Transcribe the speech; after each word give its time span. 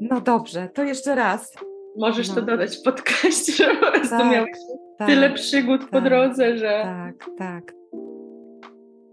No 0.00 0.20
dobrze, 0.20 0.68
to 0.74 0.84
jeszcze 0.84 1.14
raz. 1.14 1.52
Możesz 1.98 2.28
No. 2.28 2.34
to 2.34 2.42
dodać 2.42 2.76
w 2.76 2.82
podcaście, 2.82 3.52
że 3.52 3.74
po 3.74 3.86
prostu 3.86 4.08
Tak, 4.18 4.32
miałeś 4.32 4.50
Tak, 4.98 5.08
tyle 5.08 5.30
przygód 5.30 5.84
po 5.84 5.90
tak, 6.00 6.04
drodze, 6.04 6.58
że... 6.58 6.82
Tak, 6.84 7.30
tak. 7.38 7.72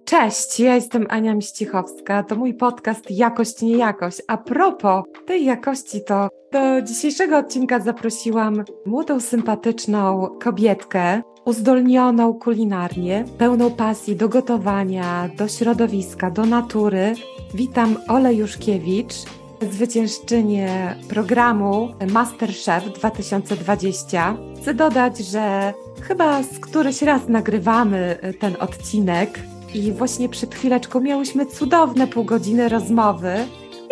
Cześć, 0.05 0.59
ja 0.59 0.75
jestem 0.75 1.05
Ania 1.09 1.35
Miścichowska. 1.35 2.23
To 2.23 2.35
mój 2.35 2.53
podcast 2.53 3.11
Jakość, 3.11 3.61
nie 3.61 3.77
jakość. 3.77 4.21
A 4.27 4.37
propos 4.37 5.03
tej 5.25 5.45
jakości, 5.45 6.03
to 6.07 6.29
do 6.51 6.81
dzisiejszego 6.81 7.37
odcinka 7.37 7.79
zaprosiłam 7.79 8.63
młodą, 8.85 9.19
sympatyczną 9.19 10.27
kobietkę, 10.41 11.21
uzdolnioną 11.45 12.33
kulinarnie, 12.33 13.25
pełną 13.37 13.71
pasji 13.71 14.15
do 14.15 14.29
gotowania, 14.29 15.29
do 15.37 15.47
środowiska, 15.47 16.31
do 16.31 16.45
natury. 16.45 17.13
Witam 17.53 17.95
Olę 18.07 18.33
Juszkiewicz, 18.33 19.13
zwyciężczynię 19.61 20.95
programu 21.09 21.93
Masterchef 22.11 22.93
2020. 22.93 24.37
Chcę 24.61 24.73
dodać, 24.73 25.17
że 25.17 25.73
chyba 26.01 26.43
z 26.43 26.59
któryś 26.59 27.01
raz 27.01 27.27
nagrywamy 27.27 28.17
ten 28.39 28.55
odcinek 28.59 29.39
i 29.73 29.91
właśnie 29.91 30.29
przed 30.29 30.55
chwileczką 30.55 30.99
miałyśmy 30.99 31.45
cudowne 31.45 32.07
pół 32.07 32.23
godziny 32.23 32.69
rozmowy 32.69 33.33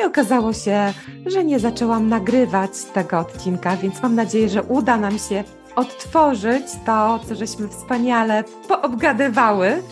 i 0.02 0.04
okazało 0.04 0.54
się, 0.54 0.94
że 1.26 1.44
nie 1.44 1.60
zaczęłam 1.60 2.10
nagrywać 2.10 2.72
tego 2.94 3.20
odcinka, 3.20 3.78
więc 3.78 4.04
mam 4.04 4.16
nadzieję, 4.16 4.50
że 4.50 4.64
uda 4.64 4.98
nam 4.98 5.20
się 5.20 5.44
odtworzyć 5.76 6.66
to, 6.86 7.20
co 7.28 7.36
żeśmy 7.36 7.68
wspaniale 7.68 8.44
poobgadywały. 8.68 9.84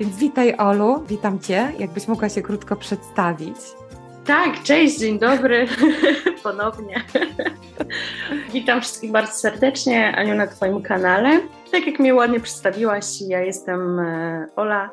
Więc 0.00 0.16
witaj 0.16 0.54
Olu, 0.56 1.02
witam 1.08 1.38
Cię, 1.38 1.72
jakbyś 1.78 2.08
mogła 2.08 2.28
się 2.28 2.42
krótko 2.42 2.76
przedstawić. 2.76 3.56
Tak, 4.28 4.62
cześć, 4.62 4.98
dzień 4.98 5.18
dobry, 5.18 5.66
ponownie. 6.42 7.04
Witam 8.52 8.80
wszystkich 8.80 9.10
bardzo 9.10 9.32
serdecznie, 9.32 10.16
Aniu, 10.16 10.34
na 10.34 10.46
Twoim 10.46 10.82
kanale. 10.82 11.40
Tak 11.72 11.86
jak 11.86 11.98
mnie 11.98 12.14
ładnie 12.14 12.40
przedstawiłaś, 12.40 13.04
ja 13.28 13.40
jestem 13.40 14.00
e, 14.00 14.46
Ola. 14.56 14.90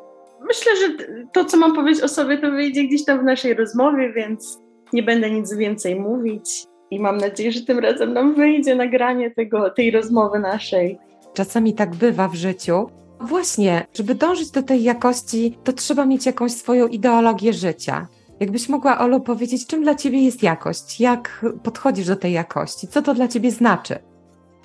Myślę, 0.48 0.72
że 0.76 1.04
to, 1.32 1.44
co 1.44 1.56
mam 1.56 1.74
powiedzieć 1.74 2.02
o 2.02 2.08
sobie, 2.08 2.38
to 2.38 2.50
wyjdzie 2.50 2.84
gdzieś 2.84 3.04
tam 3.04 3.20
w 3.20 3.24
naszej 3.24 3.54
rozmowie, 3.54 4.12
więc 4.12 4.58
nie 4.92 5.02
będę 5.02 5.30
nic 5.30 5.54
więcej 5.54 6.00
mówić. 6.00 6.64
I 6.90 7.00
mam 7.00 7.16
nadzieję, 7.16 7.52
że 7.52 7.60
tym 7.60 7.78
razem 7.78 8.12
nam 8.12 8.34
wyjdzie 8.34 8.74
nagranie 8.74 9.30
tego, 9.30 9.70
tej 9.70 9.90
rozmowy 9.90 10.38
naszej. 10.38 10.98
Czasami 11.34 11.74
tak 11.74 11.94
bywa 11.94 12.28
w 12.28 12.34
życiu. 12.34 12.90
Właśnie, 13.20 13.86
żeby 13.94 14.14
dążyć 14.14 14.50
do 14.50 14.62
tej 14.62 14.82
jakości, 14.82 15.58
to 15.64 15.72
trzeba 15.72 16.06
mieć 16.06 16.26
jakąś 16.26 16.52
swoją 16.52 16.86
ideologię 16.86 17.52
życia. 17.52 18.06
Jakbyś 18.40 18.68
mogła, 18.68 18.98
Olu, 18.98 19.20
powiedzieć, 19.20 19.66
czym 19.66 19.82
dla 19.82 19.94
Ciebie 19.94 20.24
jest 20.24 20.42
jakość? 20.42 21.00
Jak 21.00 21.46
podchodzisz 21.62 22.06
do 22.06 22.16
tej 22.16 22.32
jakości? 22.32 22.88
Co 22.88 23.02
to 23.02 23.14
dla 23.14 23.28
Ciebie 23.28 23.50
znaczy? 23.50 23.98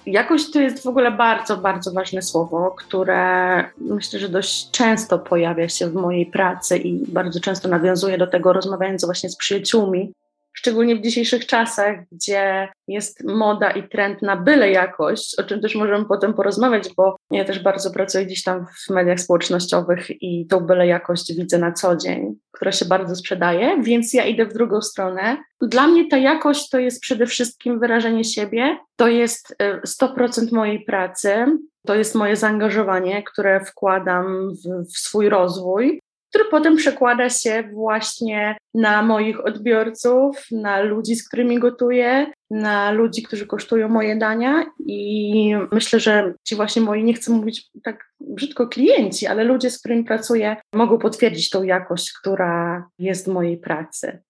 Jakość 0.06 0.52
to 0.52 0.60
jest 0.60 0.84
w 0.84 0.88
ogóle 0.88 1.12
bardzo, 1.12 1.58
bardzo 1.58 1.92
ważne 1.92 2.22
słowo, 2.22 2.76
które 2.78 3.64
myślę, 3.78 4.20
że 4.20 4.30
dość 4.30 4.72
często 4.72 5.20
pojawia 5.20 5.70
się 5.70 5.88
w 5.88 5.94
mojej 5.94 6.26
pracy 6.26 6.78
i 6.78 7.12
bardzo 7.12 7.40
często 7.40 7.70
nawiązuję 7.70 8.18
do 8.18 8.28
tego, 8.28 8.54
rozmawiając 8.54 9.06
właśnie 9.06 9.30
z 9.30 9.36
przyjaciółmi. 9.36 10.12
Szczególnie 10.54 10.96
w 10.96 11.02
dzisiejszych 11.02 11.46
czasach, 11.46 11.96
gdzie 12.12 12.70
jest 12.88 13.24
moda 13.24 13.72
i 13.72 13.90
trend 13.90 14.22
na 14.22 14.36
byle 14.36 14.72
jakość, 14.72 15.40
o 15.40 15.44
czym 15.44 15.62
też 15.62 15.76
możemy 15.76 16.06
potem 16.06 16.34
porozmawiać, 16.34 16.90
bo 16.98 17.16
ja 17.32 17.46
też 17.46 17.60
bardzo 17.60 17.92
pracuję 17.92 18.26
gdzieś 18.26 18.44
tam 18.44 18.66
w 18.66 18.90
mediach 18.90 19.20
społecznościowych 19.20 20.22
i 20.22 20.48
tą 20.48 20.60
byle 20.60 20.88
jakość 20.88 21.34
widzę 21.34 21.58
na 21.58 21.72
co 21.72 21.96
dzień, 21.96 22.36
która 22.52 22.72
się 22.72 22.86
bardzo 22.86 23.16
sprzedaje, 23.16 23.82
więc 23.84 24.14
ja 24.14 24.26
idę 24.26 24.46
w 24.46 24.54
drugą 24.54 24.82
stronę. 24.82 25.38
Dla 25.62 25.88
mnie 25.88 26.08
ta 26.08 26.18
jakość 26.18 26.70
to 26.70 26.80
jest 26.80 27.02
przede 27.02 27.26
wszystkim 27.26 27.80
wyrażenie 27.80 28.24
siebie, 28.24 28.78
to 28.96 29.08
jest 29.08 29.56
100% 29.88 30.52
mojej 30.52 30.86
pracy, 30.86 31.46
to 31.86 31.96
jest 31.96 32.16
moje 32.16 32.36
zaangażowanie, 32.36 33.24
które 33.24 33.66
wkładam 33.66 34.54
w, 34.54 34.92
w 34.94 34.98
swój 34.98 35.30
rozwój 35.30 36.02
który 36.32 36.46
potem 36.46 36.76
przekłada 36.76 37.30
się 37.30 37.64
właśnie 37.74 38.58
na 38.74 39.02
moich 39.02 39.46
odbiorców, 39.46 40.46
na 40.52 40.82
ludzi, 40.82 41.16
z 41.16 41.28
którymi 41.28 41.60
gotuję, 41.60 42.32
na 42.50 42.92
ludzi, 42.92 43.24
którzy 43.24 43.48
kosztują 43.48 43.90
moje 43.90 44.16
dania 44.16 44.66
i 44.80 45.54
myślę, 45.72 46.00
że 46.00 46.34
ci 46.44 46.56
właśnie 46.56 46.82
moi, 46.82 47.04
nie 47.04 47.14
chcę 47.14 47.32
mówić 47.32 47.70
tak 47.84 48.12
brzydko 48.20 48.68
klienci, 48.68 49.28
ale 49.28 49.44
ludzie, 49.44 49.72
z 49.72 49.80
którymi 49.80 50.04
pracuję, 50.04 50.56
mogą 50.76 50.98
potwierdzić 50.98 51.50
tą 51.50 51.64
jakość, 51.64 52.14
która 52.22 52.88
jest 53.00 53.26
w 53.26 53.34
mojej 53.34 53.58
pracy. 53.58 54.22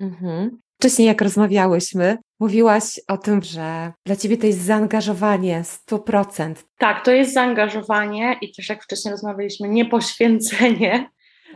Mhm. 0.00 0.58
Wcześniej, 0.80 1.08
jak 1.08 1.22
rozmawiałyśmy, 1.22 2.18
mówiłaś 2.40 3.00
o 3.08 3.16
tym, 3.16 3.42
że 3.42 3.92
dla 4.06 4.16
ciebie 4.16 4.36
to 4.36 4.46
jest 4.46 4.60
zaangażowanie 4.60 5.62
100%. 5.90 6.54
Tak, 6.78 7.04
to 7.04 7.10
jest 7.10 7.32
zaangażowanie 7.32 8.36
i 8.40 8.52
też 8.52 8.68
jak 8.68 8.84
wcześniej 8.84 9.12
rozmawialiśmy, 9.12 9.68
nie 9.68 9.84
poświęcenie, 9.84 11.10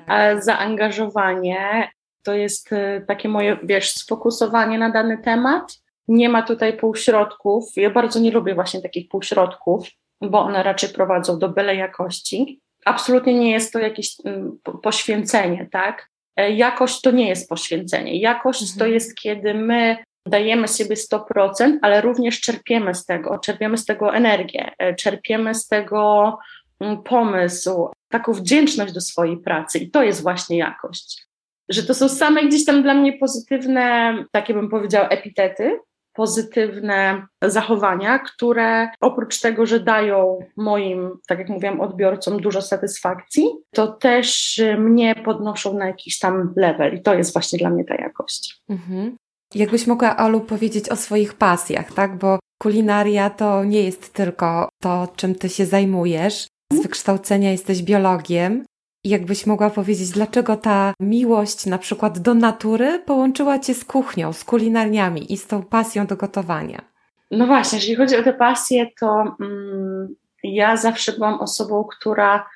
a 0.06 0.40
zaangażowanie 0.40 1.90
to 2.22 2.34
jest 2.34 2.72
y, 2.72 3.04
takie 3.08 3.28
moje, 3.28 3.56
wiesz, 3.62 3.90
sfokusowanie 3.90 4.78
na 4.78 4.90
dany 4.90 5.18
temat. 5.18 5.78
Nie 6.08 6.28
ma 6.28 6.42
tutaj 6.42 6.76
półśrodków. 6.76 7.64
Ja 7.76 7.90
bardzo 7.90 8.20
nie 8.20 8.30
lubię 8.30 8.54
właśnie 8.54 8.82
takich 8.82 9.08
półśrodków, 9.08 9.88
bo 10.20 10.40
one 10.40 10.62
raczej 10.62 10.88
prowadzą 10.88 11.38
do 11.38 11.48
byle 11.48 11.76
jakości. 11.76 12.60
Absolutnie 12.84 13.34
nie 13.34 13.50
jest 13.50 13.72
to 13.72 13.78
jakieś 13.78 14.16
mm, 14.24 14.58
poświęcenie, 14.82 15.68
tak? 15.72 16.08
E, 16.36 16.50
jakość 16.50 17.00
to 17.00 17.10
nie 17.10 17.28
jest 17.28 17.48
poświęcenie. 17.48 18.20
Jakość 18.20 18.62
mhm. 18.62 18.78
to 18.78 18.86
jest, 18.86 19.16
kiedy 19.16 19.54
my 19.54 19.96
dajemy 20.26 20.68
sobie 20.68 20.96
100%, 20.96 21.78
ale 21.82 22.00
również 22.00 22.40
czerpiemy 22.40 22.94
z 22.94 23.06
tego, 23.06 23.38
czerpiemy 23.38 23.78
z 23.78 23.84
tego 23.84 24.14
energię, 24.14 24.72
e, 24.78 24.94
czerpiemy 24.94 25.54
z 25.54 25.68
tego 25.68 26.38
mm, 26.80 27.02
pomysł, 27.02 27.88
taką 28.12 28.32
wdzięczność 28.32 28.92
do 28.92 29.00
swojej 29.00 29.36
pracy 29.36 29.78
i 29.78 29.90
to 29.90 30.02
jest 30.02 30.22
właśnie 30.22 30.58
jakość. 30.58 31.26
Że 31.68 31.82
to 31.82 31.94
są 31.94 32.08
same 32.08 32.44
gdzieś 32.44 32.64
tam 32.64 32.82
dla 32.82 32.94
mnie 32.94 33.18
pozytywne, 33.18 34.14
takie 34.32 34.54
bym 34.54 34.68
powiedziała, 34.68 35.08
epitety, 35.08 35.78
pozytywne 36.14 37.26
zachowania, 37.42 38.18
które 38.18 38.88
oprócz 39.00 39.40
tego, 39.40 39.66
że 39.66 39.80
dają 39.80 40.38
moim, 40.56 41.10
tak 41.28 41.38
jak 41.38 41.48
mówiłam, 41.48 41.80
odbiorcom 41.80 42.40
dużo 42.40 42.62
satysfakcji, 42.62 43.44
to 43.70 43.86
też 43.86 44.60
mnie 44.78 45.14
podnoszą 45.14 45.78
na 45.78 45.86
jakiś 45.86 46.18
tam 46.18 46.52
level 46.56 46.94
i 46.94 47.02
to 47.02 47.14
jest 47.14 47.32
właśnie 47.32 47.58
dla 47.58 47.70
mnie 47.70 47.84
ta 47.84 47.94
jakość. 47.94 48.60
Mhm. 48.68 49.16
Jakbyś 49.54 49.86
mogła, 49.86 50.16
Olu, 50.16 50.40
powiedzieć 50.40 50.88
o 50.88 50.96
swoich 50.96 51.34
pasjach, 51.34 51.92
tak? 51.92 52.18
Bo 52.18 52.38
kulinaria 52.62 53.30
to 53.30 53.64
nie 53.64 53.82
jest 53.82 54.12
tylko 54.12 54.68
to, 54.82 55.08
czym 55.16 55.34
ty 55.34 55.48
się 55.48 55.66
zajmujesz. 55.66 56.46
Z 56.72 56.82
wykształcenia 56.82 57.50
jesteś 57.50 57.82
biologiem. 57.82 58.64
Jakbyś 59.04 59.46
mogła 59.46 59.70
powiedzieć, 59.70 60.10
dlaczego 60.10 60.56
ta 60.56 60.94
miłość 61.00 61.66
na 61.66 61.78
przykład 61.78 62.18
do 62.18 62.34
natury 62.34 63.02
połączyła 63.06 63.58
cię 63.58 63.74
z 63.74 63.84
kuchnią, 63.84 64.32
z 64.32 64.44
kulinarniami 64.44 65.32
i 65.32 65.36
z 65.36 65.46
tą 65.46 65.62
pasją 65.62 66.06
do 66.06 66.16
gotowania? 66.16 66.82
No 67.30 67.46
właśnie, 67.46 67.78
jeżeli 67.78 67.96
chodzi 67.96 68.16
o 68.16 68.22
te 68.22 68.32
pasje, 68.32 68.86
to 69.00 69.36
mm, 69.40 70.14
ja 70.42 70.76
zawsze 70.76 71.12
byłam 71.12 71.40
osobą, 71.40 71.84
która 71.84 72.46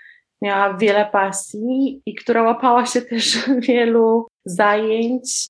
miała 0.42 0.74
wiele 0.74 1.06
pasji 1.12 2.02
i 2.06 2.14
która 2.14 2.42
łapała 2.42 2.86
się 2.86 3.02
też 3.02 3.38
wielu 3.68 4.26
zajęć, 4.44 5.46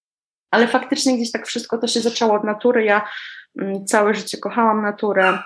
ale 0.50 0.66
faktycznie 0.66 1.16
gdzieś 1.16 1.32
tak 1.32 1.46
wszystko 1.46 1.78
to 1.78 1.86
się 1.86 2.00
zaczęło 2.00 2.34
od 2.34 2.44
natury. 2.44 2.84
Ja 2.84 3.08
mm, 3.58 3.86
całe 3.86 4.14
życie 4.14 4.38
kochałam 4.38 4.82
naturę 4.82 5.38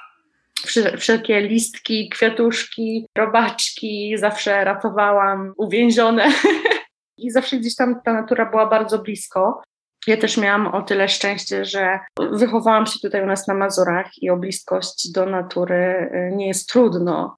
wszelkie 0.98 1.40
listki, 1.40 2.08
kwiatuszki, 2.08 3.06
robaczki 3.18 4.14
zawsze 4.18 4.64
ratowałam, 4.64 5.52
uwięzione 5.56 6.32
i 7.18 7.30
zawsze 7.30 7.56
gdzieś 7.56 7.76
tam 7.76 8.00
ta 8.04 8.12
natura 8.12 8.46
była 8.46 8.66
bardzo 8.66 8.98
blisko. 8.98 9.62
Ja 10.06 10.16
też 10.16 10.36
miałam 10.36 10.66
o 10.66 10.82
tyle 10.82 11.08
szczęście, 11.08 11.64
że 11.64 11.98
wychowałam 12.32 12.86
się 12.86 12.98
tutaj 13.02 13.22
u 13.22 13.26
nas 13.26 13.48
na 13.48 13.54
Mazurach 13.54 14.10
i 14.22 14.30
o 14.30 14.36
bliskość 14.36 15.12
do 15.12 15.26
natury 15.26 16.10
y, 16.14 16.36
nie 16.36 16.48
jest 16.48 16.68
trudno. 16.68 17.36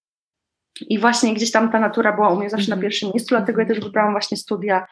I 0.80 0.98
właśnie 0.98 1.34
gdzieś 1.34 1.50
tam 1.50 1.72
ta 1.72 1.80
natura 1.80 2.12
była 2.12 2.28
u 2.28 2.36
mnie 2.36 2.50
zawsze 2.50 2.68
na 2.68 2.74
mhm. 2.74 2.82
pierwszym 2.82 3.10
miejscu, 3.14 3.28
dlatego 3.28 3.60
ja 3.60 3.66
też 3.66 3.80
wybrałam 3.80 4.12
właśnie 4.12 4.36
studia 4.36 4.86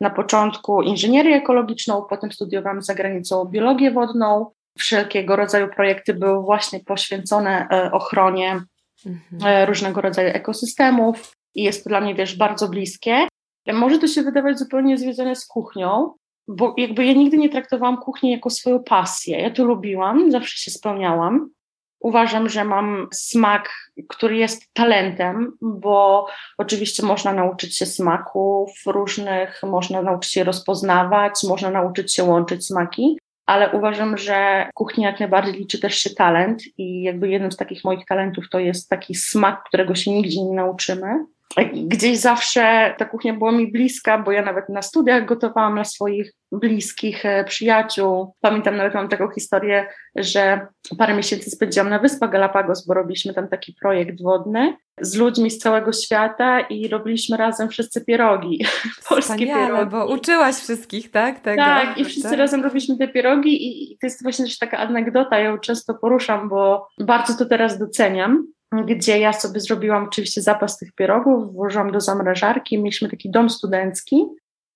na 0.00 0.10
początku 0.10 0.82
inżynierię 0.82 1.36
ekologiczną, 1.36 2.02
potem 2.02 2.32
studiowałam 2.32 2.82
za 2.82 2.94
granicą 2.94 3.44
biologię 3.44 3.90
wodną, 3.90 4.50
wszelkiego 4.78 5.36
rodzaju 5.36 5.68
projekty 5.68 6.14
były 6.14 6.42
właśnie 6.42 6.80
poświęcone 6.80 7.68
e, 7.70 7.92
ochronie 7.92 8.60
mhm. 9.06 9.52
E, 9.52 9.66
różnego 9.66 10.00
rodzaju 10.00 10.28
ekosystemów 10.28 11.32
i 11.54 11.62
jest 11.62 11.84
to 11.84 11.90
dla 11.90 12.00
mnie, 12.00 12.14
wiesz, 12.14 12.36
bardzo 12.36 12.68
bliskie. 12.68 13.28
Może 13.72 13.98
to 13.98 14.06
się 14.08 14.22
wydawać 14.22 14.58
zupełnie 14.58 14.98
związane 14.98 15.36
z 15.36 15.46
kuchnią, 15.46 16.14
bo 16.48 16.74
jakby 16.76 17.04
ja 17.04 17.12
nigdy 17.12 17.36
nie 17.36 17.48
traktowałam 17.48 17.96
kuchni 17.96 18.30
jako 18.30 18.50
swoją 18.50 18.82
pasję. 18.82 19.40
Ja 19.40 19.50
to 19.50 19.64
lubiłam, 19.64 20.30
zawsze 20.30 20.58
się 20.58 20.70
spełniałam. 20.70 21.50
Uważam, 22.00 22.48
że 22.48 22.64
mam 22.64 23.08
smak, 23.12 23.70
który 24.08 24.36
jest 24.36 24.72
talentem, 24.72 25.52
bo 25.62 26.26
oczywiście 26.58 27.02
można 27.02 27.32
nauczyć 27.32 27.76
się 27.76 27.86
smaków 27.86 28.70
różnych, 28.86 29.60
można 29.62 30.02
nauczyć 30.02 30.32
się 30.32 30.44
rozpoznawać, 30.44 31.42
można 31.48 31.70
nauczyć 31.70 32.14
się 32.14 32.24
łączyć 32.24 32.66
smaki, 32.66 33.18
ale 33.46 33.70
uważam, 33.72 34.16
że 34.16 34.68
kuchni 34.74 35.04
jak 35.04 35.20
najbardziej 35.20 35.54
liczy 35.54 35.80
też 35.80 35.94
się 35.94 36.10
talent 36.10 36.62
i 36.78 37.02
jakby 37.02 37.28
jednym 37.28 37.52
z 37.52 37.56
takich 37.56 37.84
moich 37.84 38.06
talentów 38.06 38.44
to 38.50 38.58
jest 38.58 38.88
taki 38.88 39.14
smak, 39.14 39.64
którego 39.64 39.94
się 39.94 40.10
nigdzie 40.10 40.42
nie 40.42 40.54
nauczymy. 40.54 41.24
Gdzieś 41.74 42.18
zawsze 42.18 42.94
ta 42.98 43.04
kuchnia 43.04 43.34
była 43.34 43.52
mi 43.52 43.72
bliska, 43.72 44.18
bo 44.18 44.32
ja 44.32 44.42
nawet 44.42 44.68
na 44.68 44.82
studiach 44.82 45.24
gotowałam 45.24 45.74
dla 45.74 45.84
swoich 45.84 46.32
bliskich 46.52 47.26
e, 47.26 47.44
przyjaciół. 47.44 48.34
Pamiętam 48.40 48.76
nawet 48.76 48.94
mam 48.94 49.08
taką 49.08 49.30
historię, 49.30 49.86
że 50.16 50.66
parę 50.98 51.16
miesięcy 51.16 51.50
spędziłam 51.50 51.90
na 51.90 51.98
Wyspach 51.98 52.30
Galapagos, 52.30 52.86
bo 52.86 52.94
robiliśmy 52.94 53.34
tam 53.34 53.48
taki 53.48 53.74
projekt 53.80 54.22
wodny 54.22 54.76
z 55.00 55.16
ludźmi 55.16 55.50
z 55.50 55.58
całego 55.58 55.92
świata 55.92 56.60
i 56.60 56.88
robiliśmy 56.88 57.36
razem 57.36 57.68
wszyscy 57.68 58.04
pierogi. 58.04 58.64
Polskie 59.08 59.46
pierogi. 59.46 59.90
bo 59.90 60.06
uczyłaś 60.06 60.54
wszystkich, 60.54 61.10
tak? 61.10 61.40
Tego, 61.40 61.62
tak, 61.62 61.98
i 61.98 62.04
wszyscy 62.04 62.30
tak. 62.30 62.38
razem 62.38 62.62
robiliśmy 62.62 62.98
te 62.98 63.08
pierogi 63.08 63.92
i 63.92 63.98
to 63.98 64.06
jest 64.06 64.22
właśnie 64.22 64.44
też 64.44 64.58
taka 64.58 64.78
anegdota, 64.78 65.38
ja 65.38 65.44
ją 65.44 65.58
często 65.58 65.94
poruszam, 65.94 66.48
bo 66.48 66.88
bardzo 67.00 67.36
to 67.36 67.46
teraz 67.46 67.78
doceniam 67.78 68.46
gdzie 68.86 69.18
ja 69.18 69.32
sobie 69.32 69.60
zrobiłam 69.60 70.04
oczywiście 70.04 70.42
zapas 70.42 70.78
tych 70.78 70.92
pierogów, 70.92 71.52
włożyłam 71.52 71.92
do 71.92 72.00
zamrażarki, 72.00 72.78
mieliśmy 72.78 73.08
taki 73.08 73.30
dom 73.30 73.50
studencki 73.50 74.24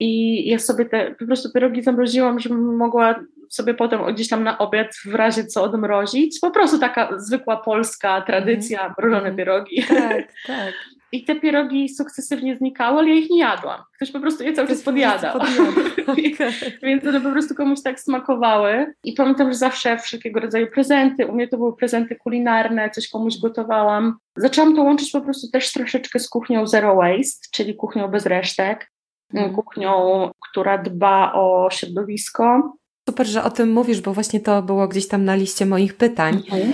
i 0.01 0.43
ja 0.49 0.59
sobie 0.59 0.85
te 0.85 1.15
po 1.15 1.27
prostu 1.27 1.53
pierogi 1.53 1.83
zamroziłam, 1.83 2.41
żebym 2.41 2.77
mogła 2.77 3.21
sobie 3.49 3.75
potem 3.75 4.15
gdzieś 4.15 4.29
tam 4.29 4.45
na 4.45 4.59
obiad 4.59 4.89
w 5.05 5.15
razie 5.15 5.45
co 5.45 5.63
odmrozić. 5.63 6.39
Po 6.41 6.51
prostu 6.51 6.79
taka 6.79 7.19
zwykła 7.19 7.57
polska 7.57 8.21
tradycja, 8.21 8.81
mm. 8.81 8.95
mrożone 8.99 9.35
pierogi. 9.35 9.83
Tak, 9.89 10.33
tak. 10.47 10.75
I 11.13 11.25
te 11.25 11.41
pierogi 11.41 11.89
sukcesywnie 11.89 12.57
znikały, 12.57 12.99
ale 12.99 13.09
ja 13.09 13.15
ich 13.15 13.31
nie 13.31 13.39
jadłam. 13.39 13.83
Ktoś 13.97 14.11
po 14.11 14.21
prostu 14.21 14.45
je 14.45 14.53
cały 14.53 14.69
czas 14.69 14.83
podjadał. 14.83 15.41
Więc 16.83 17.07
one 17.07 17.21
po 17.21 17.31
prostu 17.31 17.55
komuś 17.55 17.83
tak 17.83 18.01
smakowały. 18.01 18.95
I 19.05 19.13
pamiętam, 19.13 19.53
że 19.53 19.59
zawsze 19.59 19.99
wszelkiego 19.99 20.41
rodzaju 20.41 20.67
prezenty, 20.67 21.27
u 21.27 21.33
mnie 21.35 21.49
to 21.49 21.57
były 21.57 21.77
prezenty 21.77 22.17
kulinarne, 22.17 22.91
coś 22.91 23.09
komuś 23.09 23.41
gotowałam. 23.41 24.17
Zaczęłam 24.37 24.77
to 24.77 24.83
łączyć 24.83 25.11
po 25.11 25.21
prostu 25.21 25.51
też 25.51 25.73
troszeczkę 25.73 26.19
z 26.19 26.29
kuchnią 26.29 26.67
zero 26.67 26.97
waste, 26.97 27.49
czyli 27.53 27.77
kuchnią 27.77 28.09
bez 28.09 28.27
resztek. 28.27 28.91
Mm. 29.35 29.55
Kuchnią, 29.55 30.31
która 30.51 30.79
dba 30.79 31.33
o 31.33 31.69
środowisko. 31.71 32.73
Super, 33.09 33.27
że 33.27 33.45
o 33.45 33.51
tym 33.51 33.73
mówisz, 33.73 34.01
bo 34.01 34.15
właśnie 34.15 34.41
to 34.41 34.63
było 34.63 34.89
gdzieś 34.89 35.09
tam 35.09 35.25
na 35.25 35.35
liście 35.35 35.67
moich 35.67 35.97
pytań. 35.97 36.43
Mhm 36.53 36.73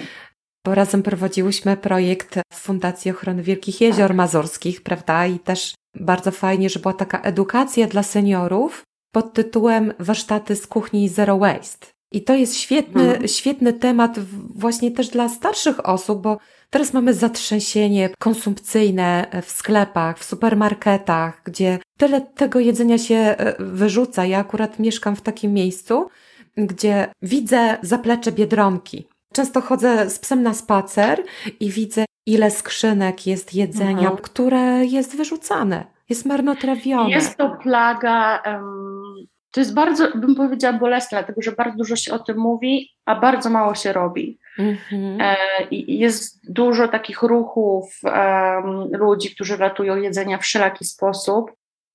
bo 0.64 0.74
razem 0.74 1.02
prowadziłyśmy 1.02 1.76
projekt 1.76 2.38
w 2.52 2.56
Fundacji 2.56 3.10
Ochrony 3.10 3.42
Wielkich 3.42 3.80
Jezior 3.80 4.14
Mazurskich, 4.14 4.82
prawda? 4.82 5.26
I 5.26 5.38
też 5.38 5.74
bardzo 5.94 6.30
fajnie, 6.30 6.70
że 6.70 6.80
była 6.80 6.94
taka 6.94 7.20
edukacja 7.20 7.86
dla 7.86 8.02
seniorów 8.02 8.82
pod 9.14 9.32
tytułem 9.32 9.92
Warsztaty 9.98 10.56
z 10.56 10.66
kuchni 10.66 11.08
Zero 11.08 11.38
Waste. 11.38 11.86
I 12.12 12.22
to 12.22 12.34
jest 12.34 12.56
świetny, 12.56 13.04
hmm. 13.04 13.28
świetny 13.28 13.72
temat 13.72 14.18
właśnie 14.54 14.90
też 14.90 15.08
dla 15.08 15.28
starszych 15.28 15.88
osób, 15.88 16.22
bo 16.22 16.38
teraz 16.70 16.92
mamy 16.92 17.14
zatrzęsienie 17.14 18.10
konsumpcyjne 18.18 19.26
w 19.42 19.50
sklepach, 19.50 20.18
w 20.18 20.24
supermarketach, 20.24 21.42
gdzie 21.44 21.78
tyle 21.98 22.20
tego 22.20 22.60
jedzenia 22.60 22.98
się 22.98 23.14
e, 23.14 23.54
wyrzuca. 23.58 24.26
Ja 24.26 24.38
akurat 24.38 24.78
mieszkam 24.78 25.16
w 25.16 25.20
takim 25.20 25.52
miejscu, 25.52 26.08
gdzie 26.56 27.08
widzę 27.22 27.78
zaplecze 27.82 28.32
biedronki. 28.32 29.08
Często 29.34 29.60
chodzę 29.60 30.10
z 30.10 30.18
psem 30.18 30.42
na 30.42 30.54
spacer 30.54 31.22
i 31.60 31.70
widzę, 31.70 32.04
ile 32.26 32.50
skrzynek 32.50 33.26
jest 33.26 33.54
jedzenia, 33.54 34.08
mhm. 34.08 34.16
które 34.16 34.84
jest 34.84 35.16
wyrzucane, 35.16 35.84
jest 36.08 36.26
marnotrawione. 36.26 37.10
Jest 37.10 37.36
to 37.36 37.56
plaga. 37.62 38.42
Um, 38.46 39.26
to 39.50 39.60
jest 39.60 39.74
bardzo, 39.74 40.08
bym 40.14 40.34
powiedziała, 40.34 40.78
bolesne, 40.78 41.18
dlatego 41.18 41.42
że 41.42 41.52
bardzo 41.52 41.76
dużo 41.76 41.96
się 41.96 42.14
o 42.14 42.18
tym 42.18 42.38
mówi, 42.38 42.90
a 43.04 43.20
bardzo 43.20 43.50
mało 43.50 43.74
się 43.74 43.92
robi. 43.92 44.38
Mhm. 44.58 45.20
E, 45.20 45.36
jest 45.70 46.52
dużo 46.52 46.88
takich 46.88 47.22
ruchów 47.22 48.00
um, 48.04 48.88
ludzi, 48.92 49.34
którzy 49.34 49.56
ratują 49.56 49.96
jedzenia 49.96 50.38
w 50.38 50.42
wszelaki 50.42 50.84
sposób 50.84 51.52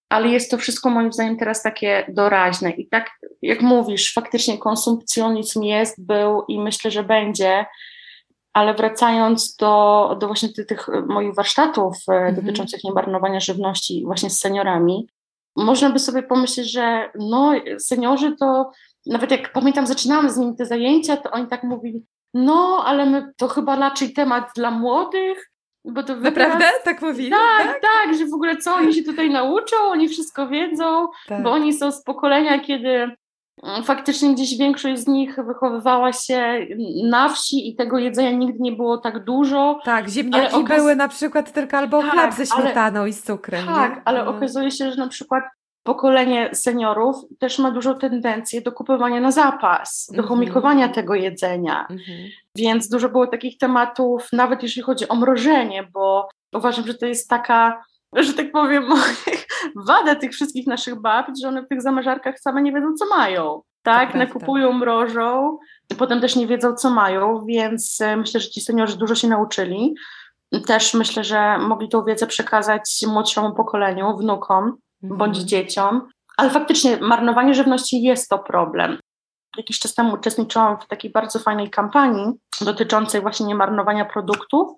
ale 0.10 0.30
jest 0.30 0.52
to 0.52 0.58
wszystko 0.58 0.90
moim 0.90 1.14
zdaniem 1.14 1.38
teraz 1.38 1.64
takie 1.64 2.06
doraźne. 2.08 2.72
I 2.72 2.88
tak 2.88 3.10
jak 3.42 3.62
mówisz, 3.62 4.14
faktycznie 4.14 4.58
konsumpcjonizm 4.58 5.64
jest, 5.64 6.06
był 6.06 6.44
i 6.48 6.60
myślę, 6.60 6.92
że 6.92 7.04
będzie, 7.04 7.66
ale 8.54 8.74
wracając 8.74 9.56
do, 9.56 10.18
do 10.20 10.28
właśnie 10.28 10.50
tych, 10.50 10.66
tych 10.66 10.88
moich 11.08 11.36
warsztatów 11.36 11.96
e, 12.10 12.14
mhm. 12.14 12.36
dotyczących 12.36 12.84
niemarnowania 12.84 13.40
żywności 13.40 14.04
właśnie 14.06 14.30
z 14.30 14.40
seniorami, 14.40 15.08
można 15.56 15.90
by 15.90 16.00
sobie 16.00 16.24
pomyśleć, 16.24 16.72
że 16.72 17.10
no 17.16 17.52
seniorzy 17.80 18.36
to, 18.40 18.72
nawet 19.06 19.32
jak 19.32 19.54
pamiętam, 19.54 19.88
zaczynałam 19.88 20.30
z 20.30 20.38
nimi 20.38 20.56
te 20.56 20.66
zajęcia, 20.66 21.18
to 21.18 21.32
oni 21.32 21.48
tak 21.48 21.64
mówili, 21.64 22.06
no, 22.34 22.84
ale 22.86 23.06
my, 23.06 23.34
to 23.38 23.48
chyba 23.48 23.76
raczej 23.76 24.14
temat 24.14 24.52
dla 24.56 24.72
młodych, 24.72 25.52
bo 25.86 26.04
to 26.04 26.16
Naprawdę? 26.16 26.66
Tak 26.84 27.02
mówili? 27.02 27.30
Tak, 27.30 27.68
tak, 27.68 27.82
tak, 27.82 28.18
że 28.18 28.26
w 28.26 28.34
ogóle 28.34 28.58
co 28.58 28.76
oni 28.76 28.94
się 28.94 29.04
tutaj 29.04 29.30
nauczą, 29.30 29.78
oni 29.78 30.10
wszystko 30.10 30.48
wiedzą, 30.48 31.08
tak. 31.28 31.44
bo 31.44 31.52
oni 31.52 31.74
są 31.74 31.92
z 31.92 32.04
pokolenia, 32.04 32.60
kiedy 32.60 33.12
mm, 33.64 33.84
faktycznie 33.84 34.34
gdzieś 34.34 34.58
większość 34.58 35.02
z 35.02 35.08
nich 35.08 35.36
wychowywała 35.48 36.14
się 36.14 36.68
na 37.04 37.30
wsi 37.30 37.70
i 37.70 37.76
tego 37.76 37.98
jedzenia 37.98 38.32
nigdy 38.32 38.60
nie 38.60 38.72
było 38.72 38.98
tak 38.98 39.24
dużo. 39.24 39.80
Tak, 39.86 40.10
ziemniaki 40.10 40.56
okaz... 40.56 40.78
były 40.78 40.96
na 40.96 41.08
przykład 41.08 41.54
tylko 41.54 41.78
albo 41.78 42.02
tak, 42.02 42.12
chleb 42.12 42.34
ze 42.34 42.46
śmietaną 42.46 43.00
ale... 43.00 43.10
i 43.10 43.14
z 43.14 43.24
cukrem. 43.24 43.66
Tak, 43.66 43.96
nie? 43.96 44.02
ale 44.06 44.26
no. 44.26 44.32
okazuje 44.32 44.72
się, 44.72 44.92
że 44.92 44.98
na 44.98 45.08
przykład 45.08 45.44
pokolenie 45.84 46.50
seniorów 46.54 47.16
też 47.40 47.60
ma 47.60 47.72
dużą 47.72 47.96
tendencję 47.96 48.62
do 48.62 48.72
kupowania 48.72 49.22
na 49.22 49.32
zapas, 49.32 50.08
do 50.12 50.22
mhm. 50.22 50.28
chomikowania 50.28 50.90
tego 50.90 51.16
jedzenia. 51.16 51.88
Mhm. 51.90 52.20
Więc 52.56 52.90
dużo 52.90 53.10
było 53.10 53.28
takich 53.28 53.58
tematów, 53.58 54.28
nawet 54.34 54.64
jeśli 54.64 54.82
chodzi 54.82 55.08
o 55.08 55.16
mrożenie, 55.16 55.88
bo 55.94 56.30
uważam, 56.54 56.88
że 56.88 56.94
to 56.94 57.06
jest 57.06 57.30
taka, 57.30 57.84
że 58.16 58.34
tak 58.34 58.52
powiem, 58.52 58.84
wada 59.88 60.16
tych 60.16 60.32
wszystkich 60.32 60.68
naszych 60.68 61.02
babci, 61.02 61.42
że 61.42 61.48
one 61.48 61.64
w 61.64 61.68
tych 61.68 61.82
zamrażarkach 61.82 62.40
same 62.40 62.62
nie 62.62 62.74
wiedzą, 62.74 62.94
co 62.94 63.06
mają. 63.06 63.62
Tak, 63.84 64.16
nakupują, 64.16 64.74
mrożą, 64.74 65.58
potem 65.98 66.22
też 66.22 66.36
nie 66.36 66.48
wiedzą, 66.48 66.76
co 66.76 66.90
mają, 66.90 67.46
więc 67.46 68.02
e, 68.02 68.18
myślę, 68.18 68.40
że 68.40 68.50
ci 68.50 68.62
seniorzy 68.62 68.98
dużo 68.98 69.16
się 69.16 69.28
nauczyli. 69.28 69.96
Też 70.68 70.94
myślę, 70.94 71.24
że 71.24 71.58
mogli 71.58 71.90
tą 71.90 72.06
wiedzę 72.06 72.28
przekazać 72.28 73.04
młodszemu 73.08 73.56
pokoleniu, 73.56 74.18
wnukom, 74.18 74.78
bądź 75.02 75.38
mhm. 75.38 75.48
dzieciom. 75.48 76.08
Ale 76.38 76.50
faktycznie 76.50 76.98
marnowanie 76.98 77.54
żywności 77.54 78.02
jest 78.02 78.30
to 78.30 78.40
problem. 78.40 78.98
Jakiś 79.58 79.80
czas 79.80 79.96
temu 79.96 80.14
uczestniczyłam 80.14 80.78
w 80.82 80.88
takiej 80.88 81.12
bardzo 81.12 81.40
fajnej 81.40 81.70
kampanii 81.70 82.26
dotyczącej 82.62 83.22
właśnie 83.22 83.46
niemarnowania 83.46 84.06
produktów 84.06 84.70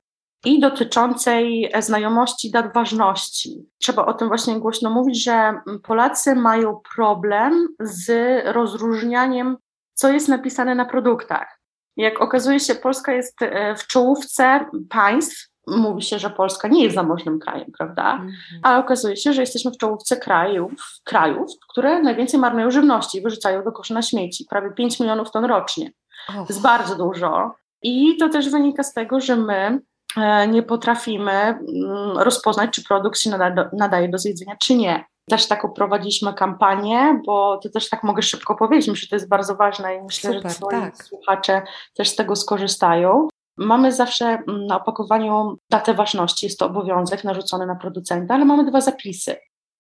i 0.46 0.60
dotyczącej 0.60 1.72
znajomości 1.80 2.52
dat 2.52 2.74
ważności. 2.74 3.70
Trzeba 3.80 4.06
o 4.06 4.14
tym 4.14 4.28
właśnie 4.28 4.60
głośno 4.60 4.90
mówić, 4.90 5.24
że 5.24 5.54
Polacy 5.84 6.36
mają 6.36 6.80
problem 6.96 7.68
z 7.80 8.12
rozróżnianiem, 8.46 9.58
co 9.94 10.10
jest 10.10 10.28
napisane 10.28 10.76
na 10.76 10.86
produktach. 10.86 11.62
Jak 11.98 12.22
okazuje 12.22 12.60
się, 12.60 12.76
Polska 12.76 13.14
jest 13.14 13.42
e, 13.42 13.76
w 13.76 13.88
czołówce 13.88 14.66
państw, 14.90 15.51
mówi 15.68 16.02
się, 16.02 16.20
że 16.20 16.30
Polska 16.30 16.68
nie 16.68 16.84
jest 16.84 16.96
zamożnym 16.96 17.40
krajem, 17.40 17.72
prawda? 17.78 18.14
Mhm. 18.14 18.32
Ale 18.64 18.78
okazuje 18.80 19.18
się, 19.18 19.34
że 19.34 19.42
jesteśmy 19.42 19.72
w 19.72 19.78
czołówce 19.78 20.18
krajów, 20.18 20.72
krajów, 21.04 21.52
które 21.70 22.02
najwięcej 22.02 22.40
marnują 22.40 22.72
żywności 22.72 23.18
i 23.18 23.22
wyrzucają 23.22 23.64
do 23.64 23.72
kosza 23.72 23.94
na 23.94 24.02
śmieci. 24.02 24.46
Prawie 24.50 24.72
5 24.72 25.00
milionów 25.00 25.32
ton 25.32 25.46
rocznie. 25.46 25.92
Oh. 26.30 26.38
To 26.38 26.46
jest 26.50 26.62
bardzo 26.62 26.96
dużo. 26.96 27.52
I 27.82 28.18
to 28.18 28.30
też 28.30 28.50
wynika 28.50 28.84
z 28.84 28.94
tego, 28.94 29.20
że 29.20 29.36
my 29.36 29.82
e, 30.18 30.48
nie 30.48 30.64
potrafimy 30.64 31.32
mm, 31.32 32.18
rozpoznać, 32.18 32.70
czy 32.72 32.84
produkt 32.84 33.20
się 33.20 33.30
nada 33.30 33.70
nadaje 33.74 34.10
do 34.10 34.18
zjedzenia, 34.18 34.56
czy 34.62 34.76
nie. 34.76 35.06
Też 35.30 35.48
taką 35.48 35.70
prowadziliśmy 35.70 36.34
kampanię, 36.34 37.22
bo 37.26 37.58
to 37.58 37.70
też 37.70 37.90
tak 37.90 38.04
mogę 38.04 38.22
szybko 38.22 38.56
powiedzieć, 38.56 38.88
myślę, 38.90 39.02
że 39.02 39.10
to 39.10 39.16
jest 39.16 39.30
bardzo 39.30 39.56
ważne 39.56 39.96
i 39.96 40.02
myślę, 40.02 40.34
Super, 40.34 40.52
że 40.52 40.60
tak. 40.82 41.04
słuchacze 41.04 41.62
też 41.96 42.10
z 42.10 42.16
tego 42.16 42.36
skorzystają. 42.36 43.28
Mamy 43.58 43.92
zawsze 43.92 44.26
mm, 44.26 44.66
na 44.66 44.82
opakowaniu 44.82 45.58
datę 45.70 45.94
ważności, 45.94 46.46
jest 46.46 46.60
to 46.60 46.66
obowiązek 46.66 47.24
narzucony 47.24 47.66
na 47.66 47.76
producenta, 47.76 48.34
ale 48.34 48.46
mamy 48.46 48.66
dwa 48.66 48.82
zapisy. 48.82 49.36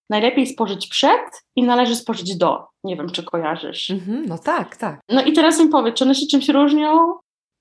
Najlepiej 0.09 0.47
spożyć 0.47 0.87
przed 0.87 1.21
i 1.55 1.63
należy 1.63 1.95
spożyć 1.95 2.37
do. 2.37 2.67
Nie 2.83 2.95
wiem, 2.95 3.09
czy 3.09 3.23
kojarzysz. 3.23 3.89
Mm-hmm, 3.89 4.27
no 4.27 4.37
tak, 4.37 4.75
tak. 4.75 4.99
No 5.09 5.23
i 5.23 5.33
teraz 5.33 5.59
mi 5.59 5.67
powiedz, 5.67 5.95
czy 5.95 6.03
one 6.03 6.15
się 6.15 6.27
czymś 6.27 6.49
różnią? 6.49 7.13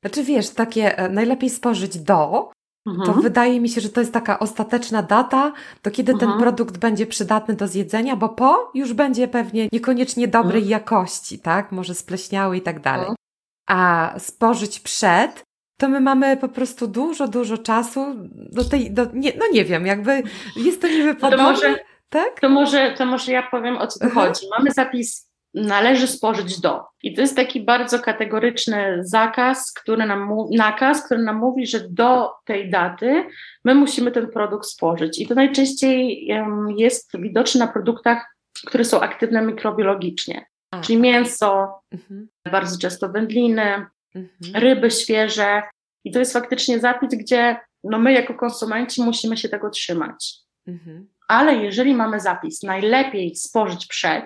Znaczy 0.05 0.25
wiesz, 0.25 0.51
takie 0.51 0.99
e, 0.99 1.09
najlepiej 1.09 1.51
spożyć 1.51 1.99
do, 1.99 2.51
mhm. 2.87 3.07
to 3.07 3.23
wydaje 3.23 3.61
mi 3.61 3.69
się, 3.69 3.81
że 3.81 3.89
to 3.89 4.01
jest 4.01 4.13
taka 4.13 4.39
ostateczna 4.39 5.03
data, 5.03 5.53
do 5.83 5.91
kiedy 5.91 6.13
ten 6.13 6.29
mhm. 6.29 6.41
produkt 6.41 6.79
będzie 6.79 7.07
przydatny 7.07 7.55
do 7.55 7.69
zjedzenia, 7.69 8.17
bo 8.17 8.29
po 8.29 8.71
już 8.75 8.93
będzie 8.93 9.29
pewnie 9.29 9.69
niekoniecznie 9.73 10.29
dobrej 10.29 10.63
mhm. 10.63 10.71
jakości, 10.71 11.39
tak? 11.39 11.73
Może 11.73 11.95
spleśniały 11.95 12.57
i 12.57 12.63
tak 12.63 12.81
dalej. 12.81 13.11
A 13.69 14.15
spożyć 14.19 14.81
przed 14.81 15.43
to 15.81 15.89
my 15.89 16.01
mamy 16.01 16.37
po 16.37 16.49
prostu 16.49 16.89
dużo, 16.89 17.29
dużo 17.29 17.59
czasu 17.59 18.15
do 18.33 18.65
tej, 18.65 18.91
do, 18.91 19.07
nie, 19.13 19.33
no 19.39 19.45
nie 19.53 19.65
wiem, 19.65 19.87
jakby 19.87 20.23
jest 20.57 20.83
to 21.21 21.31
to 21.31 21.37
może, 21.37 21.79
tak? 22.09 22.41
To 22.41 22.49
może, 22.49 22.95
to 22.99 23.07
może 23.07 23.33
ja 23.33 23.43
powiem, 23.51 23.77
o 23.77 23.87
co 23.87 24.01
tu 24.01 24.15
chodzi. 24.15 24.47
Mamy 24.59 24.71
zapis 24.71 25.31
należy 25.55 26.07
spożyć 26.07 26.61
do. 26.61 26.85
I 27.03 27.15
to 27.15 27.21
jest 27.21 27.37
taki 27.37 27.61
bardzo 27.61 27.99
kategoryczny 27.99 28.99
zakaz, 29.01 29.73
który 29.73 30.07
nam 30.07 30.31
nakaz, 30.51 31.05
który 31.05 31.23
nam 31.23 31.37
mówi, 31.37 31.67
że 31.67 31.89
do 31.89 32.31
tej 32.45 32.71
daty 32.71 33.25
my 33.65 33.75
musimy 33.75 34.11
ten 34.11 34.31
produkt 34.31 34.67
spożyć. 34.67 35.21
I 35.21 35.27
to 35.27 35.35
najczęściej 35.35 36.27
jest 36.77 37.11
widoczne 37.19 37.67
na 37.67 37.73
produktach, 37.73 38.37
które 38.67 38.85
są 38.85 39.01
aktywne 39.01 39.43
mikrobiologicznie. 39.43 40.47
A. 40.71 40.81
Czyli 40.81 40.99
mięso, 40.99 41.81
mhm. 41.93 42.29
bardzo 42.53 42.79
często 42.79 43.09
wędliny, 43.09 43.87
mhm. 44.15 44.63
ryby 44.63 44.91
świeże. 44.91 45.63
I 46.05 46.11
to 46.13 46.19
jest 46.19 46.33
faktycznie 46.33 46.81
zapis, 46.81 47.15
gdzie 47.15 47.57
no 47.85 47.99
my 47.99 48.13
jako 48.13 48.35
konsumenci 48.35 49.03
musimy 49.03 49.37
się 49.37 49.49
tego 49.49 49.71
trzymać. 49.71 50.35
Mhm. 50.67 51.09
Ale 51.29 51.57
jeżeli 51.57 51.95
mamy 51.95 52.21
zapis, 52.21 52.63
najlepiej 52.63 53.37
spożyć 53.37 53.87
przed, 53.87 54.25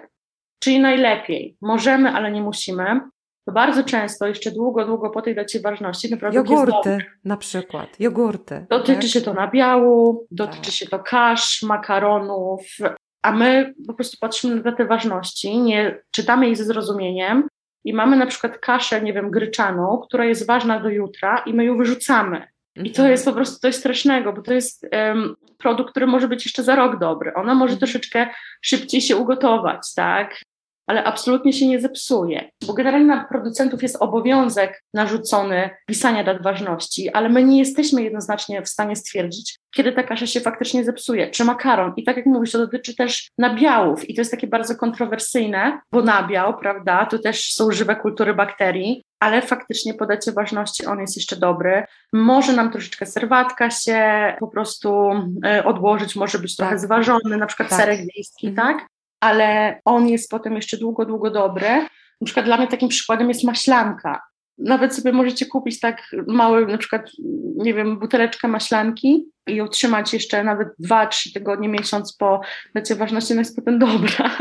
czyli 0.59 0.81
najlepiej, 0.81 1.57
możemy, 1.61 2.11
ale 2.11 2.33
nie 2.33 2.43
musimy, 2.43 3.01
to 3.47 3.53
bardzo 3.53 3.85
często, 3.85 4.27
jeszcze 4.27 4.51
długo, 4.51 4.87
długo 4.87 5.11
po 5.11 5.23
tej 5.23 5.35
dacie 5.35 5.61
ważności, 5.61 6.11
naprawdę 6.11 6.39
Jogurty 6.39 6.99
na 7.25 7.37
przykład, 7.37 8.01
jogurty. 8.01 8.67
Dotyczy 8.71 9.01
tak? 9.01 9.11
się 9.11 9.21
to 9.21 9.35
nabiału, 9.35 10.27
dotyczy 10.31 10.65
tak. 10.65 10.73
się 10.73 10.87
to 10.87 10.99
kasz, 10.99 11.63
makaronów, 11.63 12.61
a 13.23 13.33
my 13.33 13.75
po 13.87 13.95
prostu 13.95 14.17
patrzymy 14.21 14.55
na 14.55 14.63
datę 14.63 14.85
ważności, 14.85 15.59
nie 15.59 16.03
czytamy 16.11 16.47
jej 16.47 16.57
ze 16.57 16.65
zrozumieniem 16.65 17.49
i 17.85 17.93
mamy 17.93 18.17
na 18.17 18.27
przykład 18.27 18.59
kaszę, 18.59 19.03
nie 19.03 19.13
wiem, 19.13 19.31
gryczaną, 19.31 19.99
która 19.99 20.25
jest 20.25 20.47
ważna 20.47 20.81
do 20.81 20.89
jutra 20.89 21.39
i 21.39 21.55
my 21.55 21.65
ją 21.65 21.77
wyrzucamy. 21.77 22.49
I 22.77 22.91
to 22.91 23.03
mhm. 23.03 23.11
jest 23.11 23.25
po 23.25 23.33
prostu 23.33 23.59
coś 23.59 23.75
strasznego, 23.75 24.33
bo 24.33 24.43
to 24.43 24.53
jest 24.53 24.87
um, 24.93 25.37
produkt, 25.59 25.91
który 25.91 26.07
może 26.07 26.29
być 26.29 26.45
jeszcze 26.45 26.63
za 26.63 26.77
rok 26.77 26.99
dobry. 26.99 27.35
Ona 27.35 27.55
może 27.55 27.73
mhm. 27.73 27.79
troszeczkę 27.79 28.27
szybciej 28.63 29.01
się 29.01 29.17
ugotować, 29.17 29.95
tak? 29.95 30.41
Ale 30.87 31.05
absolutnie 31.05 31.53
się 31.53 31.69
nie 31.69 31.81
zepsuje. 31.81 32.51
Bo 32.67 32.73
generalnie 32.73 33.07
na 33.07 33.25
producentów 33.25 33.83
jest 33.83 33.97
obowiązek 34.01 34.83
narzucony 34.95 35.71
pisania 35.87 36.25
dat 36.25 36.43
ważności, 36.43 37.11
ale 37.11 37.29
my 37.29 37.45
nie 37.45 37.59
jesteśmy 37.59 38.03
jednoznacznie 38.03 38.63
w 38.63 38.69
stanie 38.69 38.97
stwierdzić, 38.97 39.59
kiedy 39.75 39.93
ta 39.93 40.03
kasza 40.03 40.27
się 40.27 40.41
faktycznie 40.41 40.85
zepsuje, 40.85 41.31
czy 41.31 41.45
makaron. 41.45 41.93
I 41.97 42.05
tak 42.05 42.17
jak 42.17 42.27
mówisz, 42.27 42.53
to 42.53 42.59
dotyczy 42.59 42.97
też 42.97 43.31
nabiałów 43.39 44.11
i 44.11 44.15
to 44.15 44.21
jest 44.21 44.31
takie 44.31 44.47
bardzo 44.47 44.77
kontrowersyjne, 44.77 45.81
bo 45.93 46.03
nabiał, 46.03 46.59
prawda, 46.59 47.07
to 47.07 47.19
też 47.19 47.53
są 47.53 47.71
żywe 47.71 47.97
kultury 47.97 48.35
bakterii, 48.35 49.03
ale 49.21 49.43
faktycznie 49.43 49.95
po 49.95 50.07
dacie 50.07 50.33
ważności 50.33 50.87
on 50.87 51.01
jest 51.01 51.17
jeszcze 51.17 51.37
dobry. 51.37 51.85
Może 52.13 52.53
nam 52.53 52.73
troszeczkę 52.73 53.07
serwatka 53.07 53.71
się 53.71 54.03
po 54.41 54.49
prostu 54.49 55.11
y, 55.59 55.65
odłożyć, 55.65 56.17
może 56.17 56.39
być 56.39 56.57
trochę 56.57 56.73
tak. 56.73 56.81
zważony, 56.81 57.37
na 57.37 57.47
przykład 57.47 57.69
tak. 57.69 57.81
serek 57.81 58.01
wiejski, 58.01 58.47
mhm. 58.47 58.69
tak? 58.69 58.87
Ale 59.25 59.81
on 59.85 60.09
jest 60.09 60.31
potem 60.31 60.55
jeszcze 60.55 60.77
długo, 60.77 61.05
długo 61.05 61.31
dobry. 61.31 61.69
Na 62.21 62.25
przykład 62.25 62.47
dla 62.47 62.57
mnie 62.57 62.69
takim 62.69 62.89
przykładem 62.89 63.29
jest 63.29 63.45
maślanka. 63.45 64.23
Nawet 64.59 64.95
sobie 64.95 65.13
możecie 65.13 65.47
kupić 65.47 65.81
tak 65.81 66.03
mały, 66.27 66.67
na 66.67 66.79
przykład, 66.79 67.11
nie 67.57 67.75
wiem, 67.75 67.99
buteleczkę 67.99 68.49
maślanki 68.49 69.27
i 69.47 69.55
ją 69.55 69.69
trzymać 69.69 70.13
jeszcze 70.13 70.45
nawet 70.45 70.69
dwa, 70.79 71.07
trzy 71.07 71.33
tygodnie, 71.33 71.69
miesiąc 71.69 72.17
po 72.17 72.41
lecie 72.75 72.97
ważności, 72.97 73.33
ona 73.33 73.41
jest 73.41 73.57
potem 73.57 73.79
dobra. 73.79 74.37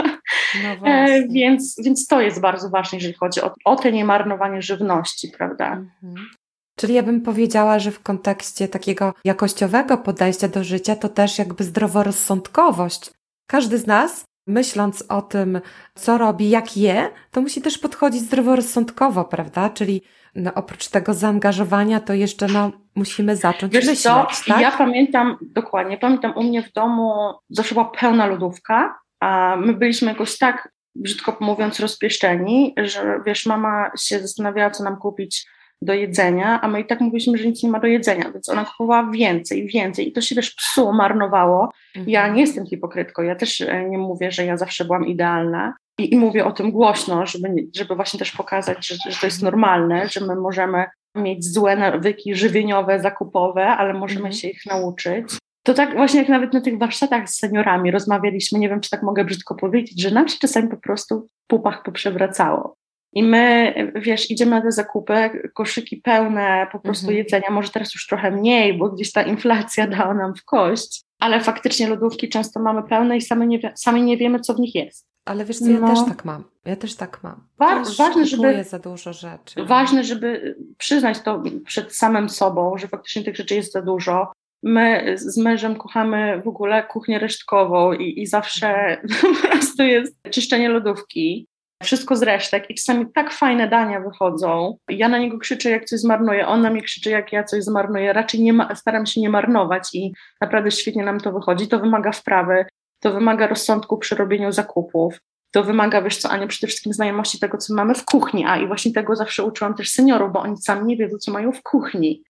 No 0.64 0.88
e, 0.90 1.28
więc, 1.28 1.76
więc 1.84 2.08
to 2.08 2.22
jest 2.22 2.42
bardzo 2.42 2.70
ważne, 2.70 2.98
jeżeli 2.98 3.14
chodzi 3.14 3.42
o, 3.42 3.54
o 3.66 3.76
te 3.76 3.92
niemarnowanie 3.92 4.62
żywności, 4.62 5.32
prawda? 5.38 5.72
Mhm. 5.74 6.30
Czyli 6.76 6.94
ja 6.94 7.04
bym 7.04 7.22
powiedziała, 7.22 7.80
że 7.80 7.92
w 7.92 8.04
kontekście 8.04 8.68
takiego 8.68 9.14
jakościowego 9.26 9.98
podejścia 9.98 10.48
do 10.48 10.64
życia 10.64 10.96
to 10.96 11.10
też 11.10 11.40
jakby 11.40 11.64
zdroworozsądkowość. 11.64 13.12
Każdy 13.48 13.78
z 13.78 13.88
nas 13.88 14.26
myśląc 14.48 15.04
o 15.10 15.22
tym, 15.22 15.62
co 15.96 16.18
robi, 16.18 16.50
jak 16.50 16.78
je, 16.78 17.10
to 17.32 17.42
musi 17.42 17.62
też 17.62 17.78
podchodzić 17.78 18.22
zdroworozsądkowo, 18.22 19.26
prawda? 19.26 19.70
Czyli 19.70 20.02
no, 20.36 20.54
oprócz 20.54 20.88
tego 20.88 21.14
zaangażowania, 21.14 22.00
to 22.00 22.14
jeszcze 22.14 22.48
no, 22.48 22.72
musimy 22.96 23.36
zacząć 23.36 23.74
Wiesz 23.74 23.86
myśleć. 23.86 24.02
Co? 24.02 24.28
Tak? 24.48 24.62
Ja 24.62 24.72
pamiętam 24.72 25.38
dokładnie, 25.42 25.98
pamiętam 25.98 26.34
u 26.36 26.44
mnie 26.44 26.64
w 26.64 26.74
domu 26.74 27.14
zawsze 27.50 27.76
była 27.76 27.86
pełna 27.86 28.26
lodówka, 28.26 29.00
a 29.20 29.56
my 29.60 29.74
byliśmy 29.74 30.12
jakoś 30.12 30.38
tak, 30.38 30.72
brzydko 30.96 31.38
mówiąc, 31.40 31.80
rozpieszczeni, 31.80 32.74
że 32.78 33.22
wiesz, 33.26 33.46
mama 33.46 33.92
się 34.00 34.20
zastanawiała, 34.20 34.72
co 34.72 34.84
nam 34.84 34.98
kupić 34.98 35.48
do 35.86 35.94
jedzenia, 35.94 36.62
a 36.62 36.68
my 36.68 36.82
i 36.82 36.86
tak 36.86 37.02
mówiliśmy, 37.02 37.38
że 37.38 37.48
nic 37.48 37.64
nie 37.64 37.70
ma 37.70 37.80
do 37.80 37.88
jedzenia, 37.88 38.32
więc 38.32 38.50
ona 38.50 38.66
kupowała 38.66 39.12
więcej, 39.12 39.68
więcej 39.68 40.08
i 40.08 40.12
to 40.12 40.22
się 40.22 40.36
też 40.36 40.56
psuło, 40.56 40.94
marnowało. 40.94 41.70
Mhm. 41.96 42.10
Ja 42.10 42.28
nie 42.28 42.42
jestem 42.42 42.66
hipokrytką, 42.66 43.22
ja 43.22 43.36
też 43.36 43.62
e, 43.62 43.90
nie 43.90 43.98
mówię, 43.98 44.32
że 44.32 44.46
ja 44.46 44.58
zawsze 44.58 44.86
byłam 44.86 45.08
idealna 45.08 45.74
i, 46.00 46.14
i 46.14 46.18
mówię 46.18 46.46
o 46.46 46.52
tym 46.52 46.72
głośno, 46.72 47.26
żeby, 47.26 47.50
żeby 47.76 47.96
właśnie 47.96 48.20
też 48.20 48.32
pokazać, 48.32 48.88
że, 48.88 48.96
że 49.12 49.20
to 49.20 49.28
jest 49.28 49.44
normalne, 49.44 50.10
że 50.10 50.26
my 50.26 50.36
możemy 50.36 50.86
mieć 51.16 51.46
złe 51.46 51.76
nawyki 51.76 52.36
żywieniowe, 52.36 53.00
zakupowe, 53.00 53.68
ale 53.68 53.94
możemy 53.94 54.20
mhm. 54.20 54.34
się 54.34 54.48
ich 54.48 54.66
nauczyć. 54.66 55.38
To 55.64 55.74
tak 55.74 55.96
właśnie 55.96 56.20
jak 56.20 56.30
nawet 56.30 56.54
na 56.54 56.62
tych 56.62 56.78
warsztatach 56.78 57.30
z 57.30 57.40
seniorami 57.40 57.92
rozmawialiśmy, 57.92 58.60
nie 58.60 58.70
wiem 58.70 58.82
czy 58.82 58.90
tak 58.90 59.04
mogę 59.04 59.26
brzydko 59.26 59.56
powiedzieć, 59.56 60.02
że 60.02 60.12
nam 60.12 60.28
się 60.28 60.38
czasami 60.40 60.70
po 60.70 60.78
prostu 60.78 61.22
w 61.22 61.48
pupach 61.48 61.84
poprzewracało. 61.84 62.73
I 63.14 63.24
my, 63.24 63.74
wiesz, 63.96 64.32
idziemy 64.32 64.52
na 64.52 64.62
te 64.62 64.72
zakupy, 64.72 65.50
koszyki 65.54 65.98
pełne 65.98 66.68
po 66.72 66.80
prostu 66.80 67.06
mhm. 67.06 67.18
jedzenia, 67.18 67.50
może 67.52 67.70
teraz 67.70 67.94
już 67.94 68.08
trochę 68.08 68.32
mniej, 68.32 68.78
bo 68.78 68.90
gdzieś 68.90 69.12
ta 69.12 69.24
inflacja 69.24 69.88
dała 69.98 70.14
nam 70.14 70.36
w 70.36 70.46
kość, 70.46 71.04
ale 71.20 71.42
faktycznie 71.42 71.88
lodówki 71.88 72.30
często 72.30 72.60
mamy 72.60 72.84
pełne 72.84 73.18
i 73.18 73.22
sami 73.22 73.48
nie, 73.48 73.74
sami 73.76 74.04
nie 74.04 74.18
wiemy, 74.18 74.40
co 74.40 74.54
w 74.54 74.60
nich 74.60 74.76
jest. 74.76 75.08
Ale 75.26 75.46
wiesz 75.46 75.60
co, 75.60 75.70
ja 75.70 75.80
no. 75.80 75.88
też 75.88 76.06
tak 76.06 76.26
mam. 76.26 76.44
Ja 76.66 76.76
też 76.76 76.96
tak 76.96 77.24
mam. 77.24 77.48
Wa 77.58 77.84
ważne, 77.98 78.26
żeby, 78.26 78.64
za 78.64 78.80
dużo 78.80 79.14
rzeczy. 79.14 79.66
Ważne, 79.66 80.04
żeby 80.04 80.56
przyznać 80.78 81.20
to 81.20 81.44
przed 81.66 81.96
samym 81.96 82.30
sobą, 82.30 82.78
że 82.78 82.88
faktycznie 82.88 83.24
tych 83.24 83.36
rzeczy 83.36 83.56
jest 83.56 83.72
za 83.72 83.82
dużo. 83.82 84.32
My 84.64 85.14
z 85.18 85.38
mężem 85.38 85.76
kochamy 85.76 86.42
w 86.46 86.48
ogóle 86.48 86.84
kuchnię 86.84 87.20
resztkową 87.20 87.94
i, 87.94 88.22
i 88.22 88.28
zawsze 88.28 88.98
po 89.22 89.48
prostu 89.48 89.84
jest 89.84 90.16
czyszczenie 90.32 90.70
lodówki 90.70 91.48
wszystko 91.84 92.16
z 92.16 92.24
resztek 92.24 92.70
i 92.70 92.76
czasami 92.76 93.06
tak 93.14 93.34
fajne 93.34 93.68
dania 93.68 94.00
wychodzą. 94.00 94.78
Ja 94.90 95.10
na 95.10 95.18
niego 95.18 95.38
krzyczę, 95.38 95.70
jak 95.70 95.86
coś 95.86 96.00
zmarnuję, 96.00 96.48
on 96.48 96.62
na 96.62 96.70
mnie 96.70 96.82
krzyczy, 96.82 97.10
jak 97.10 97.34
ja 97.34 97.44
coś 97.44 97.64
zmarnuję. 97.64 98.14
Raczej 98.14 98.42
nie 98.42 98.54
ma, 98.54 98.76
staram 98.76 99.06
się 99.06 99.22
nie 99.22 99.30
marnować 99.30 99.90
i 99.94 100.14
naprawdę 100.42 100.72
świetnie 100.72 101.04
nam 101.04 101.20
to 101.20 101.32
wychodzi. 101.32 101.68
To 101.68 101.80
wymaga 101.80 102.12
wprawy, 102.12 102.66
to 103.00 103.14
wymaga 103.14 103.48
rozsądku 103.48 103.98
przy 103.98 104.16
robieniu 104.16 104.52
zakupów. 104.52 105.20
To 105.52 105.64
wymaga, 105.64 106.02
wiesz 106.02 106.18
co, 106.18 106.30
Ania, 106.30 106.48
przede 106.48 106.68
wszystkim 106.68 106.94
znajomości 106.94 107.40
tego, 107.40 107.58
co 107.58 107.74
mamy 107.74 107.96
w 107.96 108.06
kuchni, 108.06 108.46
a 108.46 108.58
i 108.58 108.68
właśnie 108.68 108.94
tego 108.94 109.16
zawsze 109.16 109.44
uczyłam 109.44 109.74
też 109.74 109.90
seniorów, 109.90 110.32
bo 110.32 110.40
oni 110.40 110.58
sami 110.58 110.86
nie 110.86 110.98
wiedzą, 110.98 111.18
co 111.18 111.32
mają 111.32 111.52
w 111.52 111.64
kuchni. 111.64 112.24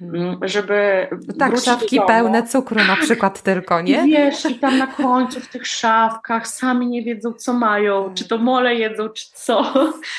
Mm, 0.00 0.14
mm, 0.14 0.38
żeby. 0.42 1.08
Tak, 1.38 1.58
szafki 1.58 2.00
pełne 2.06 2.42
cukru 2.42 2.84
na 2.84 2.96
przykład 2.96 3.42
tylko, 3.42 3.80
nie? 3.80 4.06
I 4.06 4.10
wiesz, 4.10 4.44
i 4.44 4.54
tam 4.54 4.78
na 4.78 4.86
końcu 4.86 5.40
w 5.40 5.48
tych 5.48 5.66
szafkach 5.66 6.48
sami 6.48 6.86
nie 6.86 7.02
wiedzą, 7.02 7.32
co 7.32 7.52
mają, 7.52 8.14
czy 8.14 8.28
to 8.28 8.38
mole 8.38 8.74
jedzą, 8.74 9.08
czy 9.08 9.26
co. 9.34 9.72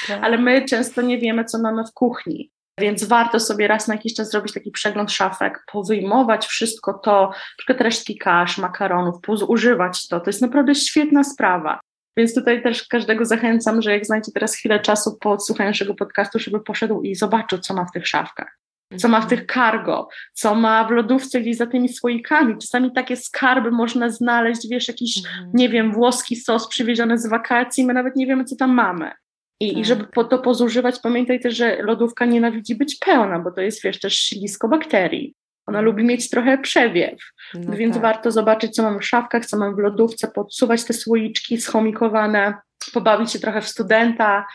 Tak. 0.08 0.20
Ale 0.22 0.38
my 0.38 0.66
często 0.66 1.02
nie 1.02 1.18
wiemy, 1.18 1.46
co 1.46 1.60
mamy 1.62 1.84
w 1.84 1.94
kuchni. 1.94 2.52
Więc 2.80 3.04
warto 3.04 3.40
sobie 3.40 3.68
raz 3.68 3.88
na 3.88 3.94
jakiś 3.94 4.14
czas 4.14 4.30
zrobić 4.30 4.54
taki 4.54 4.72
przegląd 4.72 5.12
szafek, 5.12 5.64
powyjmować 5.72 6.46
wszystko 6.46 6.94
to, 6.94 7.22
na 7.22 7.36
przykład 7.58 7.82
resztki 7.82 8.18
kasz, 8.18 8.58
makaronów, 8.58 9.16
używać 9.48 10.08
to. 10.08 10.20
To 10.20 10.30
jest 10.30 10.42
naprawdę 10.42 10.76
świetna 10.76 11.24
sprawa. 11.24 11.80
Więc 12.18 12.36
tutaj 12.36 12.64
też 12.64 12.88
każdego 12.88 13.26
zachęcam, 13.26 13.82
że 13.82 13.92
jak 13.92 14.06
znajdzie 14.06 14.32
teraz 14.32 14.56
chwilę 14.56 14.80
czasu 14.80 15.18
po 15.22 15.32
odsłuchaniu 15.32 15.70
naszego 15.70 15.96
podcastu, 15.96 16.40
żeby 16.40 16.60
poszedł 16.60 17.02
i 17.02 17.16
zobaczył, 17.16 17.60
co 17.60 17.74
ma 17.74 17.86
w 17.86 17.92
tych 17.92 18.08
szafkach 18.08 18.58
co 18.96 19.08
ma 19.08 19.22
w 19.22 19.28
tych 19.28 19.46
cargo, 19.46 20.08
co 20.34 20.56
ma 20.56 20.84
w 20.84 20.92
lodówce 20.92 21.42
gdzieś 21.42 21.58
za 21.58 21.68
tymi 21.68 21.90
słoikami. 21.90 22.58
Czasami 22.62 22.92
takie 22.92 23.16
skarby 23.16 23.72
można 23.72 24.10
znaleźć, 24.10 24.68
wiesz, 24.70 24.88
jakiś, 24.88 25.18
mhm. 25.18 25.52
nie 25.54 25.70
wiem, 25.70 25.92
włoski 25.92 26.36
sos 26.36 26.68
przywieziony 26.68 27.18
z 27.18 27.28
wakacji, 27.28 27.86
my 27.86 27.94
nawet 27.94 28.16
nie 28.16 28.28
wiemy, 28.28 28.46
co 28.46 28.56
tam 28.56 28.72
mamy. 28.72 29.12
I, 29.60 29.70
tak. 29.70 29.78
i 29.78 29.86
żeby 29.86 30.04
po 30.04 30.24
to 30.24 30.40
pozużywać, 30.40 31.00
pamiętaj 31.00 31.40
też, 31.40 31.56
że 31.56 31.84
lodówka 31.84 32.26
nienawidzi 32.26 32.76
być 32.76 32.96
pełna, 32.96 33.40
bo 33.40 33.52
to 33.52 33.62
jest, 33.62 33.84
wiesz, 33.84 34.00
też 34.00 34.16
silisko 34.16 34.68
bakterii. 34.68 35.34
Ona 35.68 35.82
lubi 35.82 36.04
mieć 36.04 36.30
trochę 36.30 36.58
przewiew, 36.58 37.20
no 37.54 37.78
więc 37.78 37.94
tak. 37.94 38.02
warto 38.02 38.32
zobaczyć, 38.32 38.76
co 38.76 38.84
mamy 38.84 39.00
w 39.00 39.06
szafkach, 39.06 39.46
co 39.46 39.58
mamy 39.58 39.76
w 39.76 39.80
lodówce, 39.80 40.28
podsuwać 40.28 40.84
te 40.84 40.94
słoiczki 40.94 41.58
schomikowane, 41.58 42.54
pobawić 42.94 43.32
się 43.32 43.40
trochę 43.40 43.62
w 43.62 43.68
studenta, 43.68 44.46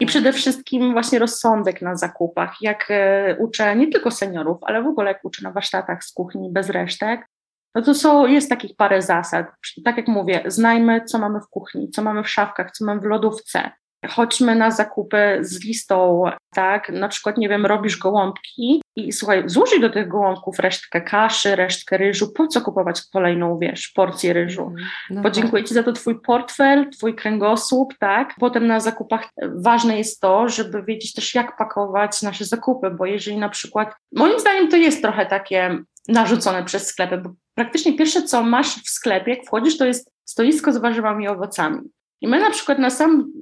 i 0.00 0.06
przede 0.06 0.32
wszystkim 0.32 0.92
właśnie 0.92 1.18
rozsądek 1.18 1.82
na 1.82 1.96
zakupach. 1.96 2.54
Jak 2.60 2.86
e, 2.90 3.36
uczę 3.38 3.76
nie 3.76 3.88
tylko 3.88 4.10
seniorów, 4.10 4.58
ale 4.62 4.82
w 4.82 4.86
ogóle 4.86 5.08
jak 5.08 5.24
uczę 5.24 5.42
na 5.42 5.52
warsztatach 5.52 6.04
z 6.04 6.12
kuchni 6.12 6.50
bez 6.52 6.70
resztek, 6.70 7.26
no 7.74 7.82
to 7.82 7.94
są, 7.94 8.26
jest 8.26 8.48
takich 8.48 8.76
parę 8.76 9.02
zasad. 9.02 9.46
Tak 9.84 9.96
jak 9.96 10.08
mówię, 10.08 10.42
znajmy, 10.46 11.04
co 11.04 11.18
mamy 11.18 11.40
w 11.40 11.48
kuchni, 11.48 11.90
co 11.90 12.02
mamy 12.02 12.22
w 12.22 12.28
szafkach, 12.28 12.70
co 12.70 12.84
mamy 12.84 13.00
w 13.00 13.04
lodówce. 13.04 13.70
Chodźmy 14.08 14.54
na 14.54 14.70
zakupy 14.70 15.38
z 15.40 15.64
listą, 15.64 16.24
tak? 16.54 16.88
Na 16.88 17.08
przykład, 17.08 17.38
nie 17.38 17.48
wiem, 17.48 17.66
robisz 17.66 17.98
gołąbki 17.98 18.82
i 18.96 19.12
słuchaj, 19.12 19.42
złożyj 19.46 19.80
do 19.80 19.90
tych 19.90 20.08
gołąbków 20.08 20.58
resztkę 20.58 21.00
kaszy, 21.00 21.56
resztkę 21.56 21.96
ryżu. 21.96 22.32
Po 22.32 22.46
co 22.46 22.60
kupować 22.60 23.02
kolejną, 23.12 23.58
wiesz, 23.58 23.88
porcję 23.88 24.32
ryżu? 24.32 24.62
Mhm. 24.62 24.88
No 25.10 25.22
Podziękuję 25.22 25.62
tak. 25.62 25.68
Ci 25.68 25.74
za 25.74 25.82
to 25.82 25.92
Twój 25.92 26.20
portfel, 26.20 26.90
Twój 26.90 27.14
kręgosłup, 27.14 27.94
tak? 27.98 28.34
Potem 28.40 28.66
na 28.66 28.80
zakupach 28.80 29.28
ważne 29.54 29.98
jest 29.98 30.20
to, 30.20 30.48
żeby 30.48 30.82
wiedzieć 30.82 31.12
też, 31.12 31.34
jak 31.34 31.56
pakować 31.56 32.22
nasze 32.22 32.44
zakupy, 32.44 32.90
bo 32.90 33.06
jeżeli 33.06 33.36
na 33.36 33.48
przykład, 33.48 33.94
moim 34.12 34.40
zdaniem 34.40 34.68
to 34.68 34.76
jest 34.76 35.02
trochę 35.02 35.26
takie 35.26 35.78
narzucone 36.08 36.64
przez 36.64 36.86
sklepy, 36.86 37.18
bo 37.18 37.30
praktycznie 37.54 37.96
pierwsze, 37.96 38.22
co 38.22 38.42
masz 38.42 38.74
w 38.84 38.90
sklepie, 38.90 39.34
jak 39.34 39.46
wchodzisz, 39.46 39.78
to 39.78 39.84
jest 39.84 40.12
stoisko 40.24 40.72
z 40.72 40.76
warzywami 40.76 41.24
i 41.24 41.28
owocami. 41.28 41.80
I 42.20 42.28
my 42.28 42.40
na 42.40 42.50
przykład 42.50 42.78
na, 42.78 42.90
sam, 42.90 43.32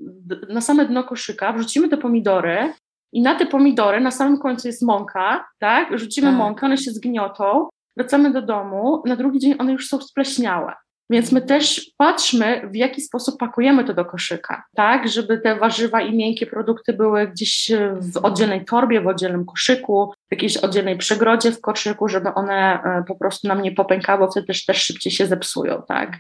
na 0.49 0.61
same 0.61 0.87
dno 0.87 1.05
koszyka 1.05 1.53
wrzucimy 1.53 1.89
te 1.89 1.97
pomidory 1.97 2.73
i 3.13 3.23
na 3.23 3.35
te 3.35 3.47
pomidory 3.47 4.01
na 4.01 4.11
samym 4.11 4.39
końcu 4.39 4.69
jest 4.69 4.83
mąka, 4.83 5.49
tak? 5.59 5.99
Rzucimy 5.99 6.29
tak. 6.29 6.37
mąkę, 6.37 6.67
one 6.67 6.77
się 6.77 6.91
zgniotą, 6.91 7.69
wracamy 7.97 8.33
do 8.33 8.43
domu, 8.43 9.03
na 9.07 9.17
drugi 9.17 9.39
dzień 9.39 9.55
one 9.59 9.73
już 9.73 9.89
są 9.89 10.01
spleśniałe. 10.01 10.75
Więc 11.11 11.33
my 11.33 11.43
też 11.43 11.91
patrzmy, 11.97 12.69
w 12.73 12.77
jaki 12.77 13.01
sposób 13.01 13.39
pakujemy 13.39 13.85
to 13.85 13.95
do 13.95 14.05
koszyka, 14.05 14.65
tak, 14.77 15.09
żeby 15.09 15.39
te 15.39 15.57
warzywa 15.57 16.01
i 16.01 16.17
miękkie 16.17 16.47
produkty 16.47 16.93
były 16.93 17.29
gdzieś 17.29 17.73
w 18.15 18.17
oddzielnej 18.17 18.65
torbie, 18.65 19.01
w 19.01 19.07
oddzielnym 19.07 19.45
koszyku, 19.45 20.13
w 20.29 20.33
jakiejś 20.33 20.57
oddzielnej 20.57 20.99
przegrodzie 20.99 21.53
w 21.53 21.61
koszyku, 21.61 22.09
żeby 22.09 22.35
one 22.35 22.83
e, 22.83 23.05
po 23.09 23.17
prostu 23.17 23.49
nam 23.49 23.63
nie 23.63 23.73
popękały, 23.73 24.29
wtedy 24.31 24.47
też, 24.47 24.65
też 24.65 24.83
szybciej 24.83 25.13
się 25.13 25.27
zepsują, 25.27 25.83
tak. 25.89 26.19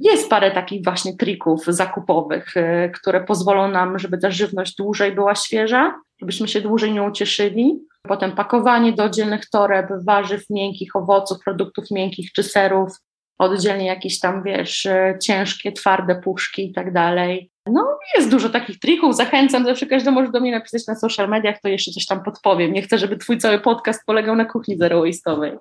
Jest 0.00 0.30
parę 0.30 0.50
takich 0.50 0.84
właśnie 0.84 1.16
trików 1.16 1.64
zakupowych, 1.64 2.56
y, 2.56 2.90
które 2.94 3.24
pozwolą 3.24 3.70
nam, 3.70 3.98
żeby 3.98 4.18
ta 4.18 4.30
żywność 4.30 4.76
dłużej 4.76 5.12
była 5.12 5.34
świeża, 5.34 6.00
żebyśmy 6.20 6.48
się 6.48 6.60
dłużej 6.60 6.92
nią 6.92 7.12
cieszyli. 7.12 7.80
Potem 8.02 8.32
pakowanie 8.32 8.92
do 8.92 9.04
oddzielnych 9.04 9.50
toreb 9.50 9.86
warzyw 10.06 10.44
miękkich, 10.50 10.96
owoców, 10.96 11.38
produktów 11.44 11.90
miękkich 11.90 12.32
czy 12.32 12.42
serów, 12.42 12.92
oddzielnie 13.38 13.86
jakieś 13.86 14.20
tam, 14.20 14.42
wiesz, 14.42 14.86
y, 14.86 15.18
ciężkie, 15.22 15.72
twarde 15.72 16.20
puszki 16.20 16.70
i 16.70 16.72
tak 16.72 16.92
dalej. 16.92 17.50
No, 17.66 17.98
jest 18.16 18.30
dużo 18.30 18.48
takich 18.48 18.78
trików. 18.78 19.16
Zachęcam, 19.16 19.64
zawsze 19.64 19.86
każdy 19.86 20.10
może 20.10 20.32
do 20.32 20.40
mnie 20.40 20.52
napisać 20.52 20.86
na 20.86 20.94
social 20.94 21.28
mediach, 21.28 21.60
to 21.60 21.68
jeszcze 21.68 21.90
coś 21.90 22.06
tam 22.06 22.22
podpowiem. 22.22 22.72
Nie 22.72 22.82
chcę, 22.82 22.98
żeby 22.98 23.16
twój 23.16 23.38
cały 23.38 23.60
podcast 23.60 24.00
polegał 24.06 24.36
na 24.36 24.44
kuchni 24.44 24.76
zero 24.76 25.02
waste'owej. 25.02 25.58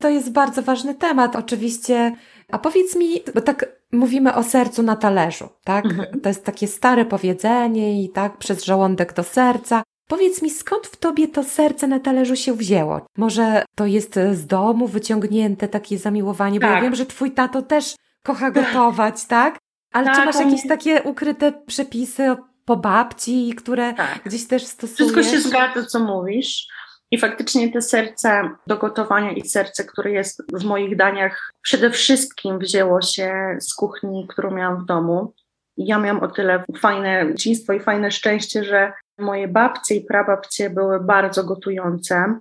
To 0.00 0.08
jest 0.08 0.32
bardzo 0.32 0.62
ważny 0.62 0.94
temat. 0.94 1.36
Oczywiście 1.36 2.12
a 2.52 2.58
powiedz 2.58 2.96
mi, 2.96 3.20
bo 3.34 3.40
tak 3.40 3.77
mówimy 3.92 4.34
o 4.34 4.42
sercu 4.42 4.82
na 4.82 4.96
talerzu, 4.96 5.48
tak? 5.64 5.84
Mhm. 5.84 6.20
To 6.20 6.28
jest 6.28 6.44
takie 6.44 6.66
stare 6.66 7.04
powiedzenie 7.04 8.02
i 8.04 8.08
tak 8.08 8.36
przez 8.36 8.64
żołądek 8.64 9.12
do 9.12 9.22
serca. 9.22 9.82
Powiedz 10.08 10.42
mi, 10.42 10.50
skąd 10.50 10.86
w 10.86 10.96
tobie 10.96 11.28
to 11.28 11.44
serce 11.44 11.86
na 11.86 12.00
talerzu 12.00 12.36
się 12.36 12.54
wzięło? 12.54 13.00
Może 13.16 13.64
to 13.74 13.86
jest 13.86 14.18
z 14.32 14.46
domu 14.46 14.86
wyciągnięte 14.86 15.68
takie 15.68 15.98
zamiłowanie, 15.98 16.60
tak. 16.60 16.68
bo 16.68 16.70
ja 16.70 16.74
tak. 16.74 16.84
wiem, 16.84 16.94
że 16.94 17.06
twój 17.06 17.30
tato 17.30 17.62
też 17.62 17.94
kocha 18.22 18.50
gotować, 18.50 19.24
tak? 19.36 19.58
Ale 19.92 20.06
tak, 20.06 20.16
czy 20.16 20.24
masz 20.24 20.36
jakieś 20.36 20.68
takie 20.68 21.02
ukryte 21.02 21.52
przepisy 21.66 22.36
po 22.64 22.76
babci, 22.76 23.54
które 23.56 23.94
tak. 23.94 24.20
gdzieś 24.24 24.46
też 24.46 24.66
stosujesz? 24.66 25.12
Wszystko 25.12 25.22
się 25.22 25.40
zgadza, 25.40 25.86
co 25.86 26.00
mówisz. 26.00 26.66
I 27.10 27.18
faktycznie 27.18 27.72
te 27.72 27.82
serce 27.82 28.50
do 28.66 28.76
gotowania 28.76 29.32
i 29.32 29.48
serce, 29.48 29.84
które 29.84 30.12
jest 30.12 30.42
w 30.52 30.64
moich 30.64 30.96
daniach, 30.96 31.52
przede 31.62 31.90
wszystkim 31.90 32.58
wzięło 32.58 33.02
się 33.02 33.56
z 33.60 33.74
kuchni, 33.74 34.26
którą 34.28 34.50
miałam 34.50 34.82
w 34.82 34.86
domu. 34.86 35.34
I 35.76 35.86
ja 35.86 35.98
miałam 35.98 36.22
o 36.22 36.28
tyle 36.28 36.64
fajne 36.78 37.26
dzieciństwo 37.30 37.72
i 37.72 37.80
fajne 37.80 38.10
szczęście, 38.10 38.64
że 38.64 38.92
moje 39.18 39.48
babcie 39.48 39.94
i 39.94 40.04
prababcie 40.04 40.70
były 40.70 41.00
bardzo 41.00 41.44
gotujące. 41.44 42.38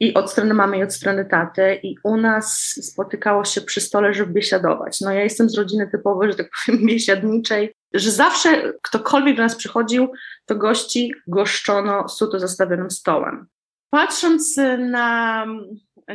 I 0.00 0.14
od 0.14 0.30
strony 0.30 0.54
mamy, 0.54 0.78
i 0.78 0.82
od 0.82 0.94
strony 0.94 1.24
taty. 1.24 1.80
I 1.82 1.96
u 2.04 2.16
nas 2.16 2.56
spotykało 2.82 3.44
się 3.44 3.60
przy 3.60 3.80
stole, 3.80 4.14
żeby 4.14 4.32
biesiadować. 4.32 5.00
No 5.00 5.12
ja 5.12 5.22
jestem 5.22 5.50
z 5.50 5.58
rodziny 5.58 5.88
typowej, 5.90 6.30
że 6.30 6.38
tak 6.38 6.50
powiem, 6.66 6.86
biesiadniczej, 6.86 7.74
że 7.94 8.10
zawsze 8.10 8.72
ktokolwiek 8.82 9.36
do 9.36 9.42
nas 9.42 9.56
przychodził, 9.56 10.12
to 10.46 10.56
gości 10.56 11.12
goszczono 11.26 12.08
suto 12.08 12.38
zastawionym 12.38 12.90
stołem. 12.90 13.46
Patrząc 13.90 14.56
na 14.78 15.46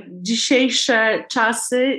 dzisiejsze 0.08 1.26
czasy, 1.32 1.98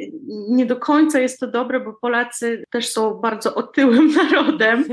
nie 0.49 0.67
do 0.67 0.77
końca 0.77 1.21
jest 1.21 1.41
to 1.41 1.47
dobre, 1.47 1.81
bo 1.81 1.93
Polacy 1.93 2.65
też 2.71 2.89
są 2.89 3.15
bardzo 3.15 3.55
otyłym 3.55 4.15
narodem 4.23 4.85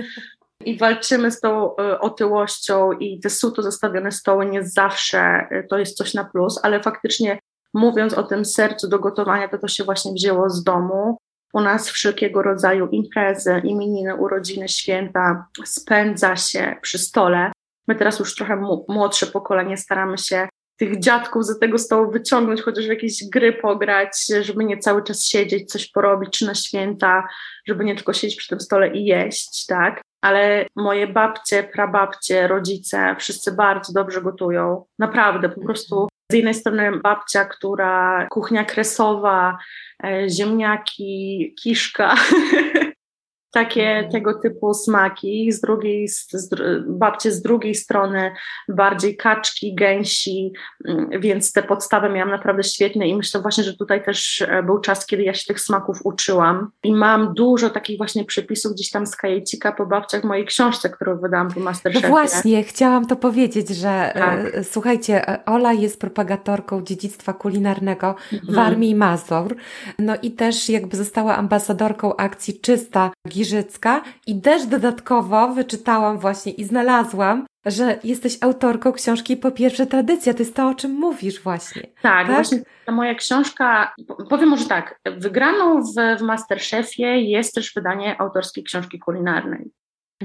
i 0.66 0.78
walczymy 0.78 1.32
z 1.32 1.40
tą 1.40 1.76
e, 1.76 2.00
otyłością 2.00 2.92
i 2.92 3.20
te 3.20 3.30
suto 3.30 3.62
zostawione 3.62 4.12
stoły 4.12 4.46
nie 4.46 4.64
zawsze 4.64 5.20
e, 5.20 5.64
to 5.70 5.78
jest 5.78 5.98
coś 5.98 6.14
na 6.14 6.24
plus, 6.24 6.60
ale 6.64 6.82
faktycznie 6.82 7.40
mówiąc 7.74 8.14
o 8.14 8.24
tym 8.24 8.46
sercu 8.46 8.90
do 8.90 9.00
gotowania, 9.00 9.48
to 9.48 9.58
to 9.58 9.68
się 9.68 9.84
właśnie 9.84 10.14
wzięło 10.14 10.50
z 10.50 10.64
domu. 10.64 11.18
U 11.54 11.62
nas 11.62 11.90
wszelkiego 11.90 12.42
rodzaju 12.42 12.88
imprezy, 12.88 13.62
imieniny, 13.64 14.16
urodziny, 14.16 14.70
święta 14.70 15.48
spędza 15.66 16.36
się 16.36 16.76
przy 16.82 16.98
stole. 16.98 17.52
My 17.88 17.96
teraz 17.96 18.20
już 18.20 18.36
trochę 18.36 18.56
młodsze 18.88 19.28
pokolenie 19.28 19.78
staramy 19.78 20.18
się 20.18 20.48
tych 20.78 21.00
dziadków 21.00 21.46
za 21.46 21.60
tego 21.60 21.78
stołu 21.78 22.12
wyciągnąć, 22.12 22.62
chociaż 22.62 22.86
w 22.86 22.90
jakieś 22.90 23.30
gry 23.30 23.54
pograć, 23.54 24.26
żeby 24.42 24.64
nie 24.64 24.78
cały 24.78 25.04
czas 25.04 25.26
siedzieć, 25.26 25.72
coś 25.72 25.92
porobić, 25.92 26.40
czy 26.40 26.46
na 26.46 26.56
święta, 26.56 27.28
żeby 27.68 27.86
nie 27.86 27.96
tylko 27.96 28.14
siedzieć 28.14 28.38
przy 28.38 28.50
tym 28.50 28.60
stole 28.60 28.88
i 28.94 29.06
jeść, 29.06 29.66
tak? 29.66 30.02
Ale 30.22 30.66
moje 30.76 31.08
babcie, 31.08 31.64
prababcie, 31.64 32.48
rodzice, 32.48 33.16
wszyscy 33.20 33.52
bardzo 33.52 33.94
dobrze 33.94 34.22
gotują. 34.22 34.86
Naprawdę, 35.00 35.50
po 35.50 35.62
prostu 35.62 36.08
z 36.32 36.36
jednej 36.36 36.54
strony 36.54 37.00
babcia, 37.00 37.46
która 37.46 38.28
kuchnia 38.30 38.64
kresowa, 38.64 39.58
e, 40.04 40.30
ziemniaki, 40.30 41.54
kiszka, 41.64 42.16
takie 43.54 43.90
mhm. 43.90 44.12
tego 44.12 44.34
typu 44.34 44.74
smaki, 44.74 45.52
z 45.52 45.62
drugiej, 45.62 46.08
z, 46.08 46.32
z, 46.32 46.50
babcie 46.88 47.32
z 47.32 47.42
drugiej 47.42 47.76
strony 47.76 48.32
bardziej 48.70 49.18
kaczki, 49.18 49.76
gęsi, 49.76 50.54
mm, 50.88 51.10
więc 51.22 51.54
te 51.54 51.64
podstawy 51.64 52.10
miałam 52.10 52.32
naprawdę 52.32 52.64
świetne 52.64 53.08
i 53.08 53.16
myślę 53.16 53.42
właśnie, 53.42 53.64
że 53.64 53.78
tutaj 53.78 54.06
też 54.06 54.42
e, 54.42 54.64
był 54.64 54.80
czas, 54.80 55.06
kiedy 55.06 55.24
ja 55.24 55.34
się 55.34 55.46
tych 55.46 55.60
smaków 55.60 56.00
uczyłam 56.04 56.72
i 56.84 56.94
mam 56.94 57.34
dużo 57.34 57.70
takich 57.70 57.98
właśnie 57.98 58.26
przepisów 58.26 58.74
gdzieś 58.74 58.90
tam 58.90 59.08
z 59.08 59.16
kajecika 59.16 59.72
po 59.72 59.86
babciach 59.86 60.22
w 60.22 60.26
mojej 60.26 60.46
książce, 60.46 60.90
którą 60.90 61.20
wydałam 61.20 61.52
po 61.52 61.60
Masterchefie. 61.60 62.08
No 62.08 62.10
właśnie, 62.10 62.64
chciałam 62.64 63.08
to 63.08 63.16
powiedzieć, 63.16 63.70
że 63.70 63.90
e, 63.90 64.20
tak. 64.20 64.66
słuchajcie, 64.66 65.28
e, 65.30 65.46
Ola 65.46 65.74
jest 65.74 66.00
propagatorką 66.00 66.84
dziedzictwa 66.84 67.34
kulinarnego 67.34 68.16
mhm. 68.34 68.56
w 68.56 68.60
Armii 68.60 68.96
Mazur, 68.96 69.56
no 70.00 70.14
i 70.22 70.32
też 70.32 70.70
jakby 70.70 70.98
została 70.98 71.36
ambasadorką 71.36 72.16
akcji 72.16 72.60
Czysta 72.60 73.12
Giżycka 73.44 74.02
i 74.28 74.42
też 74.42 74.66
dodatkowo 74.66 75.48
wyczytałam 75.48 76.18
właśnie 76.18 76.52
i 76.52 76.64
znalazłam, 76.64 77.46
że 77.66 78.00
jesteś 78.04 78.38
autorką 78.42 78.92
książki 78.92 79.38
Po 79.38 79.52
pierwsze 79.52 79.86
tradycja, 79.86 80.34
to 80.34 80.40
jest 80.40 80.56
to, 80.56 80.68
o 80.68 80.76
czym 80.76 80.92
mówisz 80.92 81.44
właśnie. 81.44 81.82
Tak, 81.82 82.28
tak? 82.28 82.36
właśnie 82.36 82.60
ta 82.86 82.92
moja 82.92 83.16
książka, 83.16 83.94
powiem 84.30 84.50
może 84.50 84.66
tak, 84.66 85.00
wygraną 85.18 85.82
w, 85.82 86.20
w 86.20 86.22
Masterchefie 86.22 87.22
jest 87.32 87.56
też 87.56 87.74
wydanie 87.74 88.22
autorskiej 88.22 88.64
książki 88.64 89.00
kulinarnej. 89.00 89.72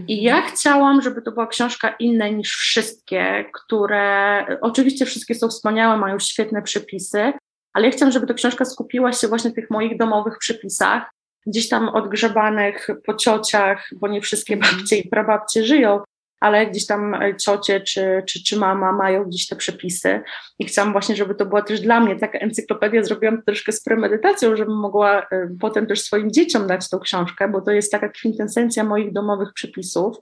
I 0.08 0.22
ja 0.22 0.36
mhm. 0.36 0.54
chciałam, 0.54 1.02
żeby 1.02 1.22
to 1.22 1.32
była 1.32 1.46
książka 1.46 1.88
inna 1.98 2.28
niż 2.28 2.50
wszystkie, 2.50 3.44
które 3.52 4.46
oczywiście 4.60 5.06
wszystkie 5.06 5.34
są 5.34 5.48
wspaniałe, 5.48 5.96
mają 5.96 6.18
świetne 6.18 6.62
przepisy, 6.62 7.32
ale 7.72 7.86
ja 7.86 7.92
chciałam, 7.92 8.12
żeby 8.12 8.26
ta 8.26 8.34
książka 8.34 8.64
skupiła 8.64 9.12
się 9.12 9.28
właśnie 9.28 9.50
na 9.50 9.54
tych 9.54 9.70
moich 9.70 9.98
domowych 9.98 10.38
przepisach, 10.38 11.10
gdzieś 11.48 11.68
tam 11.68 11.88
odgrzebanych 11.88 12.88
po 13.06 13.14
ciociach, 13.14 13.88
bo 14.00 14.08
nie 14.08 14.20
wszystkie 14.20 14.54
mhm. 14.54 14.76
babcie 14.76 14.96
i 14.96 15.08
prababcie 15.08 15.64
żyją, 15.64 16.00
ale 16.40 16.66
gdzieś 16.66 16.86
tam 16.86 17.14
e, 17.14 17.36
ciocie 17.36 17.80
czy, 17.80 18.22
czy, 18.26 18.44
czy 18.44 18.56
mama 18.56 18.92
mają 18.92 19.24
gdzieś 19.24 19.46
te 19.46 19.56
przepisy 19.56 20.20
i 20.58 20.64
chciałam 20.64 20.92
właśnie, 20.92 21.16
żeby 21.16 21.34
to 21.34 21.46
była 21.46 21.62
też 21.62 21.80
dla 21.80 22.00
mnie 22.00 22.16
taka 22.16 22.38
encyklopedia, 22.38 23.02
zrobiłam 23.02 23.42
troszkę 23.42 23.72
z 23.72 23.82
premedytacją, 23.82 24.56
żebym 24.56 24.76
mogła 24.76 25.22
e, 25.22 25.48
potem 25.60 25.86
też 25.86 26.00
swoim 26.00 26.30
dzieciom 26.30 26.66
dać 26.66 26.90
tą 26.90 26.98
książkę, 26.98 27.48
bo 27.48 27.60
to 27.60 27.70
jest 27.70 27.92
taka 27.92 28.08
kwintesencja 28.08 28.84
moich 28.84 29.12
domowych 29.12 29.52
przepisów. 29.52 30.16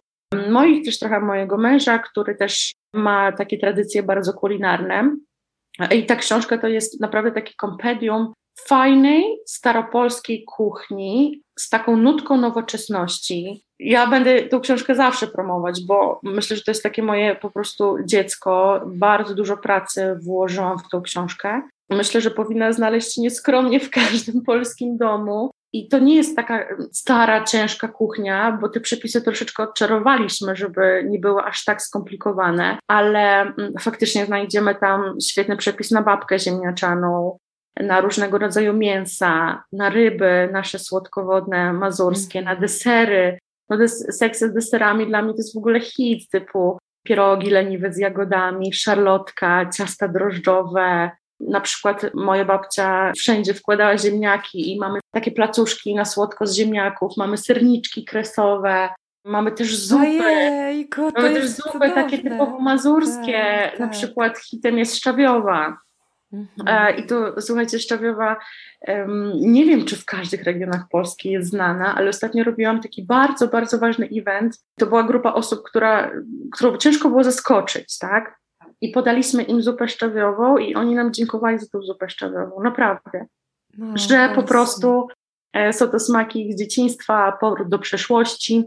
Moich 0.50 0.84
też 0.84 0.98
trochę 0.98 1.20
mojego 1.20 1.56
męża, 1.56 1.98
który 1.98 2.34
też 2.34 2.72
ma 2.94 3.32
takie 3.32 3.58
tradycje 3.58 4.02
bardzo 4.02 4.32
kulinarne. 4.32 5.16
I 5.94 6.06
ta 6.06 6.16
książka 6.16 6.58
to 6.58 6.68
jest 6.68 7.00
naprawdę 7.00 7.32
takie 7.32 7.54
kompendium 7.56 8.32
fajnej, 8.58 9.38
staropolskiej 9.46 10.44
kuchni 10.44 11.42
z 11.58 11.68
taką 11.68 11.96
nutką 11.96 12.36
nowoczesności. 12.36 13.64
Ja 13.78 14.06
będę 14.06 14.42
tą 14.42 14.60
książkę 14.60 14.94
zawsze 14.94 15.26
promować, 15.26 15.80
bo 15.86 16.20
myślę, 16.22 16.56
że 16.56 16.62
to 16.62 16.70
jest 16.70 16.82
takie 16.82 17.02
moje 17.02 17.36
po 17.36 17.50
prostu 17.50 17.96
dziecko. 18.04 18.80
Bardzo 18.86 19.34
dużo 19.34 19.56
pracy 19.56 20.18
włożyłam 20.22 20.78
w 20.78 20.88
tą 20.88 21.02
książkę. 21.02 21.62
Myślę, 21.90 22.20
że 22.20 22.30
powinna 22.30 22.72
znaleźć 22.72 23.14
się 23.14 23.20
nieskromnie 23.20 23.80
w 23.80 23.90
każdym 23.90 24.42
polskim 24.42 24.96
domu. 24.96 25.50
I 25.72 25.88
to 25.88 25.98
nie 25.98 26.16
jest 26.16 26.36
taka 26.36 26.66
stara, 26.92 27.44
ciężka 27.44 27.88
kuchnia, 27.88 28.58
bo 28.60 28.68
te 28.68 28.80
przepisy 28.80 29.22
troszeczkę 29.22 29.62
odczarowaliśmy, 29.62 30.56
żeby 30.56 31.04
nie 31.08 31.18
były 31.18 31.42
aż 31.42 31.64
tak 31.64 31.82
skomplikowane, 31.82 32.78
ale 32.88 33.40
mm, 33.40 33.72
faktycznie 33.80 34.26
znajdziemy 34.26 34.74
tam 34.74 35.20
świetny 35.20 35.56
przepis 35.56 35.90
na 35.90 36.02
babkę 36.02 36.38
ziemniaczaną, 36.38 37.38
na 37.80 38.00
różnego 38.00 38.38
rodzaju 38.38 38.72
mięsa, 38.72 39.62
na 39.72 39.90
ryby 39.90 40.48
nasze 40.52 40.78
słodkowodne, 40.78 41.72
mazurskie, 41.72 42.42
na 42.42 42.56
desery. 42.56 43.38
No 43.68 43.76
des, 43.76 44.18
seks 44.18 44.40
z 44.40 44.54
deserami 44.54 45.06
dla 45.06 45.22
mnie 45.22 45.32
to 45.32 45.38
jest 45.38 45.54
w 45.54 45.58
ogóle 45.58 45.80
hit, 45.80 46.30
typu 46.30 46.78
pierogi 47.02 47.50
leniwe 47.50 47.92
z 47.92 47.98
jagodami, 47.98 48.72
szarlotka, 48.72 49.70
ciasta 49.76 50.08
drożdżowe, 50.08 51.10
na 51.40 51.60
przykład 51.60 52.14
moja 52.14 52.44
babcia 52.44 53.12
wszędzie 53.16 53.54
wkładała 53.54 53.98
ziemniaki 53.98 54.72
i 54.74 54.78
mamy 54.78 55.00
takie 55.14 55.30
placuszki 55.30 55.94
na 55.94 56.04
słodko 56.04 56.46
z 56.46 56.54
ziemniaków, 56.54 57.16
mamy 57.16 57.38
serniczki 57.38 58.04
kresowe, 58.04 58.88
mamy 59.24 59.52
też 59.52 59.76
zupy. 59.76 60.04
Ojejku, 60.04 61.00
mamy 61.16 61.34
też 61.34 61.48
zupy 61.48 61.70
cudowne. 61.70 61.94
takie 61.94 62.18
typowo 62.18 62.58
mazurskie, 62.58 63.42
tak, 63.70 63.78
na 63.78 63.86
tak. 63.86 63.96
przykład 63.96 64.38
hitem 64.38 64.78
jest 64.78 64.96
szczawiowa. 64.96 65.78
Mhm. 66.32 66.68
E, 66.68 66.96
I 66.96 67.06
tu 67.06 67.14
słuchajcie, 67.40 67.78
szczawiowa, 67.78 68.36
nie 69.40 69.64
wiem 69.64 69.84
czy 69.84 69.96
w 69.96 70.04
każdych 70.04 70.44
regionach 70.44 70.88
Polski 70.90 71.30
jest 71.30 71.50
znana, 71.50 71.94
ale 71.94 72.10
ostatnio 72.10 72.44
robiłam 72.44 72.80
taki 72.80 73.06
bardzo, 73.06 73.48
bardzo 73.48 73.78
ważny 73.78 74.08
event. 74.16 74.64
To 74.78 74.86
była 74.86 75.02
grupa 75.02 75.32
osób, 75.32 75.62
która, 75.62 76.10
którą 76.52 76.76
ciężko 76.76 77.08
było 77.08 77.24
zaskoczyć, 77.24 77.98
tak? 77.98 78.38
I 78.80 78.88
podaliśmy 78.88 79.42
im 79.42 79.62
zupę 79.62 79.88
szczawiową 79.88 80.58
i 80.58 80.74
oni 80.74 80.94
nam 80.94 81.12
dziękowali 81.12 81.58
za 81.58 81.66
tą 81.66 81.82
zupę 81.82 82.08
szczawiową, 82.08 82.62
naprawdę. 82.62 83.26
No, 83.78 83.98
Że 83.98 84.32
po 84.34 84.42
prostu 84.42 85.08
e, 85.52 85.72
są 85.72 85.88
to 85.88 86.00
smaki 86.00 86.48
ich 86.48 86.58
dzieciństwa, 86.58 87.32
powrót 87.40 87.68
do 87.68 87.78
przeszłości. 87.78 88.64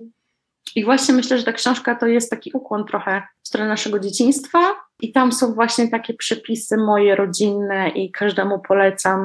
I 0.76 0.86
właśnie 0.86 1.14
myślę, 1.14 1.38
że 1.38 1.44
ta 1.44 1.54
książka 1.54 1.96
to 1.96 2.08
jest 2.08 2.30
taki 2.30 2.52
ukłon 2.54 2.86
trochę 2.86 3.24
w 3.44 3.48
stronę 3.48 3.70
naszego 3.70 4.00
dzieciństwa. 4.00 4.60
I 5.02 5.12
tam 5.12 5.32
są 5.32 5.54
właśnie 5.54 5.88
takie 5.88 6.14
przepisy 6.14 6.78
moje 6.78 7.16
rodzinne 7.16 7.90
i 7.90 8.12
każdemu 8.12 8.60
polecam, 8.60 9.22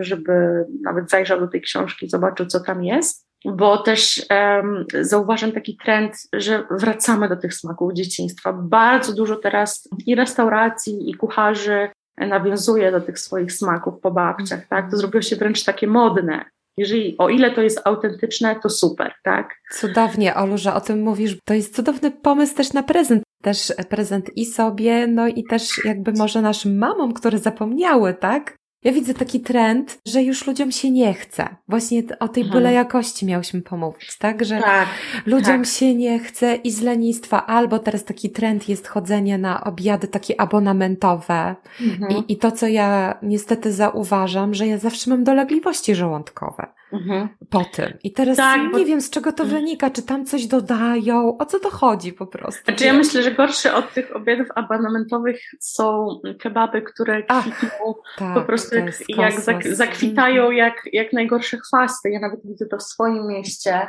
żeby 0.00 0.64
nawet 0.82 1.10
zajrzał 1.10 1.40
do 1.40 1.48
tej 1.48 1.60
książki, 1.60 2.08
zobaczył, 2.08 2.46
co 2.46 2.60
tam 2.60 2.84
jest. 2.84 3.26
Bo 3.44 3.78
też 3.78 4.26
em, 4.28 4.84
zauważam 5.00 5.52
taki 5.52 5.76
trend, 5.84 6.16
że 6.32 6.64
wracamy 6.70 7.28
do 7.28 7.36
tych 7.36 7.54
smaków 7.54 7.92
dzieciństwa. 7.92 8.52
Bardzo 8.52 9.14
dużo 9.14 9.36
teraz 9.36 9.88
i 10.06 10.14
restauracji, 10.14 11.10
i 11.10 11.14
kucharzy 11.14 11.88
nawiązuje 12.16 12.92
do 12.92 13.00
tych 13.00 13.18
swoich 13.18 13.52
smaków 13.52 14.00
po 14.00 14.10
babciach, 14.10 14.66
tak? 14.66 14.90
To 14.90 14.96
zrobiło 14.96 15.22
się 15.22 15.36
wręcz 15.36 15.64
takie 15.64 15.86
modne. 15.86 16.44
Jeżeli, 16.76 17.14
o 17.18 17.28
ile 17.28 17.50
to 17.50 17.62
jest 17.62 17.80
autentyczne, 17.84 18.56
to 18.62 18.70
super, 18.70 19.12
tak? 19.22 19.54
Cudownie, 19.70 20.34
Olu, 20.34 20.58
że 20.58 20.74
o 20.74 20.80
tym 20.80 21.02
mówisz. 21.02 21.36
To 21.44 21.54
jest 21.54 21.76
cudowny 21.76 22.10
pomysł 22.10 22.54
też 22.54 22.72
na 22.72 22.82
prezent. 22.82 23.22
Też 23.42 23.72
prezent 23.88 24.36
i 24.36 24.46
sobie, 24.46 25.06
no 25.06 25.28
i 25.28 25.44
też 25.44 25.84
jakby 25.84 26.12
może 26.12 26.42
naszym 26.42 26.78
mamom, 26.78 27.12
które 27.12 27.38
zapomniały, 27.38 28.14
tak? 28.14 28.56
Ja 28.84 28.92
widzę 28.92 29.14
taki 29.14 29.40
trend, 29.40 29.98
że 30.06 30.22
już 30.22 30.46
ludziom 30.46 30.72
się 30.72 30.90
nie 30.90 31.14
chce. 31.14 31.56
Właśnie 31.68 32.02
o 32.20 32.28
tej 32.28 32.44
byle 32.44 32.72
jakości 32.72 33.26
miałyśmy 33.26 33.62
pomówić, 33.62 34.18
tak? 34.18 34.44
Że 34.44 34.60
Tak. 34.60 34.88
ludziom 35.26 35.62
tak. 35.62 35.66
się 35.66 35.94
nie 35.94 36.18
chce 36.18 36.54
i 36.54 36.70
z 36.70 36.82
lenistwa, 36.82 37.46
albo 37.46 37.78
teraz 37.78 38.04
taki 38.04 38.30
trend 38.30 38.68
jest 38.68 38.86
chodzenie 38.88 39.38
na 39.38 39.64
obiady 39.64 40.08
takie 40.08 40.40
abonamentowe. 40.40 41.56
Mhm. 41.80 42.12
I, 42.12 42.32
I 42.32 42.36
to, 42.36 42.52
co 42.52 42.66
ja 42.66 43.18
niestety 43.22 43.72
zauważam, 43.72 44.54
że 44.54 44.66
ja 44.66 44.78
zawsze 44.78 45.10
mam 45.10 45.24
dolegliwości 45.24 45.94
żołądkowe 45.94 46.66
Mhm. 46.92 47.28
po 47.50 47.64
tym. 47.64 47.92
I 48.04 48.12
teraz 48.12 48.36
Tak, 48.36 48.62
nie 48.62 48.68
bo- 48.68 48.84
wiem, 48.84 49.00
z 49.00 49.10
czego 49.10 49.32
to 49.32 49.44
wynika, 49.44 49.90
czy 49.90 50.02
tam 50.02 50.26
coś 50.26 50.46
dodają, 50.46 51.38
o 51.38 51.46
co 51.46 51.60
to 51.60 51.70
chodzi 51.70 52.12
po 52.12 52.26
prostu. 52.26 52.64
Znaczy 52.64 52.84
ja 52.84 52.92
myślę, 52.92 53.22
że 53.22 53.32
gorsze 53.32 53.74
od 53.74 53.92
tych 53.92 54.16
obiadów 54.16 54.46
abonamentowych 54.54 55.40
są 55.60 56.08
kebaby, 56.40 56.82
które 56.82 57.22
kwitną 57.22 57.94
tak, 58.18 58.34
po 58.34 58.40
prostu 58.42 58.76
jak, 58.76 58.94
jak 59.08 59.40
zak, 59.40 59.66
zakwitają 59.66 60.50
jak, 60.50 60.74
jak 60.92 61.12
najgorsze 61.12 61.56
chwasty. 61.58 62.10
Ja 62.10 62.20
nawet 62.20 62.40
widzę 62.44 62.66
to 62.66 62.76
w 62.78 62.82
swoim 62.82 63.26
mieście. 63.28 63.86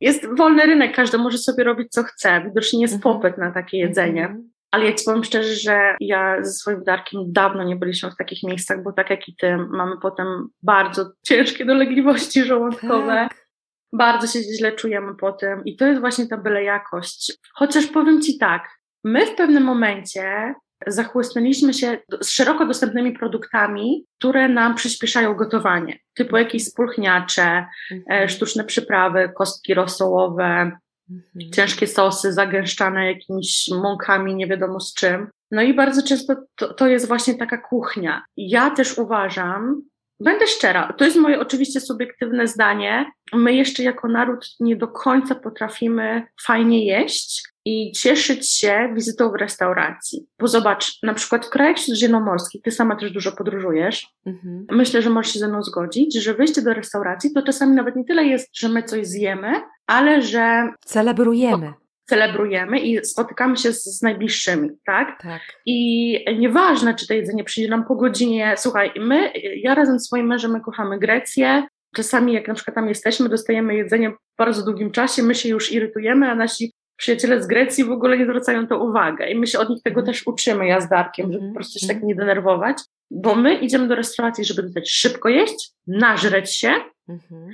Jest 0.00 0.26
wolny 0.36 0.62
rynek, 0.66 0.94
każdy 0.96 1.18
może 1.18 1.38
sobie 1.38 1.64
robić 1.64 1.88
co 1.92 2.02
chce. 2.02 2.42
Widocznie 2.44 2.80
jest 2.82 2.94
Mhm. 2.94 3.14
popyt 3.14 3.38
na 3.38 3.50
takie 3.50 3.78
jedzenie. 3.78 4.22
Mhm. 4.24 4.51
Ale 4.72 4.84
ja 4.84 4.92
ci 4.92 5.04
powiem 5.04 5.24
szczerze, 5.24 5.54
że 5.54 5.96
ja 6.00 6.44
ze 6.44 6.52
swoim 6.52 6.84
Darkiem 6.84 7.20
dawno 7.32 7.64
nie 7.64 7.76
byliśmy 7.76 8.10
w 8.10 8.16
takich 8.16 8.42
miejscach, 8.42 8.82
bo 8.82 8.92
tak 8.92 9.10
jak 9.10 9.28
i 9.28 9.36
ty, 9.36 9.56
mamy 9.56 9.96
potem 10.02 10.48
bardzo 10.62 11.10
ciężkie 11.26 11.64
dolegliwości 11.64 12.44
żołądkowe. 12.44 13.06
Tak. 13.06 13.42
Bardzo 13.92 14.26
się 14.26 14.38
źle 14.58 14.72
czujemy 14.72 15.14
po 15.16 15.32
tym 15.32 15.64
i 15.64 15.76
to 15.76 15.86
jest 15.86 16.00
właśnie 16.00 16.26
ta 16.28 16.36
byle 16.36 16.64
jakość. 16.64 17.32
Chociaż 17.54 17.86
powiem 17.86 18.22
Ci 18.22 18.38
tak, 18.38 18.68
my 19.04 19.26
w 19.26 19.34
pewnym 19.34 19.62
momencie 19.62 20.54
zachłysnęliśmy 20.86 21.74
się 21.74 21.98
z 22.20 22.30
szeroko 22.30 22.66
dostępnymi 22.66 23.12
produktami, 23.12 24.04
które 24.18 24.48
nam 24.48 24.74
przyspieszają 24.74 25.34
gotowanie, 25.34 25.98
typu 26.14 26.36
jakieś 26.36 26.64
spulchniacze, 26.64 27.42
e, 27.42 27.66
Mhm. 27.96 28.28
sztuczne 28.28 28.64
przyprawy, 28.64 29.32
kostki 29.36 29.74
rosołowe, 29.74 30.72
Mhm. 31.12 31.52
ciężkie 31.52 31.86
sosy 31.86 32.32
zagęszczane 32.32 33.06
jakimiś 33.06 33.70
mąkami, 33.82 34.34
nie 34.34 34.46
wiadomo 34.46 34.80
z 34.80 34.94
czym. 34.94 35.28
No 35.50 35.62
i 35.62 35.74
bardzo 35.74 36.02
często 36.02 36.34
to, 36.56 36.74
to 36.74 36.86
jest 36.88 37.08
właśnie 37.08 37.34
taka 37.34 37.58
kuchnia. 37.58 38.24
Ja 38.36 38.70
też 38.70 38.98
uważam, 38.98 39.82
będę 40.20 40.46
szczera, 40.46 40.92
to 40.98 41.04
jest 41.04 41.16
moje 41.16 41.40
oczywiście 41.40 41.80
subiektywne 41.80 42.46
zdanie, 42.46 43.10
my 43.32 43.54
jeszcze 43.54 43.82
jako 43.82 44.08
naród 44.08 44.46
nie 44.60 44.76
do 44.76 44.88
końca 44.88 45.34
potrafimy 45.34 46.26
fajnie 46.46 46.86
jeść 46.86 47.52
i 47.64 47.92
cieszyć 47.92 48.50
się 48.50 48.92
wizytą 48.94 49.30
w 49.30 49.34
restauracji. 49.34 50.26
Bo 50.38 50.48
zobacz, 50.48 51.02
na 51.02 51.14
przykład 51.14 51.46
w 51.46 51.50
krajach 51.50 51.78
śródziemnomorskich, 51.78 52.62
ty 52.62 52.70
sama 52.70 52.96
też 52.96 53.10
dużo 53.10 53.32
podróżujesz, 53.32 54.08
Mhm. 54.26 54.66
myślę, 54.70 55.02
że 55.02 55.10
możesz 55.10 55.32
się 55.32 55.38
ze 55.38 55.48
mną 55.48 55.62
zgodzić, 55.62 56.14
że 56.22 56.34
wyjście 56.34 56.62
do 56.62 56.74
restauracji 56.74 57.32
to 57.32 57.42
czasami 57.42 57.74
nawet 57.74 57.96
nie 57.96 58.04
tyle 58.04 58.24
jest, 58.24 58.56
że 58.56 58.68
my 58.68 58.82
coś 58.82 59.06
zjemy, 59.06 59.52
ale 59.92 60.22
że 60.22 60.68
Celebrujemy. 60.84 61.72
celebrujemy 62.04 62.80
i 62.80 63.04
spotykamy 63.04 63.56
się 63.56 63.72
z, 63.72 63.84
z 63.84 64.02
najbliższymi, 64.02 64.68
tak? 64.86 65.22
Tak. 65.22 65.40
I 65.66 65.78
nieważne, 66.38 66.94
czy 66.94 67.06
to 67.06 67.14
jedzenie 67.14 67.44
przyjdzie 67.44 67.70
nam 67.70 67.84
po 67.84 67.94
godzinie. 67.96 68.54
Słuchaj, 68.56 68.90
my, 69.00 69.32
ja 69.56 69.74
razem 69.74 69.98
z 70.00 70.06
swoim 70.06 70.26
mężem, 70.26 70.50
my 70.52 70.60
kochamy 70.60 70.98
Grecję. 70.98 71.62
Czasami, 71.96 72.32
jak 72.32 72.48
na 72.48 72.54
przykład 72.54 72.74
tam 72.74 72.88
jesteśmy, 72.88 73.28
dostajemy 73.28 73.74
jedzenie 73.74 74.10
w 74.10 74.16
bardzo 74.38 74.64
długim 74.64 74.90
czasie, 74.90 75.22
my 75.22 75.34
się 75.34 75.48
już 75.48 75.72
irytujemy, 75.72 76.30
a 76.30 76.34
nasi 76.34 76.72
przyjaciele 76.96 77.42
z 77.42 77.46
Grecji 77.46 77.84
w 77.84 77.90
ogóle 77.90 78.18
nie 78.18 78.24
zwracają 78.24 78.66
to 78.66 78.84
uwagę. 78.84 79.30
I 79.30 79.38
my 79.38 79.46
się 79.46 79.58
od 79.58 79.70
nich 79.70 79.82
tego 79.82 80.02
też 80.02 80.26
uczymy, 80.26 80.66
ja 80.66 80.80
z 80.80 80.88
Darkiem, 80.88 81.26
żeby 81.26 81.34
Mhm. 81.44 81.52
po 81.52 81.56
prostu 81.58 81.78
się 81.78 81.86
tak 81.86 82.02
nie 82.02 82.14
denerwować. 82.14 82.76
Bo 83.10 83.34
my 83.34 83.54
idziemy 83.54 83.88
do 83.88 83.94
restauracji, 83.94 84.44
żeby 84.44 84.62
dostać 84.62 84.90
szybko 84.92 85.28
jeść, 85.28 85.70
nażreć 85.86 86.56
się, 86.56 86.72
Mhm. 87.08 87.48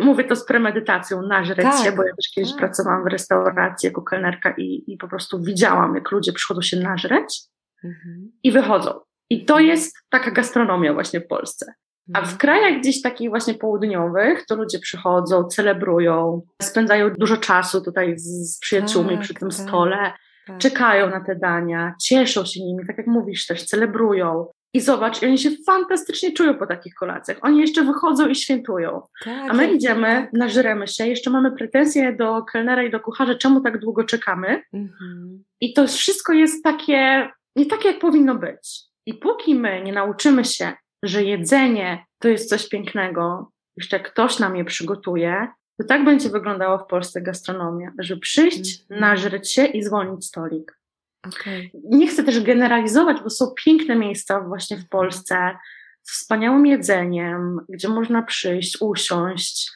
Mówię 0.00 0.24
to 0.24 0.36
z 0.36 0.44
premedytacją, 0.46 1.22
nażreć 1.22 1.62
Tak, 1.66 1.84
się, 1.84 1.92
bo 1.92 2.02
ja 2.02 2.14
też 2.16 2.30
kiedyś 2.34 2.50
tak. 2.50 2.58
pracowałam 2.58 3.04
w 3.04 3.06
restauracji 3.06 3.86
jako 3.86 4.02
kelnerka 4.02 4.54
i, 4.58 4.84
i 4.86 4.96
po 4.96 5.08
prostu 5.08 5.42
widziałam, 5.42 5.94
jak 5.94 6.10
ludzie 6.10 6.32
przychodzą 6.32 6.62
się 6.62 6.76
nażreć 6.80 7.40
Mhm. 7.84 8.32
i 8.42 8.52
wychodzą. 8.52 9.00
I 9.30 9.44
to 9.44 9.60
jest 9.60 9.96
taka 10.10 10.30
gastronomia 10.30 10.94
właśnie 10.94 11.20
w 11.20 11.26
Polsce. 11.26 11.74
A 12.14 12.22
w 12.22 12.38
krajach 12.38 12.80
gdzieś 12.80 13.02
takich 13.02 13.28
właśnie 13.28 13.54
południowych, 13.54 14.46
to 14.46 14.54
ludzie 14.56 14.78
przychodzą, 14.78 15.44
celebrują, 15.44 16.42
spędzają 16.62 17.10
dużo 17.18 17.36
czasu 17.36 17.80
tutaj 17.84 18.18
z, 18.18 18.54
z 18.54 18.58
przyjaciółmi 18.60 19.10
Tak, 19.10 19.20
przy 19.20 19.34
tym 19.34 19.48
tak. 19.50 19.58
stole, 19.58 20.12
Tak. 20.46 20.58
czekają 20.58 21.10
na 21.10 21.24
te 21.24 21.36
dania, 21.36 21.94
cieszą 22.02 22.44
się 22.44 22.60
nimi, 22.60 22.86
tak 22.86 22.98
jak 22.98 23.06
mówisz 23.06 23.46
też, 23.46 23.64
celebrują. 23.64 24.46
I 24.74 24.80
zobacz, 24.80 25.22
i 25.22 25.26
oni 25.26 25.38
się 25.38 25.50
fantastycznie 25.66 26.32
czują 26.32 26.54
po 26.54 26.66
takich 26.66 26.94
kolacjach. 26.94 27.38
Oni 27.42 27.60
jeszcze 27.60 27.84
wychodzą 27.84 28.28
i 28.28 28.34
świętują. 28.34 29.02
Tak, 29.24 29.50
A 29.50 29.52
my 29.54 29.72
idziemy, 29.72 30.06
tak. 30.06 30.32
nażremy 30.32 30.88
się, 30.88 31.06
jeszcze 31.06 31.30
mamy 31.30 31.52
pretensje 31.52 32.12
do 32.16 32.42
kelnera 32.42 32.82
i 32.82 32.90
do 32.90 33.00
kucharza, 33.00 33.34
czemu 33.34 33.60
tak 33.60 33.78
długo 33.80 34.04
czekamy. 34.04 34.62
Mhm. 34.72 35.44
I 35.60 35.72
to 35.74 35.86
wszystko 35.86 36.32
jest 36.32 36.64
takie, 36.64 37.28
nie 37.56 37.66
takie, 37.66 37.88
jak 37.88 37.98
powinno 37.98 38.34
być. 38.34 38.80
I 39.06 39.14
póki 39.14 39.54
my 39.54 39.82
nie 39.82 39.92
nauczymy 39.92 40.44
się, 40.44 40.72
że 41.02 41.22
jedzenie 41.24 42.04
to 42.18 42.28
jest 42.28 42.48
coś 42.48 42.68
pięknego, 42.68 43.50
jeszcze 43.76 44.00
ktoś 44.00 44.38
nam 44.38 44.56
je 44.56 44.64
przygotuje, 44.64 45.48
to 45.80 45.86
tak 45.86 46.04
będzie 46.04 46.28
wyglądała 46.28 46.78
w 46.78 46.86
Polsce 46.86 47.22
gastronomia, 47.22 47.92
że 47.98 48.16
przyjść, 48.16 48.80
Mhm. 48.82 49.00
nażreć 49.00 49.52
się 49.52 49.64
i 49.64 49.82
zwolnić 49.82 50.26
stolik. 50.26 50.78
Okej. 51.26 51.70
Nie 51.84 52.06
chcę 52.06 52.24
też 52.24 52.40
generalizować, 52.40 53.20
bo 53.20 53.30
są 53.30 53.46
piękne 53.64 53.96
miejsca 53.96 54.40
właśnie 54.40 54.76
w 54.76 54.88
Polsce 54.88 55.56
z 56.02 56.12
wspaniałym 56.12 56.66
jedzeniem, 56.66 57.60
gdzie 57.68 57.88
można 57.88 58.22
przyjść, 58.22 58.78
usiąść, 58.80 59.70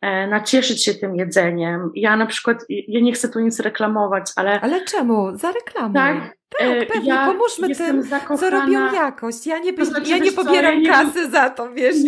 e, 0.00 0.26
nacieszyć 0.26 0.84
się 0.84 0.94
tym 0.94 1.16
jedzeniem. 1.16 1.90
Ja 1.94 2.16
na 2.16 2.26
przykład, 2.26 2.64
ja 2.68 3.00
nie 3.00 3.12
chcę 3.12 3.28
tu 3.28 3.40
nic 3.40 3.60
reklamować, 3.60 4.30
ale... 4.36 4.60
Ale 4.60 4.84
czemu? 4.84 5.36
Zareklamuj. 5.36 5.94
Tak, 5.94 6.16
tak, 6.58 6.88
pewnie, 6.88 7.08
ja 7.08 7.26
pomóżmy 7.26 7.74
tym, 7.76 8.02
zakochana... 8.02 8.38
co 8.40 8.50
robią 8.50 8.92
jakość. 8.92 9.46
Ja 9.46 9.58
nie, 9.58 9.72
to 9.72 9.84
znaczy, 9.84 10.10
ja 10.10 10.18
nie 10.18 10.32
pobieram 10.32 10.74
co, 10.74 10.88
ja 10.88 10.92
kasy 10.92 11.22
nie... 11.22 11.30
za 11.30 11.50
to, 11.50 11.72
wiesz. 11.72 11.96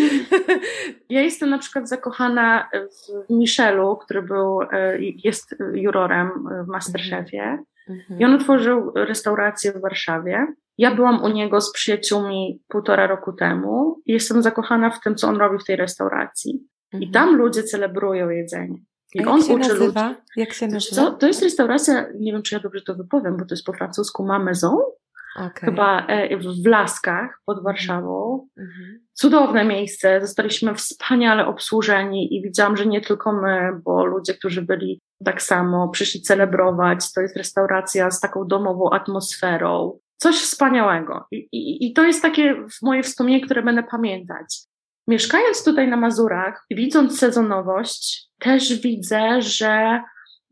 Ja 1.09 1.23
jestem 1.23 1.51
na 1.51 1.59
przykład 1.59 1.89
zakochana 1.89 2.69
w 3.29 3.33
Michelu, 3.33 3.97
który 3.97 4.23
był, 4.23 4.63
e, 4.63 4.99
jest 4.99 5.55
jurorem 5.75 6.31
w 6.65 6.67
Masterchefie. 6.67 7.59
Mhm. 7.89 8.21
I 8.21 8.25
on 8.25 8.35
otworzył 8.35 8.93
restaurację 8.95 9.73
w 9.73 9.81
Warszawie. 9.81 10.47
Ja 10.79 10.95
byłam 10.95 11.23
u 11.23 11.29
niego 11.29 11.61
z 11.61 11.73
przyjaciółmi 11.73 12.63
półtora 12.69 13.07
roku 13.07 13.33
temu 13.33 14.03
i 14.07 14.13
jestem 14.13 14.43
zakochana 14.43 14.91
w 14.91 15.01
tym, 15.01 15.15
co 15.15 15.29
on 15.29 15.37
robi 15.37 15.59
w 15.59 15.65
tej 15.65 15.77
restauracji. 15.77 16.69
Mhm. 16.93 17.03
I 17.03 17.13
tam 17.13 17.37
ludzie 17.37 17.63
celebrują 17.63 18.31
jedzenie. 18.31 18.79
I 19.15 19.25
on 19.25 19.41
uczy 19.41 19.57
nazywa? 19.57 20.09
Ludzi. 20.09 20.21
Jak 20.37 20.53
się 20.53 20.67
nazywa? 20.67 21.03
Co? 21.03 21.11
To 21.11 21.27
jest 21.27 21.43
restauracja, 21.43 22.07
nie 22.21 22.33
wiem 22.33 22.43
czy 22.43 22.55
ja 22.55 22.61
dobrze 22.61 22.81
to 22.83 22.95
wypowiem, 22.95 23.37
bo 23.37 23.45
to 23.45 23.55
jest 23.55 23.67
po 23.67 23.73
francusku 23.73 24.25
Ma 24.27 24.39
Maison. 24.39 24.77
Okay. 25.47 25.71
Chyba 25.71 26.07
e, 26.07 26.37
w 26.37 26.67
Laskach 26.67 27.41
pod 27.47 27.59
mhm. 27.59 27.65
Warszawą. 27.65 28.49
Mhm. 28.59 29.01
Cudowne 29.13 29.65
miejsce. 29.65 30.21
Zostaliśmy 30.21 30.75
wspaniale 30.75 31.47
obsłużeni 31.47 32.37
i 32.37 32.43
widziałam, 32.43 32.77
że 32.77 32.87
nie 32.87 33.01
tylko 33.01 33.33
my, 33.33 33.71
bo 33.85 34.05
ludzie, 34.05 34.35
którzy 34.35 34.63
byli 34.63 35.01
tak 35.25 35.43
samo, 35.43 35.89
przyszli 35.89 36.23
celebrować. 36.23 37.13
To 37.13 37.21
jest 37.21 37.37
restauracja 37.37 38.11
z 38.11 38.21
taką 38.21 38.47
domową 38.47 38.91
atmosferą. 38.91 39.99
Coś 40.17 40.37
wspaniałego. 40.37 41.27
I, 41.31 41.37
i, 41.53 41.87
i 41.87 41.93
to 41.93 42.05
jest 42.05 42.23
takie 42.23 42.65
moje 42.83 43.03
wspomnienie, 43.03 43.45
które 43.45 43.63
będę 43.63 43.83
pamiętać. 43.83 44.59
Mieszkając 45.09 45.65
tutaj 45.65 45.89
na 45.89 45.97
Mazurach, 45.97 46.67
widząc 46.71 47.19
sezonowość, 47.19 48.29
też 48.39 48.81
widzę, 48.81 49.43
że 49.43 50.03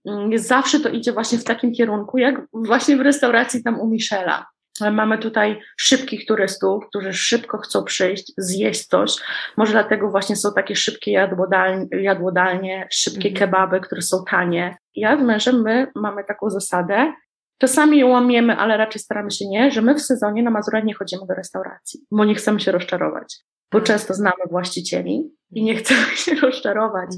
mm, 0.07 0.38
zawsze 0.38 0.81
to 0.81 0.88
idzie 0.88 1.12
właśnie 1.12 1.38
w 1.38 1.44
takim 1.44 1.72
kierunku, 1.72 2.18
jak 2.18 2.46
właśnie 2.53 2.96
w 2.96 3.01
restauracji 3.01 3.62
tam 3.62 3.81
u 3.81 3.88
Michela. 3.88 4.46
Mamy 4.80 5.18
tutaj 5.18 5.60
szybkich 5.76 6.26
turystów, 6.26 6.84
którzy 6.88 7.12
szybko 7.12 7.58
chcą 7.58 7.84
przyjść, 7.84 8.32
zjeść 8.36 8.86
coś. 8.86 9.16
Może 9.56 9.72
dlatego 9.72 10.10
właśnie 10.10 10.36
są 10.36 10.48
takie 10.54 10.76
szybkie 10.76 11.12
jadłodalnie, 11.12 11.86
jadłodalnie 11.90 12.88
szybkie 12.90 13.28
mhm. 13.28 13.34
kebaby, 13.34 13.80
które 13.80 14.02
są 14.02 14.24
tanie. 14.30 14.76
Ja 14.94 15.18
z 15.18 15.22
mężem, 15.22 15.62
my 15.62 15.86
mamy 15.94 16.24
taką 16.24 16.50
zasadę, 16.50 17.12
czasami 17.58 18.04
łamiemy, 18.04 18.56
ale 18.56 18.76
raczej 18.76 19.02
staramy 19.02 19.30
się 19.30 19.48
nie, 19.48 19.70
że 19.70 19.82
my 19.82 19.94
w 19.94 20.02
sezonie 20.02 20.42
na 20.42 20.50
Mazurach 20.50 20.84
nie 20.84 20.94
chodzimy 20.94 21.22
do 21.28 21.34
restauracji, 21.34 22.00
bo 22.10 22.24
nie 22.24 22.34
chcemy 22.34 22.60
się 22.60 22.72
rozczarować 22.72 23.38
bo 23.72 23.80
często 23.80 24.14
znamy 24.14 24.44
właścicieli 24.50 25.30
i 25.50 25.62
nie 25.62 25.76
chcemy 25.76 26.16
się 26.24 26.34
rozczarować, 26.34 27.10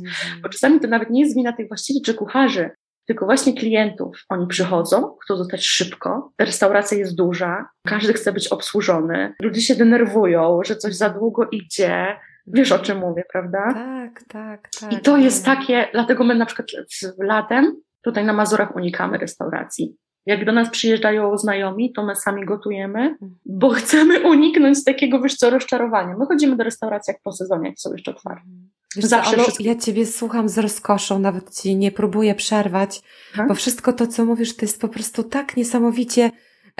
bo 0.43 0.49
czasami 0.49 0.81
to 0.81 0.89
nawet 0.89 1.11
nie 1.11 1.21
jest 1.21 1.37
wina 1.37 1.53
tych 1.53 1.69
właścicieli 1.69 2.03
czy 2.03 2.15
kucharzy, 2.15 2.71
tylko 3.07 3.27
właśnie 3.27 3.55
klientów. 3.55 4.25
Oni 4.29 4.47
przychodzą, 4.47 5.17
chcą 5.25 5.37
zostać 5.37 5.67
szybko, 5.67 6.33
restauracja 6.39 6.99
jest 6.99 7.17
duża, 7.17 7.69
każdy 7.87 8.13
chce 8.13 8.33
być 8.33 8.49
obsłużony, 8.49 9.35
ludzie 9.43 9.61
się 9.61 9.75
denerwują, 9.75 10.61
że 10.65 10.77
coś 10.77 10.97
za 10.97 11.11
długo 11.11 11.49
idzie. 11.53 12.17
Wiesz 12.47 12.73
o 12.73 12.79
czym 12.79 12.99
mówię, 12.99 13.25
prawda? 13.33 13.75
Tak, 13.75 14.23
tak, 14.29 14.69
tak. 14.81 14.93
I 14.93 15.01
to 15.01 15.17
jest 15.17 15.45
takie, 15.45 15.89
dlatego 15.93 16.25
my 16.25 16.35
na 16.35 16.47
przykład 16.47 16.69
latem 17.19 17.77
tutaj 18.03 18.25
na 18.25 18.33
Mazurach 18.33 18.77
unikamy 18.77 19.19
restauracji. 19.19 19.97
Jak 20.27 20.45
do 20.45 20.53
nas 20.53 20.71
przyjeżdżają 20.71 21.39
znajomi, 21.39 21.93
to 21.93 22.05
my 22.05 22.17
sami 22.17 22.47
gotujemy, 22.47 23.17
bo 23.47 23.71
chcemy 23.71 24.21
uniknąć 24.21 24.85
takiego, 24.85 25.21
wiesz 25.21 25.35
co, 25.35 25.51
rozczarowania. 25.51 26.17
My 26.19 26.27
chodzimy 26.27 26.57
do 26.57 26.65
restauracji 26.65 27.13
jak 27.13 27.23
po 27.23 27.33
sezonie, 27.33 27.69
jak 27.69 27.79
są 27.79 27.93
jeszcze 27.93 28.11
otwarte. 28.11 28.49
Wiesz 28.97 29.05
Zawsze 29.05 29.37
co. 29.37 29.53
Ja 29.61 29.75
Ciebie 29.75 30.07
słucham 30.07 30.49
z 30.49 30.59
rozkoszą, 30.59 31.19
nawet 31.19 31.61
Ci 31.61 31.77
nie 31.77 31.93
próbuję 31.93 32.35
przerwać, 32.35 33.03
ha? 33.33 33.47
bo 33.49 33.55
wszystko 33.55 33.93
to, 33.93 34.07
co 34.07 34.25
mówisz, 34.25 34.57
to 34.57 34.65
jest 34.65 34.81
po 34.81 34.89
prostu 34.89 35.23
tak 35.23 35.57
niesamowicie 35.57 36.31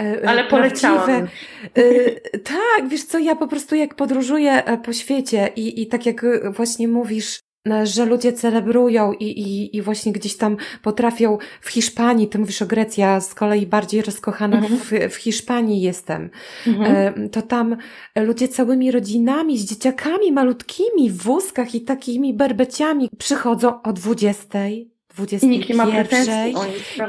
e, 0.01 0.23
e, 0.25 0.29
ale 0.29 0.45
poleciałam. 0.45 1.11
E, 1.11 2.39
tak, 2.39 2.89
wiesz 2.89 3.05
co, 3.05 3.19
ja 3.19 3.37
po 3.37 3.47
prostu 3.47 3.75
jak 3.75 3.95
podróżuję 3.95 4.63
po 4.85 4.93
świecie 4.93 5.51
i, 5.57 5.83
i 5.83 5.87
tak 5.87 6.07
jak 6.07 6.25
właśnie 6.53 6.89
mówisz, 6.89 7.41
że 7.85 8.05
ludzie 8.05 8.33
celebrują 8.33 9.13
i, 9.13 9.25
i, 9.25 9.77
i 9.77 9.83
właśnie 9.83 10.13
gdzieś 10.13 10.37
tam 10.37 10.57
potrafią 10.83 11.39
w 11.61 11.71
Hiszpanii, 11.71 12.29
ty 12.29 12.39
mówisz 12.39 12.63
o 12.63 12.67
Grecji, 12.67 13.01
ja 13.01 13.21
z 13.21 13.35
kolei 13.35 13.67
bardziej 13.67 14.03
rozkochana 14.03 14.59
mhm. 14.59 14.81
w, 14.81 15.15
w 15.15 15.17
Hiszpanii 15.17 15.81
jestem, 15.81 16.31
mhm. 16.67 17.31
to 17.31 17.43
tam 17.43 17.77
ludzie 18.17 18.49
całymi 18.49 18.91
rodzinami, 18.91 19.59
z 19.59 19.65
dzieciakami 19.65 20.33
malutkimi 20.33 21.11
w 21.11 21.17
wózkach 21.17 21.75
i 21.75 21.81
takimi 21.81 22.35
berbeciami 22.35 23.11
przychodzą 23.19 23.83
o 23.83 23.93
dwudziestej, 23.93 25.00
21. 25.27 25.51
I 25.51 25.59
nikt 25.59 25.69
nie 25.69 25.75
ma 25.75 25.87
pretensji 25.87 26.55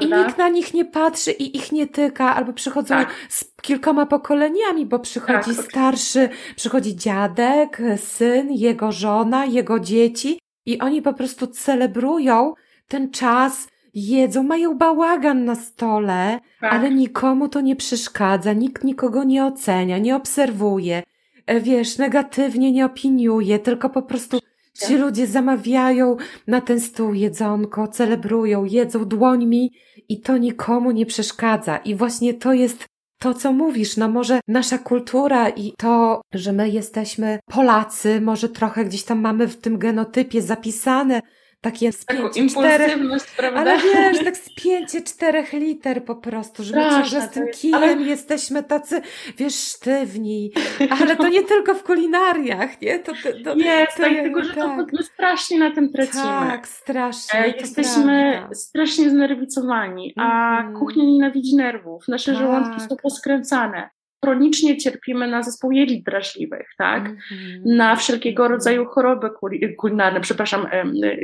I 0.02 0.06
nikt 0.06 0.38
na 0.38 0.50
nich 0.50 0.74
nie 0.74 0.86
patrzy 0.86 1.32
i 1.32 1.58
ich 1.58 1.72
nie 1.72 1.88
tyka, 1.88 2.36
albo 2.36 2.54
przychodzą 2.54 2.96
tak. 2.96 3.14
z 3.30 3.46
kilkoma 3.62 4.06
pokoleniami, 4.06 4.86
bo 4.86 5.00
przychodzi 5.00 5.56
tak, 5.56 5.66
starszy, 5.66 6.30
przychodzi 6.56 6.96
dziadek, 6.96 7.82
syn, 7.98 8.52
jego 8.52 8.92
żona, 8.92 9.46
jego 9.46 9.80
dzieci 9.80 10.40
i 10.66 10.80
oni 10.80 11.02
po 11.02 11.14
prostu 11.14 11.48
celebrują 11.48 12.54
ten 12.88 13.12
czas, 13.12 13.68
jedzą, 13.94 14.44
mają 14.44 14.78
bałagan 14.78 15.46
na 15.46 15.56
stole, 15.56 16.40
tak. 16.62 16.74
ale 16.74 16.92
nikomu 16.92 17.50
to 17.50 17.62
nie 17.62 17.76
przeszkadza, 17.76 18.54
nikt 18.54 18.84
nikogo 18.84 19.24
nie 19.24 19.46
ocenia, 19.46 19.98
nie 19.98 20.16
obserwuje, 20.16 21.04
e, 21.46 21.60
wiesz, 21.60 21.98
negatywnie 21.98 22.72
nie 22.72 22.86
opiniuje, 22.86 23.60
tylko 23.60 23.90
po 23.90 24.02
prostu 24.02 24.40
Ci 24.74 24.98
ludzie 24.98 25.28
zamawiają 25.28 26.18
na 26.48 26.62
ten 26.62 26.80
stół 26.80 27.14
jedzonko, 27.14 27.88
celebrują, 27.88 28.66
jedzą 28.66 29.06
dłońmi 29.06 29.72
i 30.10 30.22
to 30.22 30.38
nikomu 30.38 30.92
nie 30.92 31.06
przeszkadza. 31.06 31.78
I 31.78 31.96
właśnie 31.96 32.34
to 32.34 32.54
jest 32.54 32.86
to, 33.20 33.34
co 33.34 33.54
mówisz, 33.54 33.98
no 33.98 34.08
może 34.08 34.40
nasza 34.48 34.78
kultura 34.78 35.50
i 35.50 35.74
to, 35.78 36.22
że 36.34 36.54
my 36.54 36.70
jesteśmy 36.70 37.40
Polacy, 37.46 38.22
może 38.22 38.50
trochę 38.50 38.86
gdzieś 38.86 39.04
tam 39.04 39.20
mamy 39.22 39.48
w 39.48 39.58
tym 39.58 39.78
genotypie 39.78 40.42
zapisane, 40.42 41.22
takie 41.62 41.92
spięcie 41.92 42.48
czterech, 42.50 42.98
prawda? 43.38 43.60
ale 43.60 43.78
wiesz, 43.78 44.24
tak 44.24 44.38
spięcie 44.38 45.02
czterech 45.12 45.54
liter 45.54 46.06
po 46.06 46.16
prostu, 46.16 46.64
że 46.64 46.76
my 46.76 46.82
ciągle 46.90 47.22
z 47.22 47.30
tym 47.30 47.48
kijem 47.54 47.84
ale... 47.84 48.02
jesteśmy 48.02 48.64
tacy, 48.64 49.02
wiesz, 49.38 49.56
sztywni, 49.56 50.52
ale 51.02 51.16
to 51.16 51.28
nie 51.28 51.44
tylko 51.44 51.74
w 51.74 51.84
kulinariach, 51.84 52.82
nie? 52.82 53.00
To, 53.00 53.12
to, 53.12 53.30
to 53.44 53.56
jest, 53.56 53.98
to, 53.98 54.04
tak, 54.04 54.14
tylko 54.14 54.44
że 54.44 54.54
tak. 54.54 54.58
to 54.58 54.86
my 54.94 55.04
strasznie 55.04 55.60
na 55.60 55.72
tym 55.72 55.92
tracimy. 55.92 56.24
Tak, 56.24 56.68
strasznie. 56.68 57.40
E, 57.40 57.50
jesteśmy 57.50 58.32
prawda. 58.38 58.56
strasznie 58.56 59.10
znerwicowani, 59.10 60.14
a 60.18 60.60
mm. 60.62 60.80
kuchnia 60.80 61.04
nienawidzi 61.04 61.56
nerwów, 61.56 62.08
nasze 62.08 62.32
tak. 62.32 62.42
żołądki 62.42 62.82
są 62.82 62.96
poskręcane 63.04 63.90
chronicznie 64.24 64.78
cierpimy 64.78 65.28
na 65.28 65.44
zespół 65.44 65.72
jelit 65.72 66.06
drażliwych, 66.06 66.68
tak? 66.78 67.06
Mm 67.06 67.18
-hmm. 67.18 67.62
Na 67.66 67.96
wszelkiego 67.96 68.48
rodzaju 68.48 68.86
choroby 68.86 69.30
kulinarne, 69.78 70.22
przepraszam, 70.22 70.68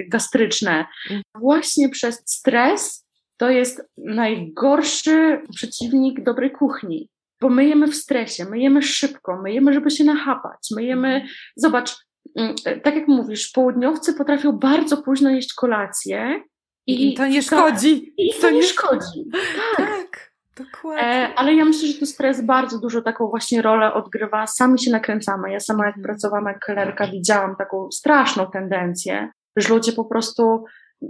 gastryczne. 0.07 0.85
Mm. 1.09 1.21
Właśnie 1.35 1.89
przez 1.89 2.23
stres 2.25 3.07
to 3.37 3.49
jest 3.49 3.81
najgorszy 3.97 5.41
przeciwnik 5.55 6.23
dobrej 6.23 6.51
kuchni. 6.51 7.09
Bo 7.41 7.49
my 7.49 7.65
jemy 7.65 7.87
w 7.87 7.95
stresie, 7.95 8.45
my 8.45 8.59
jemy 8.59 8.81
szybko, 8.81 9.41
my 9.41 9.53
jemy, 9.53 9.73
żeby 9.73 9.91
się 9.91 10.03
nachapać, 10.03 10.59
my 10.75 10.83
jemy, 10.83 11.07
mhm. 11.07 11.29
zobacz, 11.55 11.95
mm, 12.35 12.55
tak 12.83 12.95
jak 12.95 13.07
mówisz, 13.07 13.51
południowcy 13.51 14.13
potrafią 14.13 14.51
bardzo 14.51 14.97
późno 14.97 15.29
jeść 15.29 15.53
kolację 15.53 16.43
i, 16.87 17.11
I 17.11 17.13
to 17.13 17.27
nie 17.27 17.41
szkodzi. 17.41 18.13
I 18.17 18.33
to, 18.33 18.41
to 18.41 18.49
nie 18.49 18.63
szkodzi. 18.63 19.25
Tak. 19.31 19.77
tak. 19.77 19.96
Dokładnie. 20.57 21.03
E, 21.03 21.33
ale 21.35 21.53
ja 21.53 21.65
myślę, 21.65 21.87
że 21.87 21.99
tu 21.99 22.05
stres 22.05 22.41
bardzo 22.41 22.79
dużo 22.79 23.01
taką 23.01 23.27
właśnie 23.27 23.61
rolę 23.61 23.93
odgrywa. 23.93 24.47
Sami 24.47 24.79
się 24.79 24.91
nakręcamy. 24.91 25.51
Ja 25.51 25.59
sama 25.59 25.85
jak 25.85 25.97
mhm. 25.97 26.03
pracowałam 26.03 26.45
jak 26.45 26.59
kelnerka 26.59 27.07
widziałam 27.07 27.55
taką 27.55 27.91
straszną 27.91 28.47
tendencję, 28.51 29.29
że 29.55 29.69
ludzie 29.69 29.91
po 29.91 30.05
prostu 30.05 30.63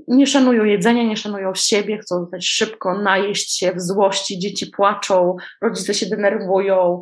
nie 0.08 0.28
szanują 0.28 0.64
jedzenia, 0.64 1.04
nie 1.04 1.18
szanują 1.18 1.56
siebie, 1.56 1.98
chcą 1.98 2.20
zostać 2.20 2.48
szybko, 2.48 3.02
najeść 3.02 3.60
się 3.60 3.72
w 3.72 3.82
złości, 3.82 4.40
dzieci 4.40 4.68
płaczą, 4.76 5.36
rodzice 5.62 5.94
się 5.94 6.06
denerwują. 6.06 7.02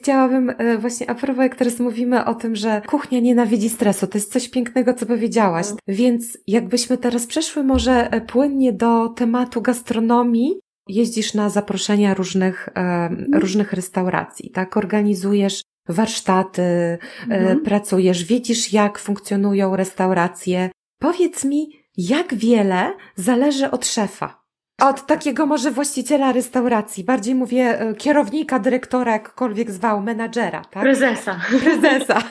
Chciałabym 0.00 0.50
e, 0.58 0.78
właśnie, 0.78 1.10
a 1.10 1.14
propos 1.14 1.42
jak 1.42 1.56
teraz 1.56 1.80
mówimy 1.80 2.24
o 2.24 2.34
tym, 2.34 2.56
że 2.56 2.82
kuchnia 2.86 3.20
nienawidzi 3.20 3.68
stresu, 3.68 4.06
to 4.06 4.18
jest 4.18 4.32
coś 4.32 4.48
pięknego, 4.48 4.94
co 4.94 5.06
powiedziałaś. 5.06 5.66
Mm. 5.66 5.78
Więc 5.88 6.38
jakbyśmy 6.46 6.98
teraz 6.98 7.26
przeszły 7.26 7.64
może 7.64 8.10
e, 8.10 8.20
płynnie 8.20 8.72
do 8.72 9.08
tematu 9.08 9.62
gastronomii, 9.62 10.60
jeździsz 10.88 11.34
na 11.34 11.50
zaproszenia 11.50 12.14
różnych, 12.14 12.68
mhm. 12.74 13.34
różnych 13.34 13.72
restauracji, 13.72 14.50
tak? 14.50 14.76
Organizujesz 14.76 15.62
warsztaty, 15.88 16.62
e, 16.62 16.98
mhm. 17.20 17.60
pracujesz, 17.60 18.24
widzisz 18.24 18.72
jak 18.72 18.98
funkcjonują 18.98 19.76
restauracje. 19.76 20.70
Powiedz 20.98 21.44
mi, 21.44 21.68
jak 21.96 22.34
wiele 22.34 22.92
zależy 23.16 23.70
od 23.70 23.86
szefa? 23.86 24.44
Od 24.82 25.06
takiego 25.06 25.46
może 25.46 25.70
właściciela 25.70 26.32
restauracji, 26.32 27.04
bardziej 27.04 27.34
mówię 27.34 27.80
e, 27.80 27.94
kierownika, 27.94 28.58
dyrektora, 28.58 29.12
jakkolwiek 29.12 29.70
zwał, 29.70 30.02
menadżera, 30.02 30.64
tak? 30.64 30.82
Prezesa. 30.82 31.40
Prezesa, 31.60 32.22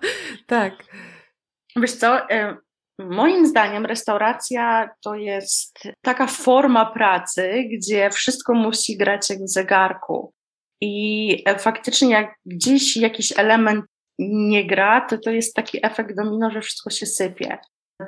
tak. 0.46 0.72
Wiesz 1.76 1.92
co, 1.92 2.28
Moim 2.98 3.46
zdaniem 3.46 3.86
restauracja 3.86 4.90
to 5.04 5.14
jest 5.14 5.78
taka 6.02 6.26
forma 6.26 6.86
pracy, 6.86 7.64
gdzie 7.72 8.10
wszystko 8.10 8.54
musi 8.54 8.96
grać 8.96 9.30
jak 9.30 9.38
w 9.38 9.48
zegarku. 9.48 10.32
I 10.80 11.44
faktycznie 11.58 12.10
jak 12.10 12.34
gdzieś 12.46 12.96
jakiś 12.96 13.38
element 13.38 13.84
nie 14.18 14.66
gra, 14.66 15.00
to 15.00 15.18
to 15.18 15.30
jest 15.30 15.54
taki 15.54 15.86
efekt 15.86 16.16
domino, 16.16 16.50
że 16.50 16.60
wszystko 16.60 16.90
się 16.90 17.06
sypie. 17.06 17.58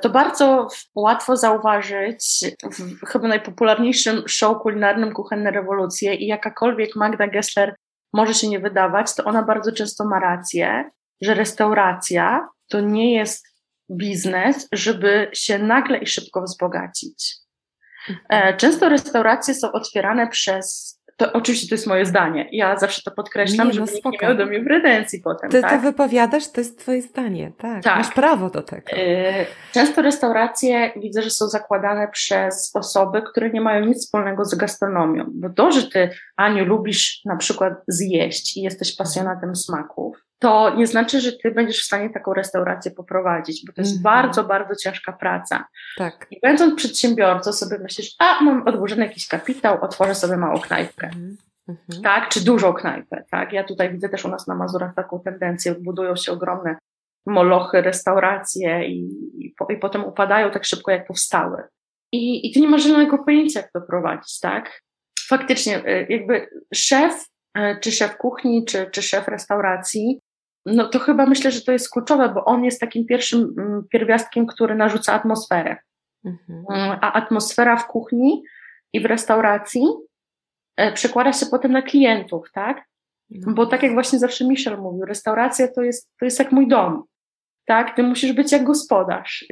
To 0.01 0.09
bardzo 0.09 0.67
łatwo 0.95 1.37
zauważyć 1.37 2.45
w 2.71 3.05
chyba 3.05 3.27
najpopularniejszym 3.27 4.27
show 4.27 4.61
kulinarnym 4.61 5.13
Kuchenne 5.13 5.51
Rewolucje 5.51 6.15
i 6.15 6.27
jakakolwiek 6.27 6.95
Magda 6.95 7.27
Gessler 7.27 7.75
może 8.13 8.33
się 8.33 8.47
nie 8.47 8.59
wydawać, 8.59 9.15
to 9.15 9.23
ona 9.23 9.43
bardzo 9.43 9.71
często 9.71 10.05
ma 10.05 10.19
rację, 10.19 10.89
że 11.21 11.33
restauracja 11.33 12.47
to 12.69 12.81
nie 12.81 13.13
jest 13.13 13.54
biznes, 13.91 14.67
żeby 14.71 15.29
się 15.33 15.59
nagle 15.59 15.97
i 15.97 16.07
szybko 16.07 16.41
wzbogacić. 16.41 17.35
Mhm. 18.09 18.53
E, 18.53 18.57
często 18.57 18.89
restauracje 18.89 19.53
są 19.53 19.71
otwierane 19.71 20.27
przez 20.27 20.95
to 21.17 21.33
oczywiście 21.33 21.67
to 21.67 21.75
jest 21.75 21.87
moje 21.87 22.05
zdanie. 22.05 22.49
Ja 22.51 22.77
zawsze 22.77 23.01
to 23.01 23.11
podkreślam, 23.11 23.67
nie, 23.67 23.79
no 23.79 23.85
żeby 23.85 23.95
nikt 23.95 24.21
nie 24.21 24.27
miał 24.27 24.37
do 24.37 24.45
mnie 24.45 24.63
pretensji 24.63 25.21
potem. 25.23 25.49
Ty 25.49 25.61
tak? 25.61 25.71
to 25.71 25.79
wypowiadasz, 25.79 26.51
to 26.51 26.61
jest 26.61 26.79
twoje 26.79 27.01
zdanie, 27.01 27.51
tak. 27.57 27.83
tak. 27.83 27.97
Masz 27.97 28.13
prawo 28.13 28.49
do 28.49 28.61
tego. 28.61 28.91
E, 28.91 29.45
często 29.71 30.01
restauracje 30.01 30.91
widzę, 30.95 31.21
że 31.21 31.29
są 31.29 31.47
zakładane 31.47 32.07
przez 32.07 32.71
osoby, 32.75 33.21
które 33.21 33.49
nie 33.49 33.61
mają 33.61 33.85
nic 33.85 34.05
wspólnego 34.05 34.45
z 34.45 34.55
gastronomią. 34.55 35.25
Bo 35.27 35.49
to, 35.49 35.71
że 35.71 35.87
ty, 35.87 36.09
Aniu, 36.37 36.65
lubisz 36.65 37.21
na 37.25 37.35
przykład 37.35 37.73
zjeść 37.87 38.57
i 38.57 38.61
jesteś 38.61 38.95
pasjonatem 38.95 39.55
smaków, 39.55 40.17
to 40.45 40.75
nie 40.75 40.87
znaczy, 40.87 41.21
że 41.21 41.31
ty 41.31 41.51
będziesz 41.51 41.81
w 41.81 41.85
stanie 41.85 42.09
taką 42.09 42.33
restaurację 42.33 42.91
poprowadzić, 42.91 43.65
bo 43.67 43.73
to 43.73 43.81
jest 43.81 43.91
mm 43.91 44.01
-hmm. 44.01 44.03
bardzo, 44.03 44.43
bardzo 44.43 44.75
ciężka 44.75 45.13
praca. 45.13 45.67
Tak. 45.97 46.27
I 46.31 46.39
będąc 46.41 46.75
przedsiębiorcą 46.75 47.53
sobie 47.53 47.77
myślisz, 47.79 48.15
a 48.19 48.43
mam 48.43 48.67
odłożony 48.67 49.05
jakiś 49.05 49.27
kapitał, 49.27 49.81
otworzę 49.81 50.15
sobie 50.15 50.37
małą 50.37 50.59
knajpkę. 50.59 51.09
Mm 51.15 51.37
-hmm. 51.69 52.01
Tak, 52.03 52.29
czy 52.29 52.45
dużą 52.45 52.73
knajpę, 52.73 53.23
tak. 53.31 53.53
Ja 53.53 53.63
tutaj 53.63 53.91
widzę 53.91 54.09
też 54.09 54.25
u 54.25 54.29
nas 54.29 54.47
na 54.47 54.55
Mazurach 54.55 54.95
taką 54.95 55.19
tendencję, 55.19 55.75
budują 55.75 56.15
się 56.15 56.31
ogromne 56.31 56.77
molochy, 57.25 57.81
restauracje 57.81 58.87
i, 58.87 59.09
i, 59.45 59.53
po, 59.57 59.67
i 59.73 59.77
potem 59.77 60.05
upadają 60.05 60.51
tak 60.51 60.65
szybko, 60.65 60.91
jak 60.91 61.07
powstały. 61.07 61.63
I, 62.11 62.49
I 62.49 62.53
ty 62.53 62.59
nie 62.59 62.67
masz 62.67 62.83
żadnego 62.83 63.17
pojęcia, 63.17 63.59
jak 63.59 63.71
to 63.71 63.81
prowadzić, 63.81 64.39
tak? 64.39 64.81
Faktycznie, 65.27 65.87
y, 65.87 66.07
jakby 66.09 66.49
szef, 66.73 67.25
y, 67.57 67.61
czy 67.81 67.91
szef 67.91 68.17
kuchni, 68.17 68.65
czy, 68.65 68.89
czy 68.91 69.01
szef 69.01 69.27
restauracji 69.27 70.21
no 70.65 70.89
to 70.89 70.99
chyba 70.99 71.25
myślę, 71.25 71.51
że 71.51 71.61
to 71.61 71.71
jest 71.71 71.91
kluczowe, 71.91 72.29
bo 72.29 72.45
on 72.45 72.63
jest 72.63 72.81
takim 72.81 73.05
pierwszym 73.05 73.53
mm, 73.57 73.83
pierwiastkiem, 73.89 74.47
który 74.47 74.75
narzuca 74.75 75.13
atmosferę. 75.13 75.77
Mhm. 76.25 76.65
Mm, 76.69 76.97
a 77.01 77.13
atmosfera 77.13 77.77
w 77.77 77.87
kuchni 77.87 78.43
i 78.93 78.99
w 78.99 79.05
restauracji 79.05 79.83
e, 80.77 80.93
przekłada 80.93 81.33
się 81.33 81.45
potem 81.45 81.71
na 81.71 81.81
klientów, 81.81 82.51
tak? 82.53 82.85
Mhm. 83.35 83.55
Bo 83.55 83.65
tak 83.65 83.83
jak 83.83 83.93
właśnie 83.93 84.19
zawsze 84.19 84.45
Michel 84.45 84.77
mówił, 84.77 85.05
restauracja 85.05 85.67
to 85.67 85.81
jest, 85.81 86.09
to 86.19 86.25
jest 86.25 86.39
jak 86.39 86.51
mój 86.51 86.67
dom. 86.67 87.03
Tak, 87.65 87.95
ty 87.95 88.03
musisz 88.03 88.33
być 88.33 88.51
jak 88.51 88.63
gospodarz. 88.63 89.45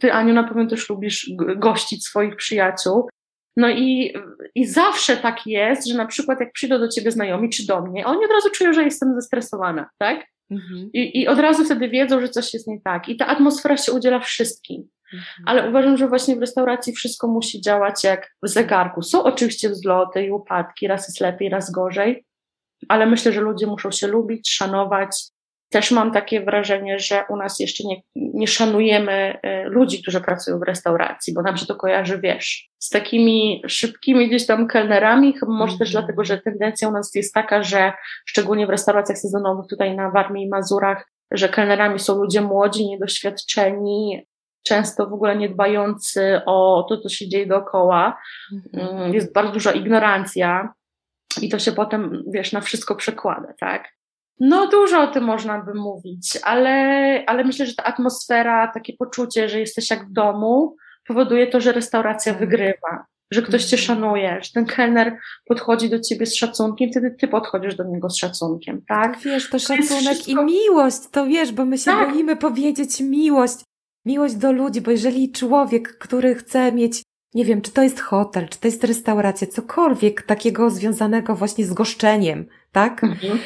Ty, 0.00 0.12
Aniu, 0.12 0.34
na 0.34 0.44
pewno 0.44 0.66
też 0.66 0.88
lubisz 0.88 1.30
gościć 1.56 2.06
swoich 2.06 2.36
przyjaciół. 2.36 3.08
No 3.56 3.70
i, 3.70 4.14
i 4.54 4.66
zawsze 4.66 5.16
tak 5.16 5.46
jest, 5.46 5.88
że 5.88 5.94
na 5.94 6.06
przykład 6.06 6.40
jak 6.40 6.52
przyjdą 6.52 6.78
do 6.78 6.88
ciebie 6.88 7.10
znajomi 7.10 7.50
czy 7.50 7.66
do 7.66 7.80
mnie, 7.80 8.06
oni 8.06 8.24
od 8.24 8.30
razu 8.30 8.50
czują, 8.50 8.72
że 8.72 8.84
jestem 8.84 9.14
zestresowana, 9.14 9.90
tak? 9.98 10.26
Mhm. 10.50 10.90
I, 10.92 11.20
I 11.20 11.28
od 11.28 11.38
razu 11.38 11.64
wtedy 11.64 11.88
wiedzą, 11.88 12.20
że 12.20 12.28
coś 12.28 12.54
jest 12.54 12.66
nie 12.68 12.80
tak. 12.80 13.08
I 13.08 13.16
ta 13.16 13.26
atmosfera 13.26 13.76
się 13.76 13.92
udziela 13.92 14.20
wszystkim. 14.20 14.88
Mhm. 15.12 15.44
Ale 15.46 15.68
uważam, 15.68 15.96
że 15.96 16.08
właśnie 16.08 16.36
w 16.36 16.40
restauracji 16.40 16.92
wszystko 16.92 17.28
musi 17.28 17.60
działać 17.60 18.04
jak 18.04 18.30
w 18.42 18.48
zegarku. 18.48 19.02
Są 19.02 19.22
oczywiście 19.22 19.68
wzloty 19.68 20.24
i 20.24 20.30
upadki, 20.30 20.86
raz 20.86 21.08
jest 21.08 21.20
lepiej, 21.20 21.48
raz 21.48 21.70
gorzej, 21.70 22.24
ale 22.88 23.06
myślę, 23.06 23.32
że 23.32 23.40
ludzie 23.40 23.66
muszą 23.66 23.90
się 23.90 24.06
lubić, 24.06 24.50
szanować, 24.50 25.16
też 25.70 25.90
mam 25.90 26.12
takie 26.12 26.44
wrażenie, 26.44 26.98
że 26.98 27.24
u 27.28 27.36
nas 27.36 27.60
jeszcze 27.60 27.84
nie, 27.84 28.02
nie 28.16 28.46
szanujemy 28.46 29.38
y, 29.46 29.68
ludzi, 29.68 30.02
którzy 30.02 30.20
pracują 30.20 30.58
w 30.58 30.62
restauracji, 30.62 31.34
bo 31.34 31.42
nam 31.42 31.56
się 31.56 31.66
to 31.66 31.76
kojarzy, 31.76 32.20
wiesz, 32.20 32.68
z 32.78 32.90
takimi 32.90 33.62
szybkimi 33.68 34.28
gdzieś 34.28 34.46
tam 34.46 34.66
kelnerami, 34.66 35.38
chyba 35.38 35.52
może 35.52 35.78
też 35.78 35.88
mhm. 35.88 36.04
dlatego, 36.04 36.24
że 36.24 36.38
tendencja 36.38 36.88
u 36.88 36.92
nas 36.92 37.14
jest 37.14 37.34
taka, 37.34 37.62
że 37.62 37.92
szczególnie 38.26 38.66
w 38.66 38.70
restauracjach 38.70 39.18
sezonowych 39.18 39.66
tutaj 39.70 39.96
na 39.96 40.10
Warmii 40.10 40.44
i 40.44 40.48
Mazurach, 40.48 41.10
że 41.30 41.48
kelnerami 41.48 41.98
są 41.98 42.16
ludzie 42.22 42.40
młodzi, 42.40 42.86
niedoświadczeni, 42.86 44.26
często 44.62 45.06
w 45.06 45.12
ogóle 45.12 45.36
nie 45.36 45.48
dbający 45.48 46.40
o 46.46 46.86
to, 46.88 46.98
co 46.98 47.08
się 47.08 47.28
dzieje 47.28 47.46
dookoła. 47.46 48.18
Mm. 48.72 49.14
Jest 49.14 49.32
bardzo 49.32 49.52
duża 49.52 49.72
ignorancja 49.72 50.72
i 51.42 51.48
to 51.48 51.58
się 51.58 51.72
potem, 51.72 52.22
wiesz, 52.26 52.52
na 52.52 52.60
wszystko 52.60 52.94
przekłada, 52.94 53.54
tak? 53.60 53.94
No, 54.40 54.66
dużo 54.66 55.00
o 55.00 55.06
tym 55.06 55.24
można 55.24 55.60
by 55.60 55.74
mówić, 55.74 56.38
ale, 56.42 57.24
ale 57.26 57.44
myślę, 57.44 57.66
że 57.66 57.74
ta 57.74 57.84
atmosfera, 57.84 58.72
takie 58.74 58.92
poczucie, 58.98 59.48
że 59.48 59.60
jesteś 59.60 59.90
jak 59.90 60.08
w 60.08 60.12
domu, 60.12 60.76
powoduje 61.06 61.46
to, 61.46 61.60
że 61.60 61.72
restauracja 61.72 62.32
tak. 62.32 62.40
wygrywa, 62.40 63.06
że 63.30 63.42
ktoś 63.42 63.64
cię 63.64 63.76
mhm. 63.76 63.86
szanuje, 63.86 64.38
że 64.42 64.50
ten 64.54 64.66
kelner 64.66 65.18
podchodzi 65.46 65.90
do 65.90 66.00
ciebie 66.00 66.26
z 66.26 66.34
szacunkiem, 66.34 66.90
wtedy 66.90 67.14
ty 67.20 67.28
podchodzisz 67.28 67.74
do 67.74 67.84
niego 67.84 68.10
z 68.10 68.16
szacunkiem, 68.16 68.82
tak? 68.88 69.18
Wiesz, 69.18 69.50
to 69.50 69.58
szacunek 69.58 70.14
wszystko... 70.14 70.42
i 70.42 70.44
miłość, 70.44 70.98
to 71.10 71.26
wiesz, 71.26 71.52
bo 71.52 71.64
my 71.64 71.78
się 71.78 71.84
tak. 71.84 72.10
boimy 72.10 72.36
powiedzieć 72.36 73.00
miłość, 73.00 73.56
miłość 74.04 74.34
do 74.34 74.52
ludzi, 74.52 74.80
bo 74.80 74.90
jeżeli 74.90 75.32
człowiek, 75.32 75.98
który 75.98 76.34
chce 76.34 76.72
mieć 76.72 77.02
nie 77.34 77.44
wiem, 77.44 77.62
czy 77.62 77.70
to 77.70 77.82
jest 77.82 78.00
hotel, 78.00 78.48
czy 78.48 78.60
to 78.60 78.68
jest 78.68 78.84
restauracja, 78.84 79.46
cokolwiek 79.46 80.22
takiego 80.22 80.70
związanego 80.70 81.34
właśnie 81.34 81.66
z 81.66 81.72
goszczeniem, 81.72 82.46
tak? 82.72 83.04
Mhm. 83.04 83.38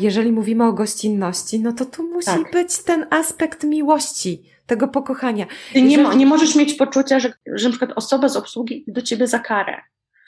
Jeżeli 0.00 0.32
mówimy 0.32 0.64
o 0.64 0.72
gościnności, 0.72 1.60
no 1.60 1.72
to 1.72 1.84
tu 1.84 2.08
musi 2.08 2.26
tak. 2.26 2.52
być 2.52 2.78
ten 2.78 3.06
aspekt 3.10 3.64
miłości, 3.64 4.42
tego 4.66 4.88
pokochania. 4.88 5.46
Ty 5.72 5.80
Jeżeli... 5.80 6.08
nie, 6.08 6.16
nie 6.16 6.26
możesz 6.26 6.54
mieć 6.54 6.74
poczucia, 6.74 7.20
że, 7.20 7.32
że 7.54 7.68
na 7.68 7.70
przykład 7.70 7.92
osoba 7.96 8.28
z 8.28 8.36
obsługi 8.36 8.84
do 8.86 9.02
ciebie 9.02 9.26
za 9.26 9.38
karę. 9.38 9.80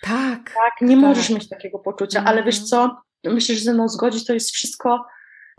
Tak. 0.02 0.54
Tak, 0.54 0.80
nie 0.80 0.96
tak. 0.96 1.04
możesz 1.04 1.30
mieć 1.30 1.48
takiego 1.48 1.78
poczucia, 1.78 2.18
mhm. 2.18 2.36
ale 2.36 2.44
wiesz 2.44 2.62
co, 2.62 2.96
myślę, 3.24 3.54
że 3.54 3.60
ze 3.60 3.74
mną 3.74 3.88
zgodzić, 3.88 4.26
to 4.26 4.34
jest 4.34 4.50
wszystko 4.50 5.04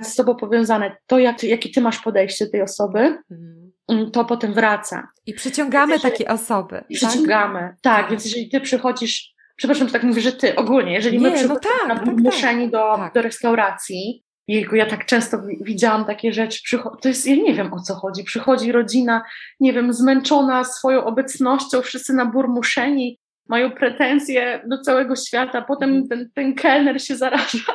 z 0.02 0.16
tobą 0.16 0.36
powiązane. 0.36 0.98
To, 1.08 1.20
jak, 1.20 1.44
jakie 1.44 1.70
ty 1.70 1.82
masz 1.82 2.00
podejście 2.00 2.48
tej 2.48 2.62
osoby, 2.62 3.00
mhm. 3.00 3.65
Mm, 3.88 4.12
to 4.12 4.26
potem 4.26 4.54
wraca. 4.54 5.08
I 5.26 5.34
przyciągamy 5.34 5.94
jeżeli, 5.94 6.12
takie 6.12 6.28
osoby. 6.28 6.76
Tak? 6.76 6.88
przyciągamy, 6.88 7.60
tak? 7.60 7.80
tak, 7.82 8.10
więc 8.10 8.26
jeżeli 8.26 8.50
ty 8.50 8.62
przychodzisz, 8.62 9.34
przepraszam, 9.56 9.88
że 9.88 9.94
tak 9.94 10.04
mówię, 10.04 10.22
że 10.22 10.32
ty 10.32 10.56
ogólnie, 10.56 10.94
jeżeli 10.94 11.18
Nie, 11.18 11.24
my 11.24 11.32
przychodzimy 11.32 11.54
no 11.54 11.60
tak, 11.60 12.06
tak, 12.06 12.42
tak, 12.42 12.70
do, 12.70 12.96
tak. 12.96 13.14
do 13.14 13.22
restauracji, 13.22 14.26
Jejku, 14.48 14.76
ja 14.76 14.86
tak 14.86 15.06
często 15.06 15.38
widziałam 15.62 16.06
takie 16.06 16.34
rzeczy, 16.34 16.78
to 17.02 17.08
jest, 17.08 17.28
ja 17.28 17.36
nie 17.36 17.54
wiem 17.54 17.74
o 17.74 17.80
co 17.80 17.96
chodzi, 17.96 18.24
przychodzi 18.24 18.72
rodzina, 18.72 19.24
nie 19.60 19.74
wiem, 19.74 19.94
zmęczona 19.94 20.64
swoją 20.64 21.06
obecnością, 21.06 21.82
wszyscy 21.82 22.14
naburmuszeni, 22.14 23.20
mają 23.50 23.72
pretensje 23.72 24.62
do 24.68 24.82
całego 24.82 25.16
świata, 25.16 25.62
potem 25.62 25.90
mhm. 25.90 26.08
ten, 26.08 26.30
ten 26.36 26.56
kelner 26.56 27.02
się 27.02 27.16
zaraża 27.16 27.74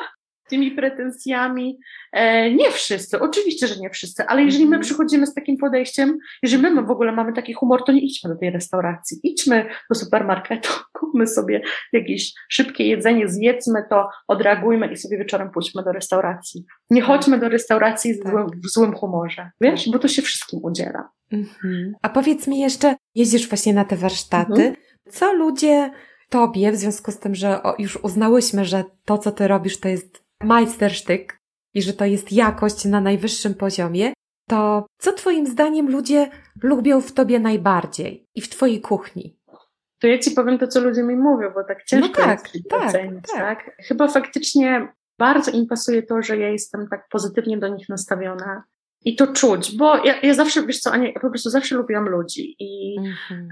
tymi 0.50 0.70
pretensjami. 0.70 1.78
E, 2.12 2.50
nie 2.50 2.70
wszyscy, 2.70 3.20
oczywiście, 3.20 3.66
że 3.66 3.76
nie 3.76 3.90
wszyscy, 3.90 4.24
ale 4.26 4.42
jeżeli 4.42 4.64
my 4.64 4.76
mhm. 4.76 4.82
przychodzimy 4.82 5.26
z 5.26 5.34
takim 5.34 5.56
podejściem, 5.56 6.18
jeżeli 6.42 6.62
my 6.62 6.82
w 6.82 6.90
ogóle 6.90 7.12
mamy 7.12 7.32
taki 7.32 7.52
humor, 7.52 7.84
to 7.84 7.92
nie 7.92 8.00
idźmy 8.00 8.30
do 8.30 8.36
tej 8.36 8.50
restauracji, 8.50 9.20
idźmy 9.22 9.66
do 9.90 9.94
supermarketu, 9.94 10.70
kupmy 11.00 11.26
sobie 11.26 11.62
jakieś 11.92 12.32
szybkie 12.48 12.86
jedzenie, 12.86 13.28
zjedzmy 13.28 13.84
to, 13.90 14.08
odreagujmy 14.28 14.92
i 14.92 14.96
sobie 14.96 15.18
wieczorem 15.18 15.50
pójdźmy 15.50 15.82
do 15.82 15.92
restauracji. 15.92 16.64
Nie 16.90 17.00
tak. 17.00 17.10
chodźmy 17.10 17.38
do 17.38 17.48
restauracji 17.48 18.18
tak. 18.22 18.46
w 18.64 18.70
złym 18.70 18.94
humorze, 18.94 19.50
wiesz, 19.60 19.88
bo 19.92 19.98
to 19.98 20.08
się 20.08 20.22
wszystkim 20.22 20.60
udziela. 20.62 21.08
Mhm. 21.32 21.94
A 22.02 22.08
powiedz 22.08 22.46
mi 22.46 22.60
jeszcze, 22.60 22.96
jeździsz 23.14 23.48
właśnie 23.48 23.74
na 23.74 23.84
te 23.84 23.96
warsztaty, 23.96 24.52
mhm. 24.52 24.74
co 25.10 25.32
ludzie 25.32 25.90
tobie, 26.30 26.72
w 26.72 26.76
związku 26.76 27.12
z 27.12 27.18
tym, 27.18 27.34
że 27.34 27.60
już 27.78 28.04
uznałyśmy, 28.04 28.64
że 28.64 28.84
to, 29.04 29.18
co 29.18 29.32
ty 29.32 29.48
robisz, 29.48 29.80
to 29.80 29.88
jest 29.88 30.24
majstersztyk 30.42 31.38
i 31.74 31.82
że 31.82 31.92
to 31.92 32.04
jest 32.04 32.32
jakość 32.32 32.84
na 32.84 33.00
najwyższym 33.00 33.54
poziomie, 33.54 34.12
to 34.48 34.86
co 34.98 35.12
Twoim 35.12 35.46
zdaniem 35.46 35.90
ludzie 35.90 36.30
lubią 36.62 37.00
w 37.00 37.12
Tobie 37.12 37.40
najbardziej 37.40 38.26
i 38.34 38.40
w 38.40 38.48
Twojej 38.48 38.80
kuchni? 38.80 39.40
To 40.00 40.06
ja 40.06 40.18
Ci 40.18 40.30
powiem 40.30 40.58
to, 40.58 40.66
co 40.66 40.80
ludzie 40.80 41.02
mi 41.02 41.16
mówią, 41.16 41.50
bo 41.54 41.64
tak 41.64 41.84
ciężko 41.84 42.08
no 42.08 42.14
tak, 42.14 42.54
jest 42.54 42.68
tak, 42.68 42.88
ocenić, 42.88 43.24
tak. 43.32 43.64
tak? 43.64 43.76
Chyba 43.86 44.08
faktycznie 44.08 44.92
bardzo 45.18 45.50
im 45.50 45.66
pasuje 45.66 46.02
to, 46.02 46.22
że 46.22 46.36
ja 46.36 46.48
jestem 46.48 46.88
tak 46.88 47.08
pozytywnie 47.08 47.58
do 47.58 47.68
nich 47.68 47.88
nastawiona, 47.88 48.64
i 49.04 49.16
to 49.16 49.26
czuć, 49.26 49.76
bo 49.76 49.96
ja, 50.04 50.20
ja 50.20 50.34
zawsze, 50.34 50.66
wiesz 50.66 50.80
co, 50.80 50.92
Ania, 50.92 51.12
po 51.12 51.30
prostu 51.30 51.50
zawsze 51.50 51.74
lubiłam 51.74 52.08
ludzi 52.08 52.56
i 52.58 52.96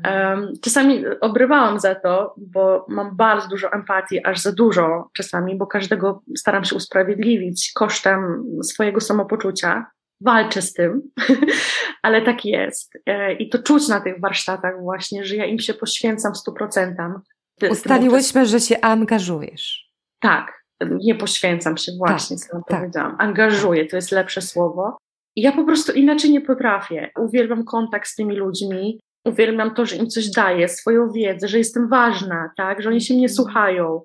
um, 0.05 0.53
czasami 0.63 1.05
obrywałam 1.21 1.81
za 1.81 1.95
to, 1.95 2.35
bo 2.37 2.87
mam 2.89 3.17
bardzo 3.17 3.49
dużo 3.49 3.73
empatii, 3.73 4.25
aż 4.25 4.41
za 4.41 4.53
dużo 4.53 5.11
czasami, 5.17 5.57
bo 5.57 5.67
każdego 5.67 6.23
staram 6.37 6.65
się 6.65 6.77
usprawiedliwić 6.77 7.73
kosztem 7.75 8.45
swojego 8.63 9.01
samopoczucia. 9.01 9.87
walczę 10.21 10.63
z 10.63 10.73
tym, 10.73 11.03
ale 12.03 12.23
tak 12.23 12.45
jest. 12.45 12.93
E, 13.07 13.33
I 13.33 13.49
to 13.49 13.59
czuć 13.59 13.89
na 13.89 14.01
tych 14.01 14.21
warsztatach 14.21 14.75
właśnie, 14.83 15.25
że 15.25 15.37
ja 15.37 15.45
im 15.45 15.59
się 15.59 15.75
poświęcam 15.75 16.35
stu 16.35 16.53
procentam. 16.53 17.21
Ustaliłyśmy, 17.71 18.47
że 18.47 18.61
się 18.61 18.81
angażujesz. 18.81 19.93
Tak, 20.21 20.65
nie 20.91 21.15
poświęcam 21.15 21.77
się 21.77 21.93
właśnie, 21.99 22.37
tak, 22.37 22.47
co 22.47 22.63
tak. 22.69 22.79
powiedziałam. 22.81 23.17
Angażuję, 23.19 23.87
to 23.87 23.97
jest 23.97 24.13
lepsze 24.13 24.43
słowo. 24.43 24.97
Ja 25.41 25.53
po 25.53 25.65
prostu 25.65 25.93
inaczej 25.93 26.31
nie 26.31 26.41
potrafię. 26.41 27.11
Uwielbiam 27.19 27.65
kontakt 27.65 28.09
z 28.09 28.15
tymi 28.15 28.37
ludźmi, 28.37 29.01
uwielbiam 29.25 29.75
to, 29.75 29.87
że 29.87 29.97
im 29.97 30.09
coś 30.09 30.31
daję, 30.31 30.69
swoją 30.69 31.13
wiedzę, 31.13 31.49
że 31.49 31.59
jestem 31.59 31.89
ważna, 31.89 32.51
tak, 32.57 32.83
że 32.83 32.89
oni 32.89 33.01
się 33.01 33.15
mnie 33.15 33.29
mhm. 33.29 33.35
słuchają. 33.37 34.01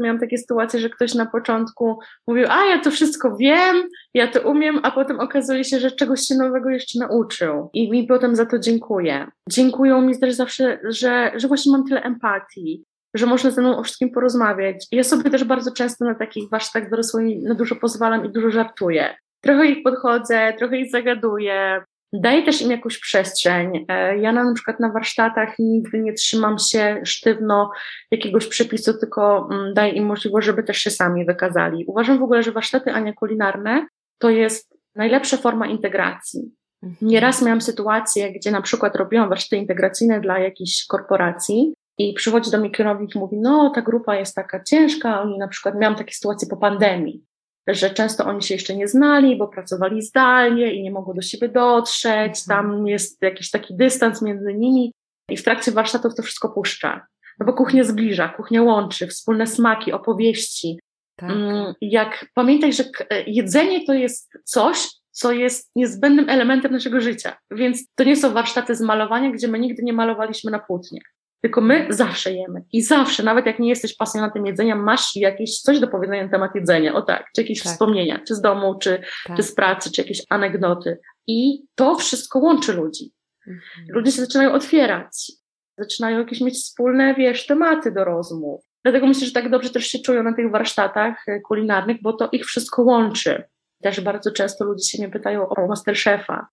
Miałam 0.00 0.18
takie 0.18 0.38
sytuacje, 0.38 0.80
że 0.80 0.90
ktoś 0.90 1.14
na 1.14 1.26
początku 1.26 1.98
mówił, 2.28 2.44
a 2.48 2.64
ja 2.64 2.80
to 2.80 2.90
wszystko 2.90 3.36
wiem, 3.36 3.76
ja 4.14 4.28
to 4.28 4.50
umiem, 4.50 4.80
a 4.82 4.90
potem 4.90 5.20
okazuje 5.20 5.64
się, 5.64 5.80
że 5.80 5.90
czegoś 5.90 6.20
się 6.20 6.34
nowego 6.34 6.70
jeszcze 6.70 6.98
nauczył. 6.98 7.70
I 7.74 7.90
mi 7.90 8.06
potem 8.06 8.36
za 8.36 8.46
to 8.46 8.58
dziękuję. 8.58 9.26
Dziękują 9.50 10.02
mi 10.02 10.18
też 10.18 10.34
zawsze, 10.34 10.78
że, 10.84 11.32
że 11.36 11.48
właśnie 11.48 11.72
mam 11.72 11.84
tyle 11.84 12.02
empatii, 12.02 12.84
że 13.14 13.26
można 13.26 13.50
ze 13.50 13.60
mną 13.60 13.78
o 13.78 13.82
wszystkim 13.82 14.10
porozmawiać. 14.10 14.86
Ja 14.92 15.04
sobie 15.04 15.30
też 15.30 15.44
bardzo 15.44 15.72
często 15.72 16.04
na 16.04 16.14
takich 16.14 16.50
warsztatach 16.50 16.90
dorosłymi 16.90 17.42
na 17.42 17.54
dużo 17.54 17.76
pozwalam 17.76 18.24
i 18.24 18.32
dużo 18.32 18.50
żartuję. 18.50 19.16
Trochę 19.40 19.66
ich 19.66 19.82
podchodzę, 19.82 20.54
trochę 20.58 20.76
ich 20.76 20.90
zagaduję, 20.90 21.82
daję 22.12 22.42
też 22.42 22.62
im 22.62 22.70
jakąś 22.70 22.98
przestrzeń. 22.98 23.86
E, 23.88 24.18
ja 24.18 24.32
na, 24.32 24.54
przykład 24.54 24.80
na 24.80 24.92
warsztatach 24.92 25.54
nigdy 25.58 26.00
nie 26.00 26.12
trzymam 26.12 26.58
się 26.58 27.00
sztywno 27.04 27.70
jakiegoś 28.10 28.46
przepisu, 28.46 28.98
tylko 28.98 29.48
mm, 29.52 29.74
daję 29.74 29.92
im 29.92 30.06
możliwość, 30.06 30.46
żeby 30.46 30.62
też 30.62 30.76
się 30.76 30.90
sami 30.90 31.24
wykazali. 31.24 31.84
Uważam 31.86 32.18
w 32.18 32.22
ogóle, 32.22 32.42
że 32.42 32.52
warsztaty 32.52 32.92
Ania 32.92 33.12
kulinarne 33.12 33.86
to 34.18 34.30
jest 34.30 34.76
najlepsza 34.94 35.36
forma 35.36 35.66
integracji. 35.66 36.52
Mhm. 36.82 37.10
Nieraz 37.10 37.42
miałam 37.42 37.60
sytuację, 37.60 38.32
gdzie 38.32 38.50
na 38.50 38.62
przykład 38.62 38.96
robiłam 38.96 39.28
warsztaty 39.28 39.56
integracyjne 39.56 40.20
dla 40.20 40.38
jakiejś 40.38 40.86
korporacji 40.88 41.74
i 41.98 42.14
przychodzi 42.14 42.50
do 42.50 42.58
mnie 42.58 42.70
kierownik 42.70 43.14
i 43.14 43.18
mówi, 43.18 43.36
no 43.40 43.72
ta 43.74 43.82
grupa 43.82 44.16
jest 44.16 44.34
taka 44.34 44.62
ciężka, 44.62 45.22
oni 45.22 45.38
na 45.38 45.48
przykład, 45.48 45.74
miałam 45.78 45.96
takie 45.96 46.14
sytuacje 46.14 46.48
po 46.48 46.56
pandemii, 46.56 47.24
że 47.68 47.90
często 47.90 48.24
oni 48.24 48.42
się 48.42 48.54
jeszcze 48.54 48.76
nie 48.76 48.88
znali, 48.88 49.36
bo 49.36 49.48
pracowali 49.48 50.02
zdalnie 50.02 50.74
i 50.74 50.82
nie 50.82 50.90
mogło 50.90 51.14
do 51.14 51.22
siebie 51.22 51.48
dotrzeć, 51.48 52.40
mhm. 52.40 52.46
tam 52.46 52.86
jest 52.86 53.22
jakiś 53.22 53.50
taki 53.50 53.76
dystans 53.76 54.22
między 54.22 54.54
nimi 54.54 54.92
i 55.30 55.36
w 55.36 55.44
trakcie 55.44 55.72
warsztatów 55.72 56.14
to 56.14 56.22
wszystko 56.22 56.48
puszcza. 56.48 57.06
No 57.38 57.46
bo 57.46 57.52
kuchnia 57.52 57.84
zbliża, 57.84 58.28
kuchnia 58.28 58.62
łączy, 58.62 59.06
wspólne 59.06 59.46
smaki, 59.46 59.92
opowieści. 59.92 60.80
Tak. 61.16 61.30
Mm, 61.30 61.74
jak 61.80 62.26
pamiętaj, 62.34 62.72
że 62.72 62.84
jedzenie 63.26 63.86
to 63.86 63.94
jest 63.94 64.32
coś, 64.44 64.88
co 65.10 65.32
jest 65.32 65.70
niezbędnym 65.76 66.28
elementem 66.28 66.72
naszego 66.72 67.00
życia. 67.00 67.36
Więc 67.50 67.84
to 67.94 68.04
nie 68.04 68.16
są 68.16 68.32
warsztaty 68.32 68.74
z 68.74 68.80
malowania, 68.80 69.30
gdzie 69.30 69.48
my 69.48 69.58
nigdy 69.58 69.82
nie 69.82 69.92
malowaliśmy 69.92 70.50
na 70.50 70.58
płótnie. 70.58 71.00
Tylko 71.40 71.60
my 71.60 71.86
zawsze 71.90 72.32
jemy. 72.32 72.62
I 72.72 72.82
zawsze, 72.82 73.22
nawet 73.22 73.46
jak 73.46 73.58
nie 73.58 73.68
jesteś 73.68 73.96
pasjonatem 73.96 74.46
jedzenia, 74.46 74.76
masz 74.76 75.16
jakieś 75.16 75.60
coś 75.60 75.80
do 75.80 75.88
powiedzenia 75.88 76.24
na 76.24 76.30
temat 76.30 76.54
jedzenia. 76.54 76.94
O 76.94 77.02
tak, 77.02 77.26
czy 77.34 77.42
jakieś 77.42 77.62
tak. 77.62 77.72
wspomnienia, 77.72 78.20
czy 78.28 78.34
z 78.34 78.40
domu, 78.40 78.78
czy, 78.78 79.02
tak. 79.26 79.36
czy 79.36 79.42
z 79.42 79.54
pracy, 79.54 79.90
czy 79.92 80.00
jakieś 80.00 80.22
anegdoty. 80.30 80.98
I 81.26 81.62
to 81.74 81.94
wszystko 81.94 82.38
łączy 82.38 82.72
ludzi. 82.72 83.12
Mhm. 83.46 83.86
Ludzie 83.88 84.12
się 84.12 84.20
zaczynają 84.20 84.52
otwierać. 84.52 85.32
Zaczynają 85.78 86.18
jakieś 86.18 86.40
mieć 86.40 86.54
wspólne, 86.54 87.14
wiesz, 87.14 87.46
tematy 87.46 87.92
do 87.92 88.04
rozmów. 88.04 88.64
Dlatego 88.84 89.06
myślę, 89.06 89.26
że 89.26 89.32
tak 89.32 89.50
dobrze 89.50 89.70
też 89.70 89.86
się 89.86 89.98
czują 89.98 90.22
na 90.22 90.32
tych 90.32 90.50
warsztatach 90.50 91.28
e, 91.28 91.40
kulinarnych, 91.40 92.02
bo 92.02 92.12
to 92.12 92.28
ich 92.32 92.44
wszystko 92.44 92.82
łączy. 92.82 93.44
Też 93.82 94.00
bardzo 94.00 94.32
często 94.32 94.64
ludzie 94.64 94.88
się 94.88 94.98
mnie 94.98 95.12
pytają 95.12 95.48
o 95.48 95.66
Masterchefa 95.66 96.46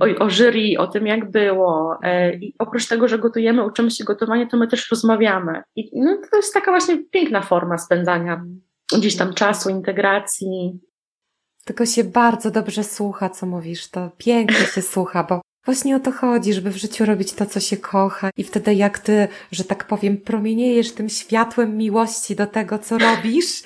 o, 0.00 0.24
o 0.24 0.30
jury, 0.30 0.78
o 0.78 0.86
tym 0.86 1.06
jak 1.06 1.30
było. 1.30 1.98
E, 2.02 2.34
I 2.34 2.54
oprócz 2.58 2.88
tego, 2.88 3.08
że 3.08 3.18
gotujemy, 3.18 3.64
uczymy 3.64 3.90
się 3.90 4.04
gotowania, 4.04 4.46
to 4.46 4.56
my 4.56 4.68
też 4.68 4.90
rozmawiamy. 4.90 5.62
I 5.76 5.90
no, 6.00 6.18
to 6.30 6.36
jest 6.36 6.54
taka 6.54 6.70
właśnie 6.70 7.04
piękna 7.04 7.42
forma 7.42 7.78
spędzania 7.78 8.44
gdzieś 8.96 9.16
tam 9.16 9.34
czasu, 9.34 9.70
integracji. 9.70 10.80
Tylko 11.64 11.86
się 11.86 12.04
bardzo 12.04 12.50
dobrze 12.50 12.84
słucha, 12.84 13.30
co 13.30 13.46
mówisz. 13.46 13.90
To 13.90 14.10
pięknie 14.18 14.66
się 14.74 14.82
słucha, 14.82 15.24
bo 15.24 15.40
Właśnie 15.68 15.96
o 15.96 16.00
to 16.00 16.12
chodzi, 16.12 16.52
żeby 16.52 16.70
w 16.70 16.76
życiu 16.76 17.04
robić 17.04 17.32
to, 17.32 17.46
co 17.46 17.60
się 17.60 17.76
kocha 17.76 18.30
i 18.36 18.44
wtedy 18.44 18.74
jak 18.74 18.98
ty, 18.98 19.28
że 19.52 19.64
tak 19.64 19.86
powiem, 19.86 20.16
promieniejesz 20.16 20.92
tym 20.92 21.08
światłem 21.08 21.76
miłości 21.76 22.36
do 22.36 22.46
tego, 22.46 22.78
co 22.78 22.98
robisz. 22.98 23.62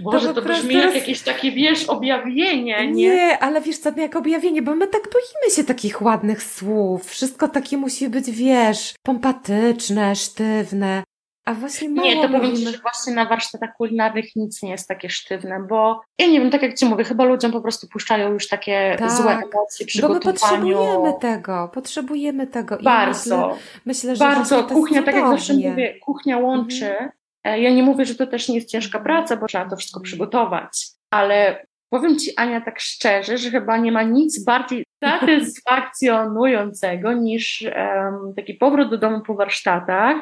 Boże, 0.00 0.34
to, 0.34 0.42
to 0.42 0.48
brzmi 0.48 0.74
jak 0.74 0.94
jakieś 0.94 1.20
takie, 1.20 1.52
wiesz, 1.52 1.84
objawienie, 1.84 2.86
nie? 2.86 2.92
Nie, 2.92 3.38
ale 3.38 3.60
wiesz 3.60 3.78
co, 3.78 3.90
jak 3.96 4.16
objawienie, 4.16 4.62
bo 4.62 4.74
my 4.74 4.86
tak 4.86 5.02
boimy 5.02 5.54
się 5.56 5.64
takich 5.64 6.02
ładnych 6.02 6.42
słów. 6.42 7.10
Wszystko 7.10 7.48
takie 7.48 7.76
musi 7.76 8.08
być, 8.08 8.30
wiesz, 8.30 8.94
pompatyczne, 9.02 10.16
sztywne. 10.16 11.02
A 11.46 11.54
właśnie 11.54 11.88
mało 11.88 12.08
Nie, 12.08 12.22
to 12.22 12.28
powiem 12.28 12.56
Ci, 12.56 12.66
że 12.66 12.78
właśnie 12.78 13.14
na 13.14 13.24
warsztatach 13.24 13.76
kulinarnych 13.76 14.36
nic 14.36 14.62
nie 14.62 14.70
jest 14.70 14.88
takie 14.88 15.10
sztywne, 15.10 15.66
bo 15.68 16.00
ja 16.18 16.26
nie 16.26 16.40
wiem, 16.40 16.50
tak 16.50 16.62
jak 16.62 16.74
Ci 16.74 16.86
mówię, 16.86 17.04
chyba 17.04 17.24
ludziom 17.24 17.52
po 17.52 17.60
prostu 17.60 17.88
puszczają 17.88 18.32
już 18.32 18.48
takie 18.48 18.96
tak, 18.98 19.10
złe 19.10 19.32
emocje 19.32 19.86
przy 19.86 20.02
bo 20.02 20.08
my 20.08 20.20
potrzebujemy 20.20 21.14
tego, 21.20 21.70
potrzebujemy 21.74 22.46
tego. 22.46 22.78
I 22.78 22.84
bardzo. 22.84 23.48
Myślę, 23.48 23.80
myślę 23.86 24.16
że 24.16 24.24
bardzo. 24.24 24.64
Kuchnia, 24.64 25.02
tak 25.02 25.14
jak 25.14 25.28
zawsze 25.28 25.54
mówię, 25.54 25.94
kuchnia 26.00 26.38
łączy. 26.38 26.92
Mhm. 26.92 27.10
E, 27.44 27.60
ja 27.60 27.70
nie 27.70 27.82
mówię, 27.82 28.04
że 28.04 28.14
to 28.14 28.26
też 28.26 28.48
nie 28.48 28.54
jest 28.54 28.70
ciężka 28.70 29.00
praca, 29.00 29.36
bo 29.36 29.46
trzeba 29.46 29.68
to 29.68 29.76
wszystko 29.76 30.00
przygotować, 30.00 30.86
ale 31.10 31.66
powiem 31.90 32.18
Ci, 32.18 32.36
Ania, 32.36 32.60
tak 32.60 32.80
szczerze, 32.80 33.38
że 33.38 33.50
chyba 33.50 33.76
nie 33.76 33.92
ma 33.92 34.02
nic 34.02 34.44
bardziej 34.44 34.84
satysfakcjonującego 35.04 37.12
niż 37.12 37.62
um, 37.62 38.34
taki 38.36 38.54
powrót 38.54 38.90
do 38.90 38.98
domu 38.98 39.20
po 39.20 39.34
warsztatach, 39.34 40.16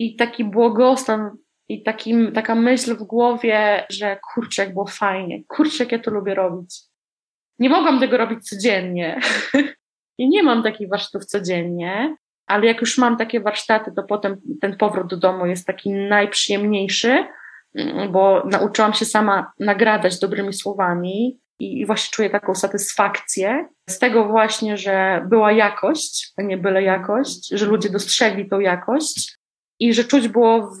i 0.00 0.16
taki 0.16 0.44
błogostan 0.44 1.30
i 1.68 1.82
takim, 1.82 2.32
taka 2.32 2.54
myśl 2.54 2.96
w 2.96 3.02
głowie, 3.02 3.86
że 3.90 4.18
kurczę, 4.34 4.64
jak 4.64 4.72
było 4.72 4.86
fajnie, 4.86 5.44
kurczę, 5.48 5.84
jak 5.84 5.92
ja 5.92 5.98
to 5.98 6.10
lubię 6.10 6.34
robić. 6.34 6.80
Nie 7.58 7.70
mogłam 7.70 8.00
tego 8.00 8.16
robić 8.16 8.48
codziennie. 8.48 9.20
I 10.18 10.28
nie 10.28 10.42
mam 10.42 10.62
takich 10.62 10.88
warsztatów 10.88 11.26
codziennie, 11.26 12.16
ale 12.46 12.66
jak 12.66 12.80
już 12.80 12.98
mam 12.98 13.16
takie 13.16 13.40
warsztaty, 13.40 13.92
to 13.96 14.02
potem 14.02 14.36
ten 14.60 14.76
powrót 14.76 15.06
do 15.06 15.16
domu 15.16 15.46
jest 15.46 15.66
taki 15.66 15.90
najprzyjemniejszy, 15.90 17.24
mm, 17.74 18.12
bo 18.12 18.42
nauczyłam 18.46 18.92
się 18.92 19.04
sama 19.04 19.52
nagradać 19.58 20.18
dobrymi 20.18 20.52
słowami 20.52 21.40
i 21.58 21.86
właśnie 21.86 22.10
czuję 22.12 22.30
taką 22.30 22.54
satysfakcję 22.54 23.68
z 23.88 23.98
tego 23.98 24.28
właśnie, 24.28 24.76
że 24.76 25.26
była 25.28 25.52
jakość, 25.52 26.32
a 26.36 26.42
nie 26.42 26.58
byle 26.58 26.82
jakość, 26.82 27.48
że 27.48 27.66
ludzie 27.66 27.90
dostrzegli 27.90 28.48
tą 28.48 28.60
jakość 28.60 29.39
i 29.80 29.94
że 29.94 30.04
czuć 30.04 30.28
było 30.28 30.70
w, 30.70 30.78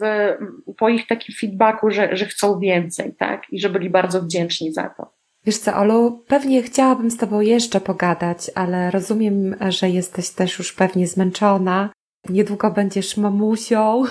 po 0.78 0.88
ich 0.88 1.06
takim 1.06 1.34
feedbacku, 1.40 1.90
że, 1.90 2.16
że 2.16 2.24
chcą 2.24 2.58
więcej, 2.58 3.14
tak? 3.18 3.42
I 3.50 3.60
że 3.60 3.70
byli 3.70 3.90
bardzo 3.90 4.22
wdzięczni 4.22 4.72
za 4.72 4.90
to. 4.96 5.12
Wiesz 5.46 5.58
co, 5.58 5.76
Olu, 5.76 6.24
pewnie 6.28 6.62
chciałabym 6.62 7.10
z 7.10 7.16
Tobą 7.16 7.40
jeszcze 7.40 7.80
pogadać, 7.80 8.50
ale 8.54 8.90
rozumiem, 8.90 9.56
że 9.68 9.90
jesteś 9.90 10.30
też 10.30 10.58
już 10.58 10.72
pewnie 10.72 11.06
zmęczona. 11.06 11.90
Niedługo 12.28 12.70
będziesz 12.70 13.16
mamusią. 13.16 14.02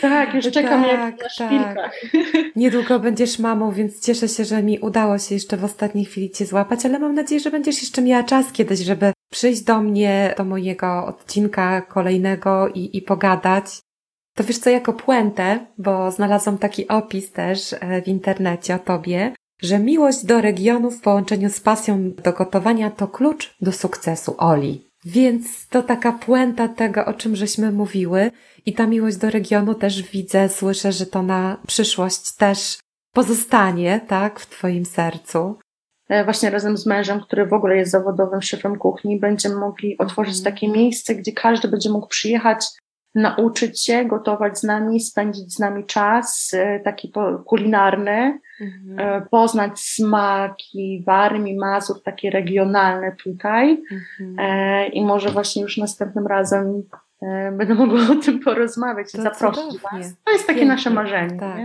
Tak, 0.00 0.34
już 0.34 0.50
czekam 0.50 0.82
tak, 0.82 0.90
jak 0.90 1.22
na 1.22 1.28
szpilkach. 1.28 1.74
Tak. 1.74 1.92
Niedługo 2.56 3.00
będziesz 3.00 3.38
mamą, 3.38 3.72
więc 3.72 4.00
cieszę 4.00 4.28
się, 4.28 4.44
że 4.44 4.62
mi 4.62 4.78
udało 4.78 5.18
się 5.18 5.34
jeszcze 5.34 5.56
w 5.56 5.64
ostatniej 5.64 6.04
chwili 6.04 6.30
Cię 6.30 6.46
złapać, 6.46 6.86
ale 6.86 6.98
mam 6.98 7.14
nadzieję, 7.14 7.40
że 7.40 7.50
będziesz 7.50 7.80
jeszcze 7.82 8.02
miała 8.02 8.22
czas 8.22 8.52
kiedyś, 8.52 8.80
żeby 8.80 9.12
przyjść 9.32 9.62
do 9.62 9.80
mnie, 9.80 10.34
do 10.38 10.44
mojego 10.44 11.06
odcinka 11.06 11.80
kolejnego 11.80 12.68
i, 12.68 12.96
i 12.96 13.02
pogadać. 13.02 13.64
To 14.34 14.44
wiesz 14.44 14.58
co, 14.58 14.70
jako 14.70 14.92
puentę, 14.92 15.66
bo 15.78 16.10
znalazłam 16.10 16.58
taki 16.58 16.88
opis 16.88 17.32
też 17.32 17.72
e, 17.72 18.02
w 18.02 18.08
internecie 18.08 18.74
o 18.74 18.78
tobie, 18.78 19.34
że 19.62 19.78
miłość 19.78 20.24
do 20.24 20.40
regionu 20.40 20.90
w 20.90 21.00
połączeniu 21.00 21.50
z 21.50 21.60
pasją 21.60 22.12
do 22.24 22.32
gotowania 22.32 22.90
to 22.90 23.08
klucz 23.08 23.56
do 23.60 23.72
sukcesu 23.72 24.34
Oli. 24.38 24.90
Więc 25.04 25.68
to 25.68 25.82
taka 25.82 26.12
puenta 26.12 26.68
tego, 26.68 27.04
o 27.04 27.14
czym 27.14 27.36
żeśmy 27.36 27.72
mówiły 27.72 28.30
i 28.66 28.72
ta 28.72 28.86
miłość 28.86 29.16
do 29.16 29.30
regionu 29.30 29.74
też 29.74 30.02
widzę, 30.02 30.48
słyszę, 30.48 30.92
że 30.92 31.06
to 31.06 31.22
na 31.22 31.56
przyszłość 31.66 32.36
też 32.36 32.78
pozostanie, 33.12 34.00
tak, 34.08 34.40
w 34.40 34.46
Twoim 34.46 34.84
sercu. 34.84 35.58
E, 36.08 36.24
właśnie 36.24 36.50
razem 36.50 36.76
z 36.76 36.86
mężem, 36.86 37.20
który 37.20 37.46
w 37.46 37.52
ogóle 37.52 37.76
jest 37.76 37.90
zawodowym 37.90 38.42
szefem 38.42 38.76
kuchni, 38.76 39.20
będziemy 39.20 39.56
mogli 39.56 39.98
otworzyć 39.98 40.36
mhm. 40.36 40.54
takie 40.54 40.68
miejsce, 40.68 41.14
gdzie 41.14 41.32
każdy 41.32 41.68
będzie 41.68 41.90
mógł 41.90 42.06
przyjechać 42.06 42.66
nauczyć 43.14 43.84
się 43.84 44.04
gotować 44.04 44.58
z 44.58 44.62
nami, 44.62 45.00
spędzić 45.00 45.54
z 45.54 45.58
nami 45.58 45.84
czas 45.84 46.50
e, 46.54 46.80
taki 46.80 47.12
kulinarny, 47.46 48.40
mhm. 48.60 48.98
E, 48.98 49.26
poznać 49.30 49.80
smaki 49.80 51.02
Warmii, 51.06 51.56
Mazur, 51.56 52.02
takie 52.02 52.30
regionalne 52.30 53.16
tutaj 53.24 53.82
mhm. 53.92 54.36
E, 54.38 54.88
i 54.88 55.04
może 55.04 55.30
właśnie 55.30 55.62
już 55.62 55.76
następnym 55.76 56.26
razem 56.26 56.82
będę 57.52 57.74
mogła 57.74 58.00
o 58.12 58.14
tym 58.14 58.40
porozmawiać 58.40 59.14
i 59.14 59.22
zaprosić 59.22 59.80
Was. 59.80 60.14
To 60.24 60.32
jest 60.32 60.46
takie 60.46 60.58
Pięknie. 60.60 60.66
nasze 60.66 60.90
marzenie. 60.90 61.40
Tak. 61.40 61.58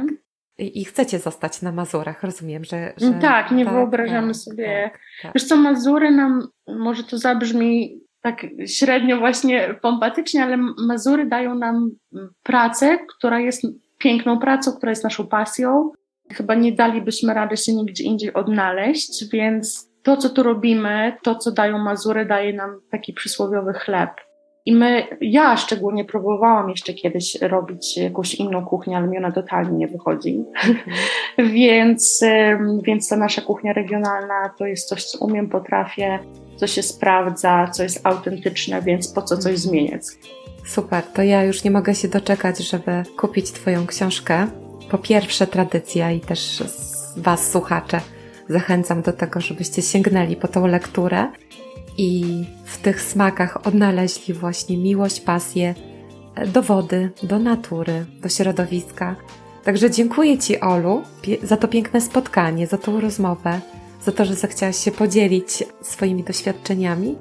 i 0.58 0.86
chcecie 0.86 1.20
zostać 1.20 1.62
na 1.62 1.72
Mazurach, 1.72 2.24
rozumiem, 2.24 2.64
że. 2.64 2.94
że 2.98 3.14
tak, 3.14 3.52
nie 3.52 3.66
tak, 3.66 3.74
wyobrażamy 3.74 4.34
tak, 4.34 4.36
sobie. 4.36 4.90
Tak, 4.92 5.02
tak. 5.22 5.34
Wiesz 5.36 5.44
co, 5.44 5.56
Mazury 5.56 6.12
nam, 6.12 6.48
może 6.68 7.04
to 7.04 7.18
zabrzmi 7.18 8.02
tak 8.22 8.46
średnio 8.66 9.18
właśnie 9.18 9.80
pompatycznie, 9.82 10.44
ale 10.44 10.58
Mazury 10.88 11.26
dają 11.26 11.56
nam 11.56 11.90
pracę, 12.44 12.98
która 13.18 13.40
jest 13.40 13.64
piękną 13.98 14.40
pracą, 14.40 14.72
która 14.72 14.90
jest 14.90 15.04
naszą 15.04 15.28
pasją. 15.28 15.92
Chyba 16.34 16.56
nie 16.56 16.72
dalibyśmy 16.72 17.34
rady 17.34 17.58
się 17.58 17.74
nigdzie 17.74 18.04
indziej 18.04 18.34
odnaleźć, 18.34 19.32
więc 19.34 19.90
to, 20.04 20.18
co 20.18 20.30
tu 20.30 20.44
robimy, 20.44 21.18
to, 21.24 21.36
co 21.36 21.52
dają 21.52 21.78
Mazury, 21.78 22.26
daje 22.26 22.54
nam 22.54 22.82
taki 22.92 23.14
przysłowiowy 23.14 23.74
chleb. 23.74 24.10
I 24.66 24.76
my, 24.76 25.08
ja 25.22 25.58
szczególnie 25.58 26.06
próbowałam 26.06 26.70
jeszcze 26.70 26.94
kiedyś 26.94 27.42
robić 27.42 27.98
jakąś 27.98 28.36
inną 28.36 28.66
kuchnię, 28.66 28.98
ale 28.98 29.08
mi 29.08 29.18
ona 29.18 29.32
totalnie 29.32 29.78
nie 29.78 29.88
wychodzi. 29.88 30.44
więc, 31.54 32.24
więc 32.84 33.10
ta 33.10 33.18
nasza 33.18 33.42
kuchnia 33.42 33.74
regionalna 33.74 34.54
to 34.58 34.66
jest 34.66 34.90
coś, 34.90 35.06
co 35.06 35.26
umiem, 35.26 35.50
potrafię, 35.50 36.20
co 36.56 36.68
się 36.68 36.84
sprawdza, 36.84 37.68
co 37.68 37.84
jest 37.84 38.08
autentyczne, 38.08 38.82
więc 38.82 39.14
po 39.14 39.22
co 39.22 39.38
coś 39.38 39.58
zmieniać. 39.58 40.02
Super, 40.66 41.04
to 41.04 41.24
ja 41.24 41.44
już 41.44 41.64
nie 41.64 41.72
mogę 41.72 41.96
się 41.96 42.08
doczekać, 42.08 42.58
żeby 42.58 43.04
kupić 43.18 43.52
Twoją 43.52 43.88
książkę. 43.88 44.48
Po 44.92 44.98
pierwsze, 44.98 45.48
tradycja 45.48 46.12
i 46.12 46.20
też 46.20 46.64
Was, 47.18 47.52
słuchacze, 47.52 48.02
zachęcam 48.50 49.02
do 49.02 49.14
tego, 49.14 49.42
żebyście 49.42 49.82
sięgnęli 49.82 50.36
po 50.36 50.48
tą 50.48 50.68
lekturę 50.68 51.28
i 52.00 52.46
w 52.66 52.78
tych 52.78 53.02
smakach 53.02 53.68
odnaleźli 53.68 54.34
właśnie 54.34 54.78
miłość, 54.78 55.22
pasję 55.22 55.76
do 56.48 56.62
wody, 56.62 57.10
do 57.24 57.40
natury, 57.40 58.06
do 58.22 58.30
środowiska. 58.30 59.16
Także 59.64 59.92
dziękuję 59.92 60.38
Ci, 60.38 60.60
Olu, 60.60 61.04
za 61.44 61.58
to 61.58 61.68
piękne 61.68 62.02
spotkanie, 62.02 62.68
za 62.68 62.78
tą 62.78 63.02
rozmowę, 63.02 63.60
za 64.06 64.12
to, 64.12 64.26
że 64.26 64.36
zechciałaś 64.36 64.78
się 64.78 64.92
podzielić 64.92 65.64
swoimi 65.82 66.24
doświadczeniami. 66.24 67.16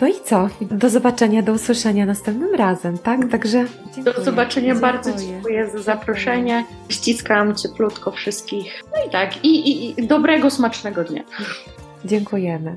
No 0.00 0.08
i 0.08 0.12
co? 0.24 0.48
Do 0.60 0.90
zobaczenia, 0.90 1.42
do 1.42 1.52
usłyszenia 1.52 2.06
następnym 2.06 2.54
razem, 2.54 2.98
tak? 2.98 3.30
Także 3.30 3.64
dziękuję. 3.94 4.14
Do 4.14 4.24
zobaczenia, 4.24 4.74
dziękuję. 4.74 4.92
bardzo 4.92 5.16
dziękuję 5.16 5.70
za 5.70 5.78
zaproszenie. 5.78 6.64
Ściskam 6.88 7.54
cieplutko 7.54 8.12
wszystkich. 8.12 8.82
No 8.96 9.08
i 9.08 9.10
tak, 9.10 9.44
i, 9.44 9.48
i, 9.48 10.00
i 10.00 10.06
dobrego, 10.06 10.50
smacznego 10.50 11.04
dnia. 11.04 11.22
Dziękujemy. 12.04 12.76